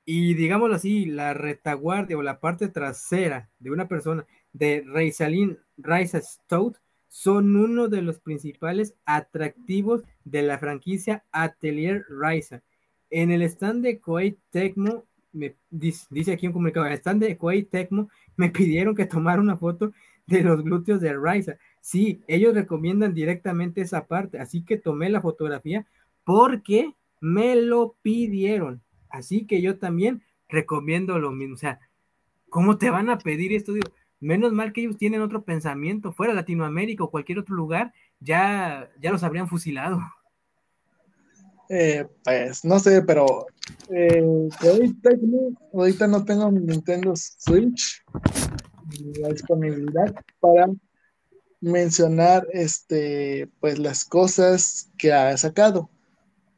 y 0.09 0.35
digámoslo 0.35 0.75
así, 0.75 1.05
la 1.05 1.33
retaguardia 1.33 2.17
o 2.17 2.23
la 2.23 2.39
parte 2.39 2.69
trasera 2.69 3.49
de 3.59 3.71
una 3.71 3.89
persona 3.89 4.25
de 4.53 4.83
Reisalin 4.85 5.57
Raisa 5.77 6.21
Stout 6.21 6.77
son 7.07 7.55
uno 7.55 7.87
de 7.87 8.01
los 8.01 8.19
principales 8.19 8.95
atractivos 9.05 10.03
de 10.25 10.41
la 10.41 10.57
franquicia 10.59 11.23
Atelier 11.31 12.05
Raisa. 12.09 12.61
En 13.09 13.31
el 13.31 13.41
stand 13.43 13.83
de 13.83 13.99
Koei 13.99 14.37
Tecmo, 14.49 15.05
me, 15.31 15.55
dice, 15.69 16.33
aquí 16.33 16.47
un 16.47 16.53
comunicado, 16.53 16.85
en 16.85 16.91
el 16.91 16.97
stand 16.97 17.23
de 17.23 17.37
Koei 17.37 17.63
Tecmo 17.63 18.09
me 18.35 18.49
pidieron 18.51 18.95
que 18.95 19.05
tomara 19.05 19.41
una 19.41 19.57
foto 19.57 19.93
de 20.25 20.41
los 20.41 20.63
glúteos 20.63 20.99
de 20.99 21.13
Raisa. 21.13 21.57
Sí, 21.81 22.21
ellos 22.27 22.53
recomiendan 22.53 23.13
directamente 23.13 23.81
esa 23.81 24.07
parte, 24.07 24.39
así 24.39 24.63
que 24.63 24.77
tomé 24.77 25.09
la 25.09 25.21
fotografía 25.21 25.87
porque 26.25 26.93
me 27.21 27.55
lo 27.55 27.95
pidieron. 28.01 28.81
Así 29.09 29.45
que 29.45 29.61
yo 29.61 29.79
también 29.79 30.21
recomiendo 30.49 31.17
lo 31.17 31.31
mismo. 31.31 31.55
O 31.55 31.57
sea, 31.57 31.79
¿cómo 32.49 32.77
te 32.77 32.89
van 32.89 33.09
a 33.09 33.17
pedir 33.17 33.53
esto? 33.53 33.73
Menos 34.19 34.51
mal 34.53 34.73
que 34.73 34.81
ellos 34.81 34.97
tienen 34.97 35.21
otro 35.21 35.43
pensamiento. 35.43 36.11
Fuera 36.11 36.33
Latinoamérica 36.33 37.03
o 37.03 37.11
cualquier 37.11 37.39
otro 37.39 37.55
lugar, 37.55 37.93
ya, 38.19 38.89
ya 38.99 39.11
los 39.11 39.23
habrían 39.23 39.47
fusilado. 39.47 39.99
Eh, 41.69 42.07
pues 42.23 42.63
no 42.63 42.79
sé, 42.79 43.01
pero 43.01 43.45
eh, 43.89 44.49
ahorita 45.73 46.07
no 46.07 46.23
tengo 46.23 46.49
Nintendo 46.49 47.13
Switch 47.15 48.03
la 49.19 49.29
disponibilidad 49.29 50.15
para 50.39 50.67
mencionar 51.59 52.47
este, 52.53 53.49
pues 53.59 53.79
las 53.79 54.05
cosas 54.05 54.89
que 54.97 55.11
ha 55.11 55.35
sacado. 55.37 55.89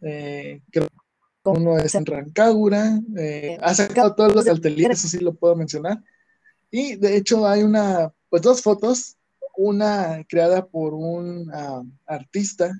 Eh, 0.01 0.61
creo 0.71 0.87
que 0.87 1.49
uno 1.49 1.77
es 1.77 1.95
en 1.95 2.05
Rancagura, 2.05 2.99
eh, 3.17 3.57
ha 3.61 3.73
sacado 3.73 4.13
todos 4.15 4.35
los 4.35 4.47
altelieres, 4.47 4.99
eso 4.99 5.07
sí 5.07 5.23
lo 5.23 5.33
puedo 5.33 5.55
mencionar. 5.55 6.03
Y 6.71 6.95
de 6.95 7.17
hecho 7.17 7.47
hay 7.47 7.63
una, 7.63 8.13
pues 8.29 8.41
dos 8.41 8.61
fotos, 8.61 9.17
una 9.57 10.23
creada 10.27 10.65
por 10.65 10.93
un 10.93 11.51
artista 12.05 12.71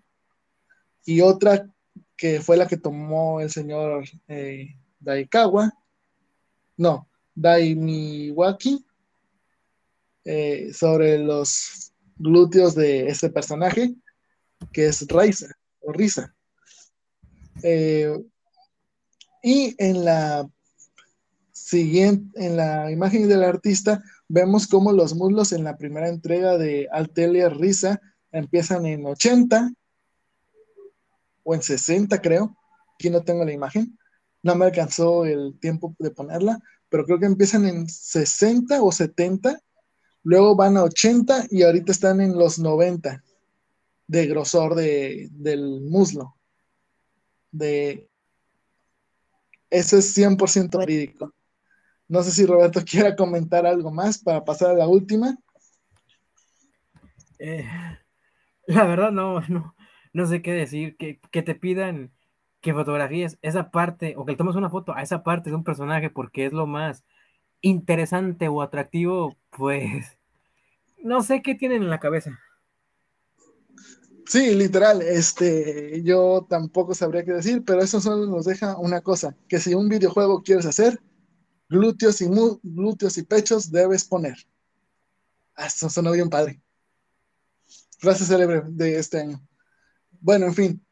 y 1.05 1.21
otra 1.21 1.67
que 2.15 2.41
fue 2.41 2.57
la 2.57 2.67
que 2.67 2.77
tomó 2.77 3.41
el 3.41 3.49
señor 3.49 4.03
eh, 4.27 4.75
Daikawa, 4.99 5.73
no, 6.77 7.07
Daimiwaki, 7.33 8.85
eh, 10.25 10.71
sobre 10.73 11.17
los 11.17 11.93
glúteos 12.17 12.75
de 12.75 13.07
ese 13.07 13.29
personaje, 13.29 13.95
que 14.73 14.87
es 14.87 15.07
Raiza 15.07 15.47
o 15.79 15.93
Risa. 15.93 16.35
Eh, 17.63 18.13
y 19.41 19.75
en 19.77 20.03
la 20.03 20.47
siguiente, 21.65 22.45
en 22.45 22.57
la 22.57 22.91
imagen 22.91 23.27
del 23.27 23.43
artista, 23.43 24.03
vemos 24.27 24.67
cómo 24.67 24.91
los 24.91 25.15
muslos 25.15 25.51
en 25.51 25.63
la 25.63 25.77
primera 25.77 26.07
entrega 26.07 26.57
de 26.57 26.87
Altelia 26.91 27.49
Risa 27.49 28.01
empiezan 28.31 28.85
en 28.85 29.05
80 29.05 29.71
o 31.43 31.55
en 31.55 31.61
60, 31.61 32.21
creo. 32.21 32.55
Aquí 32.95 33.09
no 33.09 33.23
tengo 33.23 33.45
la 33.45 33.53
imagen. 33.53 33.97
No 34.43 34.55
me 34.55 34.65
alcanzó 34.65 35.25
el 35.25 35.57
tiempo 35.59 35.95
de 35.99 36.11
ponerla, 36.11 36.59
pero 36.89 37.05
creo 37.05 37.19
que 37.19 37.25
empiezan 37.25 37.65
en 37.65 37.89
60 37.89 38.81
o 38.81 38.91
70 38.91 39.59
luego 40.23 40.55
van 40.55 40.77
a 40.77 40.83
80 40.83 41.47
y 41.49 41.63
ahorita 41.63 41.91
están 41.91 42.21
en 42.21 42.37
los 42.37 42.59
90 42.59 43.23
de 44.07 44.27
grosor 44.27 44.75
de, 44.75 45.29
del 45.31 45.81
muslo. 45.81 46.35
De, 47.51 48.09
eso 49.69 49.97
es 49.97 50.17
100% 50.17 50.77
verídico. 50.77 51.33
No 52.09 52.23
sé 52.23 52.31
si 52.31 52.45
Roberto 52.45 52.81
quiera 52.85 53.15
comentar 53.15 53.65
algo 53.65 53.91
más 53.91 54.17
para 54.17 54.43
pasar 54.43 54.71
a 54.71 54.73
la 54.73 54.87
última. 54.87 55.37
Eh, 57.37 57.65
la 58.67 58.83
verdad 58.85 59.11
no, 59.11 59.39
no, 59.47 59.75
no 60.11 60.25
sé 60.25 60.41
qué 60.41 60.51
decir, 60.51 60.97
que, 60.97 61.21
que 61.31 61.41
te 61.41 61.55
pidan 61.55 62.11
que 62.61 62.73
fotografíes 62.73 63.37
esa 63.41 63.71
parte 63.71 64.15
o 64.17 64.25
que 64.25 64.33
le 64.33 64.37
tomes 64.37 64.55
una 64.55 64.69
foto 64.69 64.93
a 64.93 65.01
esa 65.01 65.23
parte 65.23 65.49
de 65.49 65.55
un 65.55 65.63
personaje 65.63 66.09
porque 66.09 66.45
es 66.45 66.51
lo 66.51 66.67
más 66.67 67.05
interesante 67.61 68.47
o 68.49 68.61
atractivo, 68.61 69.37
pues 69.49 70.17
no 71.03 71.23
sé 71.23 71.41
qué 71.41 71.55
tienen 71.55 71.83
en 71.83 71.89
la 71.89 71.99
cabeza. 71.99 72.37
Sí, 74.25 74.53
literal, 74.53 75.01
este, 75.01 76.03
yo 76.03 76.45
tampoco 76.47 76.93
sabría 76.93 77.25
qué 77.25 77.31
decir, 77.31 77.63
pero 77.65 77.81
eso 77.81 77.99
solo 77.99 78.27
nos 78.27 78.45
deja 78.45 78.77
una 78.77 79.01
cosa, 79.01 79.35
que 79.47 79.57
si 79.57 79.73
un 79.73 79.89
videojuego 79.89 80.43
quieres 80.43 80.67
hacer, 80.67 81.01
glúteos 81.69 82.19
y, 82.21 82.25
glúteos 82.63 83.17
y 83.17 83.23
pechos 83.23 83.71
debes 83.71 84.03
poner. 84.03 84.37
Ah, 85.55 85.67
eso 85.67 85.89
sonó 85.89 86.11
bien 86.11 86.29
padre. 86.29 86.61
Frase 87.99 88.25
célebre 88.25 88.63
de 88.65 88.97
este 88.97 89.19
año. 89.19 89.41
Bueno, 90.19 90.47
en 90.47 90.55
fin, 90.55 90.85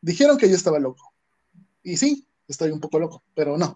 dijeron 0.00 0.38
que 0.38 0.48
yo 0.48 0.54
estaba 0.54 0.78
loco. 0.78 1.12
Y 1.82 1.96
sí, 1.96 2.26
estoy 2.48 2.70
un 2.70 2.80
poco 2.80 2.98
loco, 2.98 3.22
pero 3.34 3.58
no. 3.58 3.74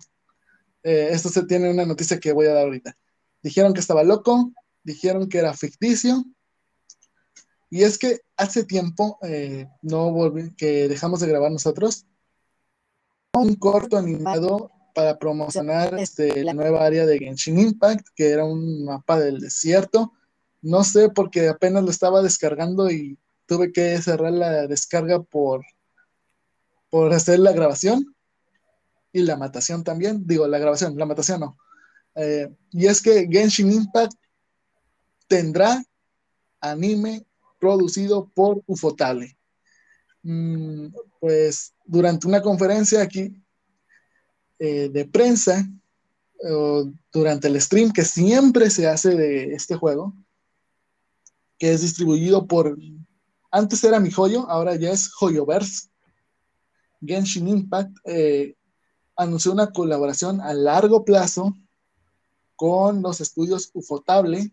Eh, 0.82 1.11
esto 1.12 1.28
se 1.28 1.45
tiene 1.45 1.70
una 1.70 1.84
noticia 1.84 2.18
que 2.18 2.32
voy 2.32 2.47
a 2.47 2.55
dar 2.55 2.64
ahorita. 2.64 2.97
Dijeron 3.43 3.74
que 3.74 3.80
estaba 3.80 4.03
loco, 4.03 4.53
dijeron 4.82 5.28
que 5.28 5.38
era 5.38 5.55
ficticio. 5.55 6.24
Y 7.68 7.82
es 7.82 7.99
que 7.99 8.20
hace 8.36 8.64
tiempo, 8.64 9.18
eh, 9.22 9.68
no 9.82 10.11
volví, 10.11 10.55
que 10.55 10.88
dejamos 10.88 11.20
de 11.20 11.28
grabar 11.28 11.53
nosotros, 11.53 12.07
un 13.32 13.55
corto 13.55 13.97
animado 13.97 14.72
para 15.01 15.18
promocionar 15.18 15.98
este, 15.98 16.44
la 16.44 16.53
nueva 16.53 16.84
área 16.84 17.07
de 17.07 17.18
Genshin 17.18 17.59
Impact, 17.59 18.09
que 18.14 18.28
era 18.28 18.44
un 18.44 18.84
mapa 18.84 19.18
del 19.18 19.40
desierto. 19.40 20.12
No 20.61 20.84
sé, 20.84 21.09
porque 21.09 21.48
apenas 21.48 21.82
lo 21.84 21.90
estaba 21.90 22.20
descargando 22.20 22.90
y 22.90 23.18
tuve 23.46 23.72
que 23.72 23.96
cerrar 24.03 24.32
la 24.32 24.66
descarga 24.66 25.22
por, 25.22 25.64
por 26.90 27.14
hacer 27.14 27.38
la 27.38 27.53
grabación 27.53 28.14
y 29.11 29.22
la 29.22 29.38
matación 29.38 29.84
también. 29.84 30.26
Digo, 30.26 30.46
la 30.46 30.59
grabación, 30.59 30.98
la 30.98 31.07
matación 31.07 31.40
no. 31.40 31.57
Eh, 32.14 32.55
y 32.72 32.84
es 32.84 33.01
que 33.01 33.26
Genshin 33.30 33.72
Impact 33.72 34.12
tendrá 35.28 35.82
anime 36.61 37.24
producido 37.59 38.30
por 38.34 38.62
Ufotable. 38.66 39.34
Mm, 40.24 40.88
pues 41.20 41.72
durante 41.86 42.26
una 42.26 42.42
conferencia 42.42 43.01
aquí 43.01 43.34
eh, 44.61 44.89
de 44.89 45.05
prensa, 45.07 45.69
durante 47.13 47.49
el 47.49 47.61
stream 47.61 47.93
que 47.93 48.03
siempre 48.03 48.71
se 48.71 48.89
hace 48.89 49.11
de 49.11 49.53
este 49.53 49.75
juego, 49.75 50.15
que 51.59 51.73
es 51.73 51.83
distribuido 51.83 52.47
por, 52.47 52.79
antes 53.51 53.85
era 53.85 54.01
mi 54.01 54.11
joyo, 54.11 54.49
ahora 54.49 54.75
ya 54.77 54.91
es 54.91 55.11
Joyoverse, 55.13 55.91
Genshin 57.05 57.49
Impact 57.49 57.97
eh, 58.05 58.57
anunció 59.17 59.53
una 59.53 59.71
colaboración 59.71 60.41
a 60.41 60.55
largo 60.55 61.05
plazo 61.05 61.55
con 62.57 63.03
los 63.03 63.21
estudios 63.21 63.71
Ufotable, 63.75 64.51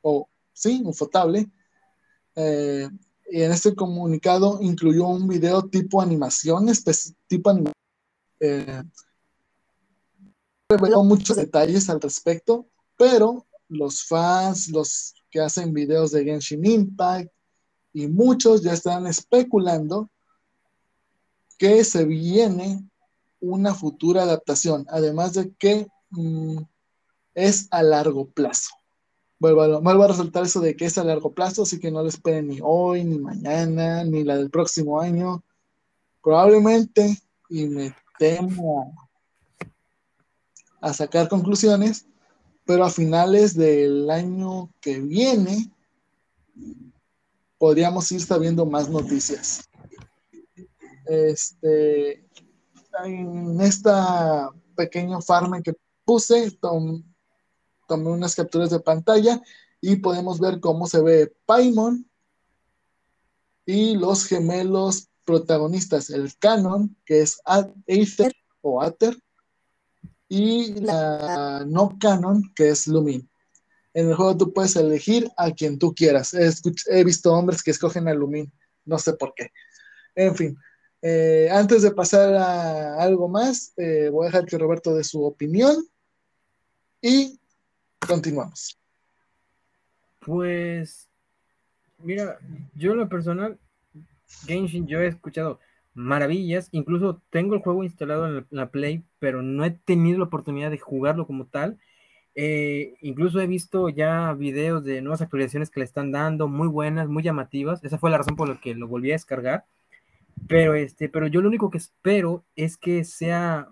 o 0.00 0.28
sí, 0.52 0.82
Ufotable, 0.84 1.50
eh, 2.36 2.88
y 3.30 3.42
en 3.42 3.52
este 3.52 3.74
comunicado 3.74 4.58
incluyó 4.62 5.08
un 5.08 5.26
video 5.26 5.68
tipo 5.68 6.00
animación, 6.00 6.66
tipo 7.26 7.50
animación. 7.50 7.74
Eh, 8.40 8.82
reveló 10.68 11.04
muchos 11.04 11.36
detalles 11.36 11.88
al 11.88 12.00
respecto, 12.00 12.66
pero 12.96 13.46
los 13.68 14.04
fans, 14.04 14.68
los 14.68 15.14
que 15.30 15.40
hacen 15.40 15.72
videos 15.72 16.10
de 16.10 16.24
Genshin 16.24 16.64
Impact 16.64 17.30
y 17.92 18.06
muchos 18.08 18.62
ya 18.62 18.72
están 18.72 19.06
especulando 19.06 20.10
que 21.58 21.84
se 21.84 22.04
viene 22.04 22.84
una 23.40 23.74
futura 23.74 24.22
adaptación, 24.22 24.86
además 24.90 25.34
de 25.34 25.52
que 25.54 25.86
mm, 26.10 26.58
es 27.34 27.68
a 27.70 27.82
largo 27.82 28.28
plazo. 28.28 28.70
Vuelvo 29.38 29.62
a, 29.62 30.04
a, 30.04 30.08
resaltar 30.08 30.44
eso 30.44 30.60
de 30.60 30.74
que 30.76 30.86
es 30.86 30.98
a 30.98 31.04
largo 31.04 31.32
plazo, 31.32 31.62
así 31.62 31.78
que 31.78 31.90
no 31.90 32.02
lo 32.02 32.08
esperen 32.08 32.48
ni 32.48 32.58
hoy, 32.62 33.04
ni 33.04 33.18
mañana, 33.18 34.02
ni 34.04 34.24
la 34.24 34.36
del 34.36 34.50
próximo 34.50 35.00
año. 35.00 35.44
Probablemente, 36.22 37.18
y 37.50 37.66
me 37.66 37.94
temo 38.18 39.05
a 40.86 40.92
sacar 40.92 41.28
conclusiones, 41.28 42.06
pero 42.64 42.84
a 42.84 42.90
finales 42.90 43.56
del 43.56 44.08
año 44.08 44.70
que 44.80 45.00
viene 45.00 45.72
podríamos 47.58 48.12
ir 48.12 48.20
sabiendo 48.20 48.64
más 48.66 48.88
noticias. 48.88 49.68
Este, 51.06 52.24
en 53.04 53.60
esta 53.60 54.50
pequeño 54.76 55.20
farm 55.20 55.60
que 55.60 55.74
puse, 56.04 56.52
tomé 56.52 57.02
unas 57.88 58.36
capturas 58.36 58.70
de 58.70 58.78
pantalla 58.78 59.42
y 59.80 59.96
podemos 59.96 60.38
ver 60.38 60.60
cómo 60.60 60.86
se 60.86 61.00
ve 61.00 61.34
Paimon 61.46 62.08
y 63.64 63.96
los 63.96 64.24
gemelos 64.24 65.08
protagonistas, 65.24 66.10
el 66.10 66.36
Canon, 66.38 66.96
que 67.04 67.22
es 67.22 67.40
Aether 67.44 68.32
o 68.60 68.80
Aether, 68.80 69.18
y 70.28 70.74
la 70.80 71.64
no 71.66 71.96
Canon, 72.00 72.52
que 72.54 72.70
es 72.70 72.86
Lumin. 72.86 73.28
En 73.94 74.08
el 74.08 74.14
juego 74.14 74.36
tú 74.36 74.52
puedes 74.52 74.76
elegir 74.76 75.30
a 75.36 75.50
quien 75.52 75.78
tú 75.78 75.94
quieras. 75.94 76.34
He, 76.34 77.04
visto 77.04 77.32
hombres 77.32 77.62
que 77.62 77.70
escogen 77.70 78.08
a 78.08 78.14
Lumin, 78.14 78.52
no 78.84 78.98
sé 78.98 79.14
por 79.14 79.32
qué. 79.34 79.50
En 80.14 80.34
fin, 80.34 80.58
eh, 81.00 81.48
antes 81.50 81.82
de 81.82 81.92
pasar 81.92 82.34
a 82.34 83.02
algo 83.02 83.28
más, 83.28 83.72
eh, 83.76 84.08
voy 84.10 84.24
a 84.24 84.28
dejar 84.30 84.46
que 84.46 84.58
Roberto 84.58 84.94
dé 84.94 85.04
su 85.04 85.24
opinión 85.24 85.76
y 87.00 87.40
continuamos. 88.06 88.78
Pues, 90.20 91.08
mira, 91.98 92.38
yo 92.74 92.92
en 92.92 92.98
lo 92.98 93.08
personal, 93.08 93.58
Genshin, 94.44 94.86
yo 94.86 95.00
he 95.00 95.06
escuchado 95.06 95.60
maravillas, 95.96 96.68
incluso 96.72 97.22
tengo 97.30 97.54
el 97.54 97.62
juego 97.62 97.82
instalado 97.82 98.26
en 98.26 98.46
la, 98.50 98.70
Play, 98.70 99.02
pero 99.18 99.42
no 99.42 99.64
he 99.64 99.70
tenido 99.70 100.18
la 100.18 100.26
oportunidad 100.26 100.70
de 100.70 100.78
jugarlo 100.78 101.26
como 101.26 101.46
tal. 101.46 101.78
Eh, 102.34 102.94
incluso 103.00 103.40
he 103.40 103.46
visto 103.46 103.88
ya 103.88 104.32
videos 104.34 104.84
de 104.84 105.00
nuevas 105.00 105.22
actualizaciones 105.22 105.70
que 105.70 105.80
le 105.80 105.84
están 105.84 106.12
dando, 106.12 106.48
muy 106.48 106.68
buenas, 106.68 107.08
muy 107.08 107.22
llamativas. 107.22 107.82
Esa 107.82 107.98
fue 107.98 108.10
la 108.10 108.18
razón 108.18 108.36
por 108.36 108.48
la 108.48 108.60
que 108.60 108.74
lo 108.74 108.86
volví 108.88 109.10
a 109.10 109.14
descargar. 109.14 109.64
Pero, 110.48 110.74
este, 110.74 111.08
pero 111.08 111.26
yo 111.28 111.40
lo 111.40 111.48
único 111.48 111.70
que 111.70 111.78
espero 111.78 112.44
es 112.56 112.76
que 112.76 113.04
sea 113.04 113.68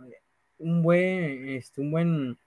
un 0.58 0.82
buen, 0.82 1.48
este, 1.50 1.82
un 1.82 1.90
buen 1.90 2.38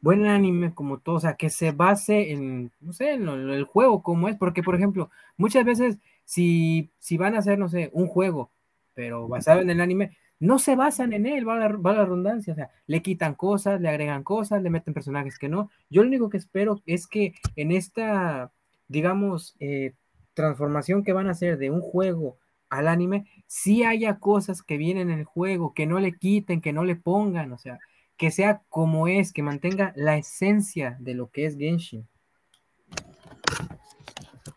buen 0.00 0.26
anime 0.26 0.74
como 0.74 0.98
todo, 0.98 1.16
o 1.16 1.20
sea, 1.20 1.34
que 1.34 1.50
se 1.50 1.72
base 1.72 2.32
en, 2.32 2.70
no 2.80 2.92
sé, 2.92 3.14
en, 3.14 3.28
el 3.28 3.64
juego 3.64 4.02
como 4.02 4.28
es, 4.28 4.36
porque 4.36 4.62
por 4.62 4.74
ejemplo, 4.74 5.10
muchas 5.36 5.64
veces 5.64 5.98
si, 6.24 6.90
si 6.98 7.16
van 7.16 7.34
a 7.34 7.38
hacer, 7.38 7.58
no 7.58 7.68
sé, 7.68 7.90
un 7.92 8.06
juego, 8.06 8.50
pero 8.98 9.28
basado 9.28 9.60
en 9.60 9.70
el 9.70 9.80
anime, 9.80 10.18
no 10.40 10.58
se 10.58 10.74
basan 10.74 11.12
en 11.12 11.24
él, 11.24 11.48
va 11.48 11.56
la, 11.56 11.68
va 11.68 11.92
la 11.92 12.04
redundancia, 12.04 12.52
o 12.52 12.56
sea, 12.56 12.68
le 12.88 13.00
quitan 13.00 13.36
cosas, 13.36 13.80
le 13.80 13.88
agregan 13.88 14.24
cosas, 14.24 14.60
le 14.60 14.70
meten 14.70 14.92
personajes 14.92 15.38
que 15.38 15.48
no. 15.48 15.70
Yo 15.88 16.02
lo 16.02 16.08
único 16.08 16.28
que 16.28 16.36
espero 16.36 16.82
es 16.84 17.06
que 17.06 17.34
en 17.54 17.70
esta, 17.70 18.50
digamos, 18.88 19.54
eh, 19.60 19.92
transformación 20.34 21.04
que 21.04 21.12
van 21.12 21.28
a 21.28 21.30
hacer 21.30 21.58
de 21.58 21.70
un 21.70 21.80
juego 21.80 22.38
al 22.70 22.88
anime, 22.88 23.26
sí 23.46 23.84
haya 23.84 24.18
cosas 24.18 24.64
que 24.64 24.78
vienen 24.78 25.10
en 25.10 25.20
el 25.20 25.24
juego, 25.24 25.74
que 25.74 25.86
no 25.86 26.00
le 26.00 26.18
quiten, 26.18 26.60
que 26.60 26.72
no 26.72 26.82
le 26.82 26.96
pongan, 26.96 27.52
o 27.52 27.58
sea, 27.58 27.78
que 28.16 28.32
sea 28.32 28.62
como 28.68 29.06
es, 29.06 29.32
que 29.32 29.44
mantenga 29.44 29.92
la 29.94 30.16
esencia 30.16 30.96
de 30.98 31.14
lo 31.14 31.30
que 31.30 31.46
es 31.46 31.56
Genshin. 31.56 32.04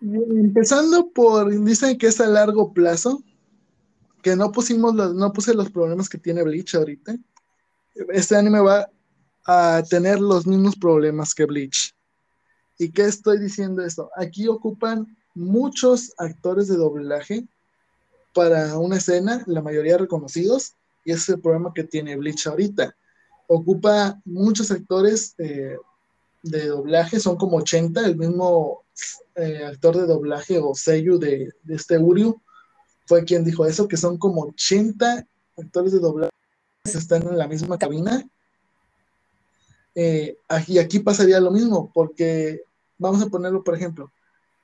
Empezando 0.01 1.11
por, 1.11 1.47
dicen 1.63 1.99
que 1.99 2.07
es 2.07 2.19
a 2.19 2.25
largo 2.25 2.73
plazo, 2.73 3.21
que 4.21 4.35
no 4.35 4.51
pusimos 4.51 4.95
los, 4.95 5.13
no 5.13 5.31
puse 5.33 5.53
los 5.53 5.69
problemas 5.71 6.09
que 6.09 6.17
tiene 6.17 6.43
Bleach 6.43 6.75
ahorita. 6.75 7.15
Este 8.09 8.35
anime 8.35 8.59
va 8.59 8.89
a 9.45 9.83
tener 9.89 10.19
los 10.19 10.45
mismos 10.45 10.75
problemas 10.75 11.33
que 11.33 11.45
Bleach. 11.45 11.95
¿Y 12.77 12.91
qué 12.91 13.03
estoy 13.03 13.39
diciendo 13.39 13.83
esto? 13.83 14.09
Aquí 14.15 14.47
ocupan 14.47 15.17
muchos 15.35 16.13
actores 16.17 16.67
de 16.67 16.77
doblaje 16.77 17.47
para 18.33 18.77
una 18.77 18.97
escena, 18.97 19.43
la 19.45 19.61
mayoría 19.61 19.97
reconocidos, 19.97 20.73
y 21.03 21.11
ese 21.11 21.21
es 21.21 21.29
el 21.29 21.41
problema 21.41 21.73
que 21.73 21.83
tiene 21.83 22.15
Bleach 22.15 22.47
ahorita 22.47 22.95
ocupa 23.53 24.21
muchos 24.23 24.71
actores 24.71 25.35
eh, 25.37 25.75
de 26.41 26.67
doblaje, 26.67 27.19
son 27.19 27.35
como 27.35 27.57
80, 27.57 28.05
el 28.05 28.15
mismo 28.15 28.83
eh, 29.35 29.65
actor 29.65 29.97
de 29.97 30.05
doblaje 30.05 30.57
o 30.57 30.73
sello 30.73 31.17
de, 31.17 31.51
este 31.67 31.97
Uriu 31.97 32.41
fue 33.05 33.23
quien 33.23 33.43
dijo 33.43 33.65
eso, 33.65 33.87
que 33.87 33.97
son 33.97 34.17
como 34.17 34.43
80 34.43 35.25
actores 35.57 35.91
de 35.91 35.99
doblaje 35.99 36.31
que 36.83 36.91
están 36.91 37.23
en 37.27 37.37
la 37.37 37.47
misma 37.47 37.77
cabina. 37.77 38.27
Eh, 39.93 40.37
y 40.67 40.77
aquí 40.77 40.99
pasaría 40.99 41.39
lo 41.39 41.51
mismo, 41.51 41.91
porque 41.93 42.61
vamos 42.97 43.21
a 43.21 43.27
ponerlo, 43.27 43.63
por 43.63 43.75
ejemplo, 43.75 44.11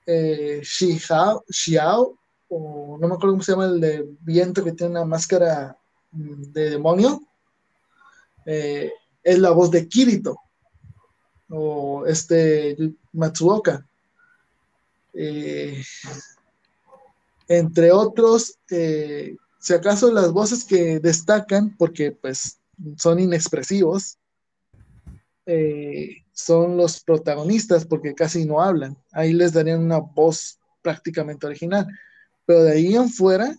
eh, 0.05 0.61
Xiao, 0.63 2.17
o 2.49 2.97
no 2.99 3.07
me 3.07 3.13
acuerdo 3.13 3.33
cómo 3.33 3.43
se 3.43 3.51
llama 3.51 3.65
el 3.65 3.81
de 3.81 4.07
viento 4.21 4.63
que 4.63 4.71
tiene 4.71 4.91
una 4.91 5.05
máscara 5.05 5.77
mm, 6.11 6.43
de 6.53 6.69
demonio, 6.69 7.21
eh, 8.45 8.91
es 9.23 9.39
la 9.39 9.51
voz 9.51 9.69
de 9.71 9.87
Kirito 9.87 10.39
o 11.49 12.05
este 12.05 12.77
Matsuoka. 13.13 13.85
Eh, 15.13 15.83
entre 17.47 17.91
otros, 17.91 18.59
eh, 18.69 19.35
si 19.59 19.73
acaso 19.73 20.11
las 20.11 20.31
voces 20.31 20.63
que 20.63 20.99
destacan, 20.99 21.75
porque 21.77 22.11
pues 22.11 22.59
son 22.97 23.19
inexpresivos, 23.19 24.17
son 26.33 26.77
los 26.77 27.03
protagonistas, 27.03 27.85
porque 27.85 28.13
casi 28.13 28.45
no 28.45 28.61
hablan. 28.61 28.97
Ahí 29.11 29.33
les 29.33 29.53
darían 29.53 29.81
una 29.81 29.99
voz 29.99 30.59
prácticamente 30.81 31.47
original. 31.47 31.87
Pero 32.45 32.63
de 32.63 32.73
ahí 32.73 32.95
en 32.95 33.09
fuera, 33.09 33.57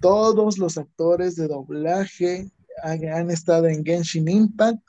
todos 0.00 0.58
los 0.58 0.76
actores 0.76 1.36
de 1.36 1.48
doblaje 1.48 2.50
han 2.82 3.30
estado 3.30 3.68
en 3.68 3.84
Genshin 3.84 4.28
Impact 4.28 4.82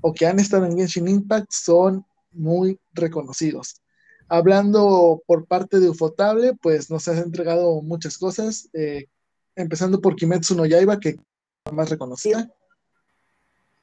o 0.00 0.12
que 0.12 0.26
han 0.26 0.38
estado 0.38 0.66
en 0.66 0.76
Genshin 0.76 1.08
Impact 1.08 1.50
son 1.50 2.04
muy 2.30 2.78
reconocidos. 2.92 3.80
Hablando 4.28 5.22
por 5.26 5.46
parte 5.46 5.78
de 5.78 5.88
Ufotable, 5.88 6.54
pues 6.60 6.90
nos 6.90 7.06
has 7.06 7.18
entregado 7.18 7.80
muchas 7.80 8.18
cosas, 8.18 8.68
eh, 8.72 9.06
empezando 9.54 10.00
por 10.00 10.16
Kimetsu 10.16 10.56
no 10.56 10.66
Yaiba, 10.66 10.98
que 10.98 11.10
es 11.10 11.72
más 11.72 11.90
reconocida. 11.90 12.50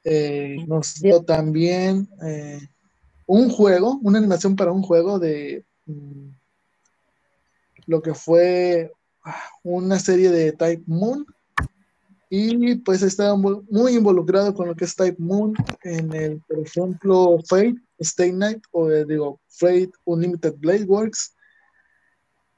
Eh, 0.04 0.58
nos 0.66 1.00
dio 1.00 1.22
también 1.22 2.08
eh, 2.22 2.68
un 3.26 3.48
juego, 3.48 3.98
una 4.02 4.18
animación 4.18 4.54
para 4.54 4.70
un 4.70 4.82
juego 4.82 5.18
de 5.18 5.64
mm, 5.86 6.28
lo 7.86 8.02
que 8.02 8.12
fue 8.12 8.92
ah, 9.24 9.42
una 9.62 9.98
serie 9.98 10.30
de 10.30 10.52
Type 10.52 10.84
Moon. 10.86 11.26
Y 12.28 12.76
pues 12.76 13.02
estaba 13.02 13.36
muy 13.36 13.94
involucrado 13.94 14.54
con 14.54 14.66
lo 14.66 14.74
que 14.74 14.84
es 14.84 14.96
Type 14.96 15.22
Moon 15.22 15.54
en 15.84 16.12
el, 16.12 16.42
por 16.46 16.58
ejemplo, 16.58 17.38
Fate, 17.48 17.76
Stay 18.04 18.32
Night, 18.32 18.62
o 18.72 18.90
eh, 18.90 19.04
digo, 19.04 19.40
Fate 19.48 19.92
Unlimited 20.04 20.54
Blade 20.56 20.84
Works. 20.84 21.34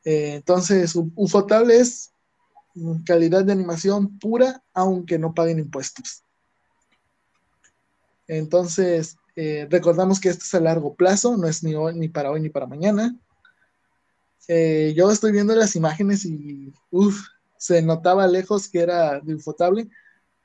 entonces, 0.05 0.95
Ufotable 1.17 1.81
es 1.81 2.13
calidad 3.05 3.45
de 3.45 3.53
animación 3.53 4.19
pura, 4.19 4.63
aunque 4.75 5.19
no 5.19 5.35
paguen 5.35 5.59
impuestos. 5.59 6.23
Entonces, 8.29 9.17
eh, 9.37 9.67
recordamos 9.71 10.21
que 10.21 10.29
esto 10.29 10.45
es 10.45 10.55
a 10.55 10.61
largo 10.61 10.95
plazo, 10.95 11.37
no 11.37 11.47
es 11.47 11.63
ni, 11.63 11.75
ni 11.95 12.09
para 12.09 12.31
hoy 12.31 12.41
ni 12.41 12.49
para 12.49 12.67
mañana. 12.67 13.15
Eh, 14.49 14.95
yo 14.97 15.11
estoy 15.11 15.33
viendo 15.33 15.55
las 15.55 15.77
imágenes 15.77 16.25
y 16.25 16.73
se 17.59 17.83
notaba 17.83 18.27
lejos 18.27 18.69
que 18.69 18.81
era 18.81 19.21
infotable, 19.27 19.89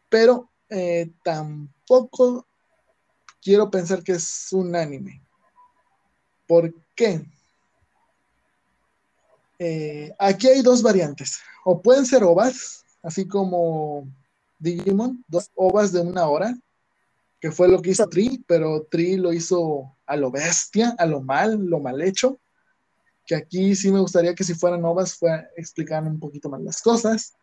pero 0.10 0.50
eh, 0.70 1.12
tampoco 1.24 2.48
quiero 3.42 3.70
pensar 3.70 4.04
que 4.04 4.14
es 4.14 4.48
un 4.52 4.76
anime. 4.76 5.22
¿Por 6.48 6.74
qué? 6.96 7.26
aquí 10.18 10.48
hay 10.48 10.62
dos 10.64 10.82
variantes. 10.82 11.40
O 11.64 11.82
pueden 11.82 12.06
ser 12.06 12.24
ovas, 12.24 12.84
así 13.04 13.28
como 13.28 14.08
Digimon, 14.58 15.24
dos 15.28 15.52
ovas 15.56 15.92
de 15.92 16.02
una 16.02 16.28
hora, 16.28 16.58
que 17.40 17.52
fue 17.52 17.68
lo 17.68 17.82
que 17.82 17.92
hizo 17.92 18.08
Tri, 18.08 18.44
pero 18.48 18.88
Tri 18.90 19.18
lo 19.18 19.34
hizo 19.34 19.96
a 20.06 20.16
lo 20.16 20.32
bestia, 20.32 20.96
a 20.98 21.06
lo 21.06 21.22
mal, 21.22 21.64
lo 21.66 21.80
mal 21.80 22.02
hecho. 22.02 22.40
Que 23.26 23.36
aquí 23.36 23.76
sí 23.76 23.92
me 23.92 24.00
gustaría 24.00 24.36
que 24.36 24.44
si 24.44 24.54
fueran 24.54 24.82
novas 24.82 25.16
fuera 25.16 25.48
explicar 25.56 26.04
un 26.04 26.20
poquito 26.20 26.50
más 26.50 26.62
las 26.62 26.82
cosas. 26.82 27.34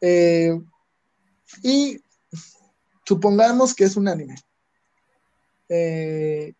Eh, 0.00 0.60
y 1.62 2.00
supongamos 3.04 3.74
que 3.74 3.84
es 3.84 3.96
un 3.96 4.08
anime. 4.08 4.36
Eh, 5.74 6.52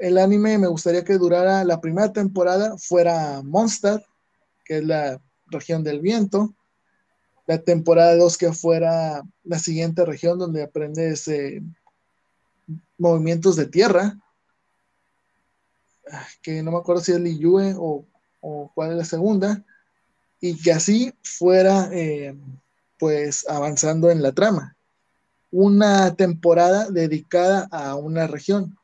el 0.00 0.16
anime 0.16 0.56
me 0.56 0.66
gustaría 0.66 1.04
que 1.04 1.18
durara 1.18 1.62
la 1.64 1.78
primera 1.78 2.10
temporada, 2.10 2.78
fuera 2.78 3.42
Monster, 3.42 4.02
que 4.64 4.78
es 4.78 4.84
la 4.84 5.20
región 5.48 5.84
del 5.84 6.00
viento. 6.00 6.54
La 7.46 7.58
temporada 7.58 8.16
2 8.16 8.38
que 8.38 8.52
fuera 8.54 9.22
la 9.44 9.58
siguiente 9.58 10.06
región 10.06 10.38
donde 10.38 10.62
aprendes 10.62 11.28
eh, 11.28 11.62
movimientos 12.96 13.56
de 13.56 13.66
tierra, 13.66 14.18
que 16.40 16.62
no 16.62 16.70
me 16.72 16.78
acuerdo 16.78 17.02
si 17.02 17.12
es 17.12 17.20
Liyue 17.20 17.74
o, 17.76 18.06
o 18.40 18.72
cuál 18.74 18.92
es 18.92 18.96
la 18.96 19.04
segunda, 19.04 19.62
y 20.40 20.56
que 20.56 20.72
así 20.72 21.12
fuera 21.22 21.90
eh, 21.92 22.34
pues 22.98 23.46
avanzando 23.48 24.10
en 24.10 24.22
la 24.22 24.32
trama. 24.32 24.77
Una 25.50 26.14
temporada 26.14 26.90
dedicada 26.90 27.68
a 27.70 27.94
una 27.94 28.26
región, 28.26 28.76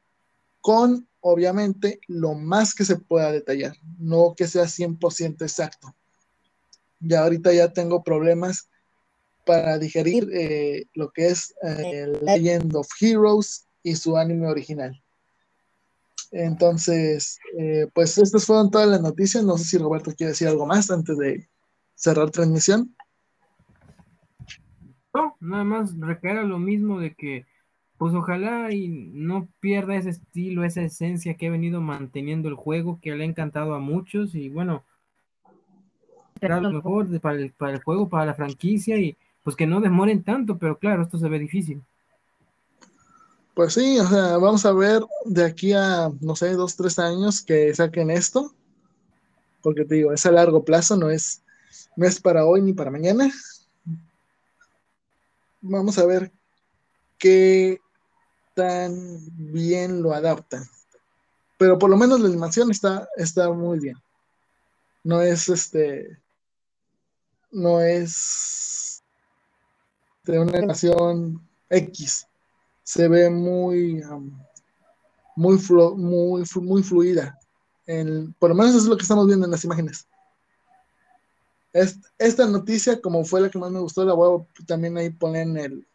con 0.61 1.07
obviamente 1.21 2.01
lo 2.07 2.35
más 2.35 2.75
que 2.75 2.85
se 2.85 2.97
pueda 2.97 3.33
detallar, 3.33 3.77
no 3.99 4.35
que 4.37 4.47
sea 4.47 4.65
100% 4.65 5.43
exacto 5.43 5.95
ya 7.07 7.23
ahorita 7.23 7.53
ya 7.53 7.73
tengo 7.73 8.03
problemas 8.03 8.69
para 9.45 9.79
digerir 9.79 10.29
eh, 10.33 10.87
lo 10.95 11.11
que 11.11 11.29
es 11.29 11.55
eh, 11.63 12.13
Legend 12.23 12.75
of 12.75 12.89
Heroes 13.01 13.67
y 13.83 13.95
su 13.95 14.17
anime 14.17 14.49
original. 14.49 15.01
Entonces, 16.31 17.39
eh, 17.59 17.87
pues 17.95 18.17
estas 18.19 18.47
fueron 18.47 18.71
todas 18.71 18.89
las 18.89 19.03
noticias. 19.03 19.45
No 19.45 19.59
sé 19.59 19.65
si 19.65 19.79
Roberto 19.79 20.13
quiere 20.17 20.31
decir 20.31 20.49
algo 20.49 20.67
más 20.67 20.91
antes 20.91 21.17
de 21.19 21.47
cerrar 21.95 22.31
transmisión. 22.31 22.97
No, 25.15 25.37
nada 25.39 25.63
más 25.63 25.97
recaer 25.99 26.45
lo 26.45 26.59
mismo 26.59 26.99
de 26.99 27.15
que, 27.15 27.47
pues 27.99 28.13
ojalá 28.15 28.73
y 28.73 28.89
no 28.89 29.49
pierda 29.61 29.95
ese 29.95 30.11
estilo, 30.11 30.65
esa 30.65 30.83
esencia 30.83 31.35
que 31.35 31.47
ha 31.47 31.51
venido 31.51 31.81
manteniendo 31.81 32.49
el 32.49 32.57
juego, 32.57 32.99
que 33.01 33.15
le 33.15 33.23
ha 33.23 33.27
encantado 33.27 33.75
a 33.75 33.79
muchos 33.79 34.35
y 34.35 34.49
bueno, 34.49 34.83
será 36.41 36.61
lo 36.61 36.73
mejor 36.73 37.21
para, 37.21 37.39
el, 37.39 37.53
para 37.53 37.75
el 37.75 37.83
juego, 37.83 38.09
para 38.09 38.27
la 38.27 38.35
franquicia 38.35 38.99
y 38.99 39.17
pues 39.45 39.55
que 39.55 39.69
no 39.69 39.81
demoren 39.81 40.25
tanto, 40.25 40.59
pero 40.59 40.79
claro, 40.79 41.05
esto 41.05 41.17
se 41.17 41.29
ve 41.29 41.39
difícil. 41.39 41.81
Pues 43.55 43.75
sí, 43.75 44.01
o 44.01 44.07
sea, 44.07 44.37
vamos 44.39 44.67
a 44.67 44.73
ver 44.73 45.03
de 45.27 45.45
aquí 45.45 45.73
a, 45.75 46.11
no 46.21 46.35
sé, 46.35 46.55
dos, 46.55 46.75
tres 46.75 46.99
años 46.99 47.41
que 47.41 47.73
saquen 47.73 48.11
esto, 48.11 48.53
porque 49.63 49.85
te 49.85 49.95
digo, 49.95 50.13
es 50.13 50.27
a 50.27 50.33
largo 50.33 50.65
plazo, 50.65 50.97
no 50.97 51.09
es, 51.09 51.45
no 51.97 52.05
es 52.05 52.21
para 52.21 52.45
hoy 52.45 52.63
ni 52.63 52.73
para 52.73 52.91
mañana. 52.91 53.31
Vamos 55.67 55.97
a 55.97 56.05
ver 56.05 56.31
qué 57.17 57.81
tan 58.55 59.19
bien 59.51 60.03
lo 60.03 60.13
adaptan. 60.13 60.63
Pero 61.57 61.79
por 61.79 61.89
lo 61.89 61.97
menos 61.97 62.21
la 62.21 62.29
animación 62.29 62.71
está, 62.71 63.09
está 63.17 63.51
muy 63.51 63.79
bien. 63.79 63.97
No 65.05 65.23
es 65.23 65.49
este 65.49 66.19
no 67.51 67.81
es 67.81 69.03
de 70.25 70.39
una 70.39 70.59
animación 70.59 71.41
X. 71.71 72.27
Se 72.83 73.09
ve 73.09 73.31
muy, 73.31 74.03
muy, 75.35 75.59
muy, 75.97 76.45
muy 76.57 76.83
fluida. 76.83 77.39
por 78.39 78.51
lo 78.51 78.55
menos 78.55 78.73
eso 78.75 78.79
es 78.81 78.85
lo 78.85 78.99
que 78.99 79.03
estamos 79.03 79.27
viendo 79.27 79.47
en 79.47 79.53
las 79.53 79.65
imágenes. 79.65 80.07
Esta 82.19 82.47
noticia, 82.47 83.01
como 83.01 83.25
fue 83.25 83.41
la 83.41 83.51
que 83.51 83.59
más 83.59 83.71
me 83.71 83.81
gustó, 83.81 84.05
la 84.05 84.15
voy 84.15 84.41
a 84.41 84.65
también 84.65 84.97
ahí 84.97 85.11
poner 85.11 85.43
en 85.43 85.59
el, 85.59 85.87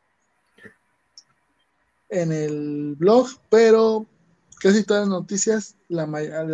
en 2.09 2.31
el 2.33 2.95
blog, 2.97 3.27
pero 3.49 4.05
casi 4.61 4.83
todas 4.83 5.07
las 5.07 5.09
noticias, 5.09 5.75
la, 5.87 6.03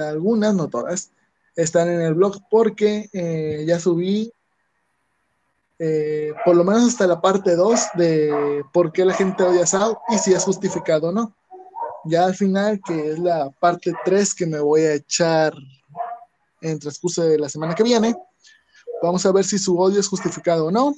algunas, 0.07 0.53
no 0.53 0.69
todas, 0.69 1.11
están 1.55 1.89
en 1.89 2.01
el 2.01 2.13
blog 2.13 2.37
porque 2.49 3.09
eh, 3.13 3.65
ya 3.67 3.79
subí 3.79 4.31
eh, 5.77 6.31
por 6.45 6.55
lo 6.55 6.63
menos 6.63 6.87
hasta 6.87 7.05
la 7.05 7.19
parte 7.19 7.55
2 7.55 7.79
de 7.95 8.63
por 8.71 8.91
qué 8.93 9.03
la 9.03 9.13
gente 9.13 9.43
odia 9.43 9.65
Sao 9.65 9.99
y 10.09 10.17
si 10.17 10.33
es 10.33 10.43
justificado 10.43 11.09
o 11.09 11.11
no. 11.11 11.35
Ya 12.05 12.25
al 12.25 12.35
final, 12.35 12.79
que 12.85 13.11
es 13.11 13.19
la 13.19 13.49
parte 13.59 13.93
3 14.05 14.35
que 14.35 14.45
me 14.45 14.59
voy 14.59 14.81
a 14.81 14.93
echar 14.93 15.53
en 16.61 16.79
transcurso 16.79 17.23
de 17.23 17.37
la 17.37 17.49
semana 17.49 17.75
que 17.75 17.83
viene, 17.83 18.15
vamos 19.01 19.25
a 19.25 19.31
ver 19.31 19.45
si 19.45 19.57
su 19.59 19.77
odio 19.77 19.99
es 19.99 20.07
justificado 20.07 20.67
o 20.67 20.71
no. 20.71 20.93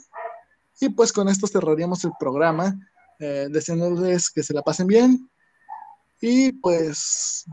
Y 0.80 0.90
pues 0.90 1.12
con 1.12 1.28
esto 1.28 1.48
cerraríamos 1.48 2.04
el 2.04 2.12
programa, 2.20 2.78
eh, 3.20 3.48
deseándoles 3.50 4.30
que 4.30 4.44
se 4.44 4.54
la 4.54 4.62
pasen 4.62 4.88
bien 4.88 5.30
y 6.22 6.52
pues 6.52 7.46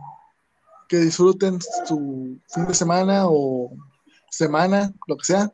que 0.89 0.99
disfruten 0.99 1.59
su 1.87 2.39
fin 2.49 2.67
de 2.67 2.75
semana 2.75 3.25
o 3.27 3.71
semana, 4.31 4.93
lo 5.07 5.17
que 5.17 5.25
sea. 5.25 5.53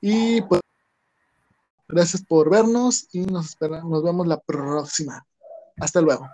Y 0.00 0.40
pues, 0.42 0.60
gracias 1.88 2.22
por 2.22 2.50
vernos 2.50 3.08
y 3.12 3.20
nos, 3.20 3.56
nos 3.60 4.02
vemos 4.02 4.26
la 4.26 4.40
próxima. 4.40 5.24
Hasta 5.76 6.00
luego. 6.00 6.28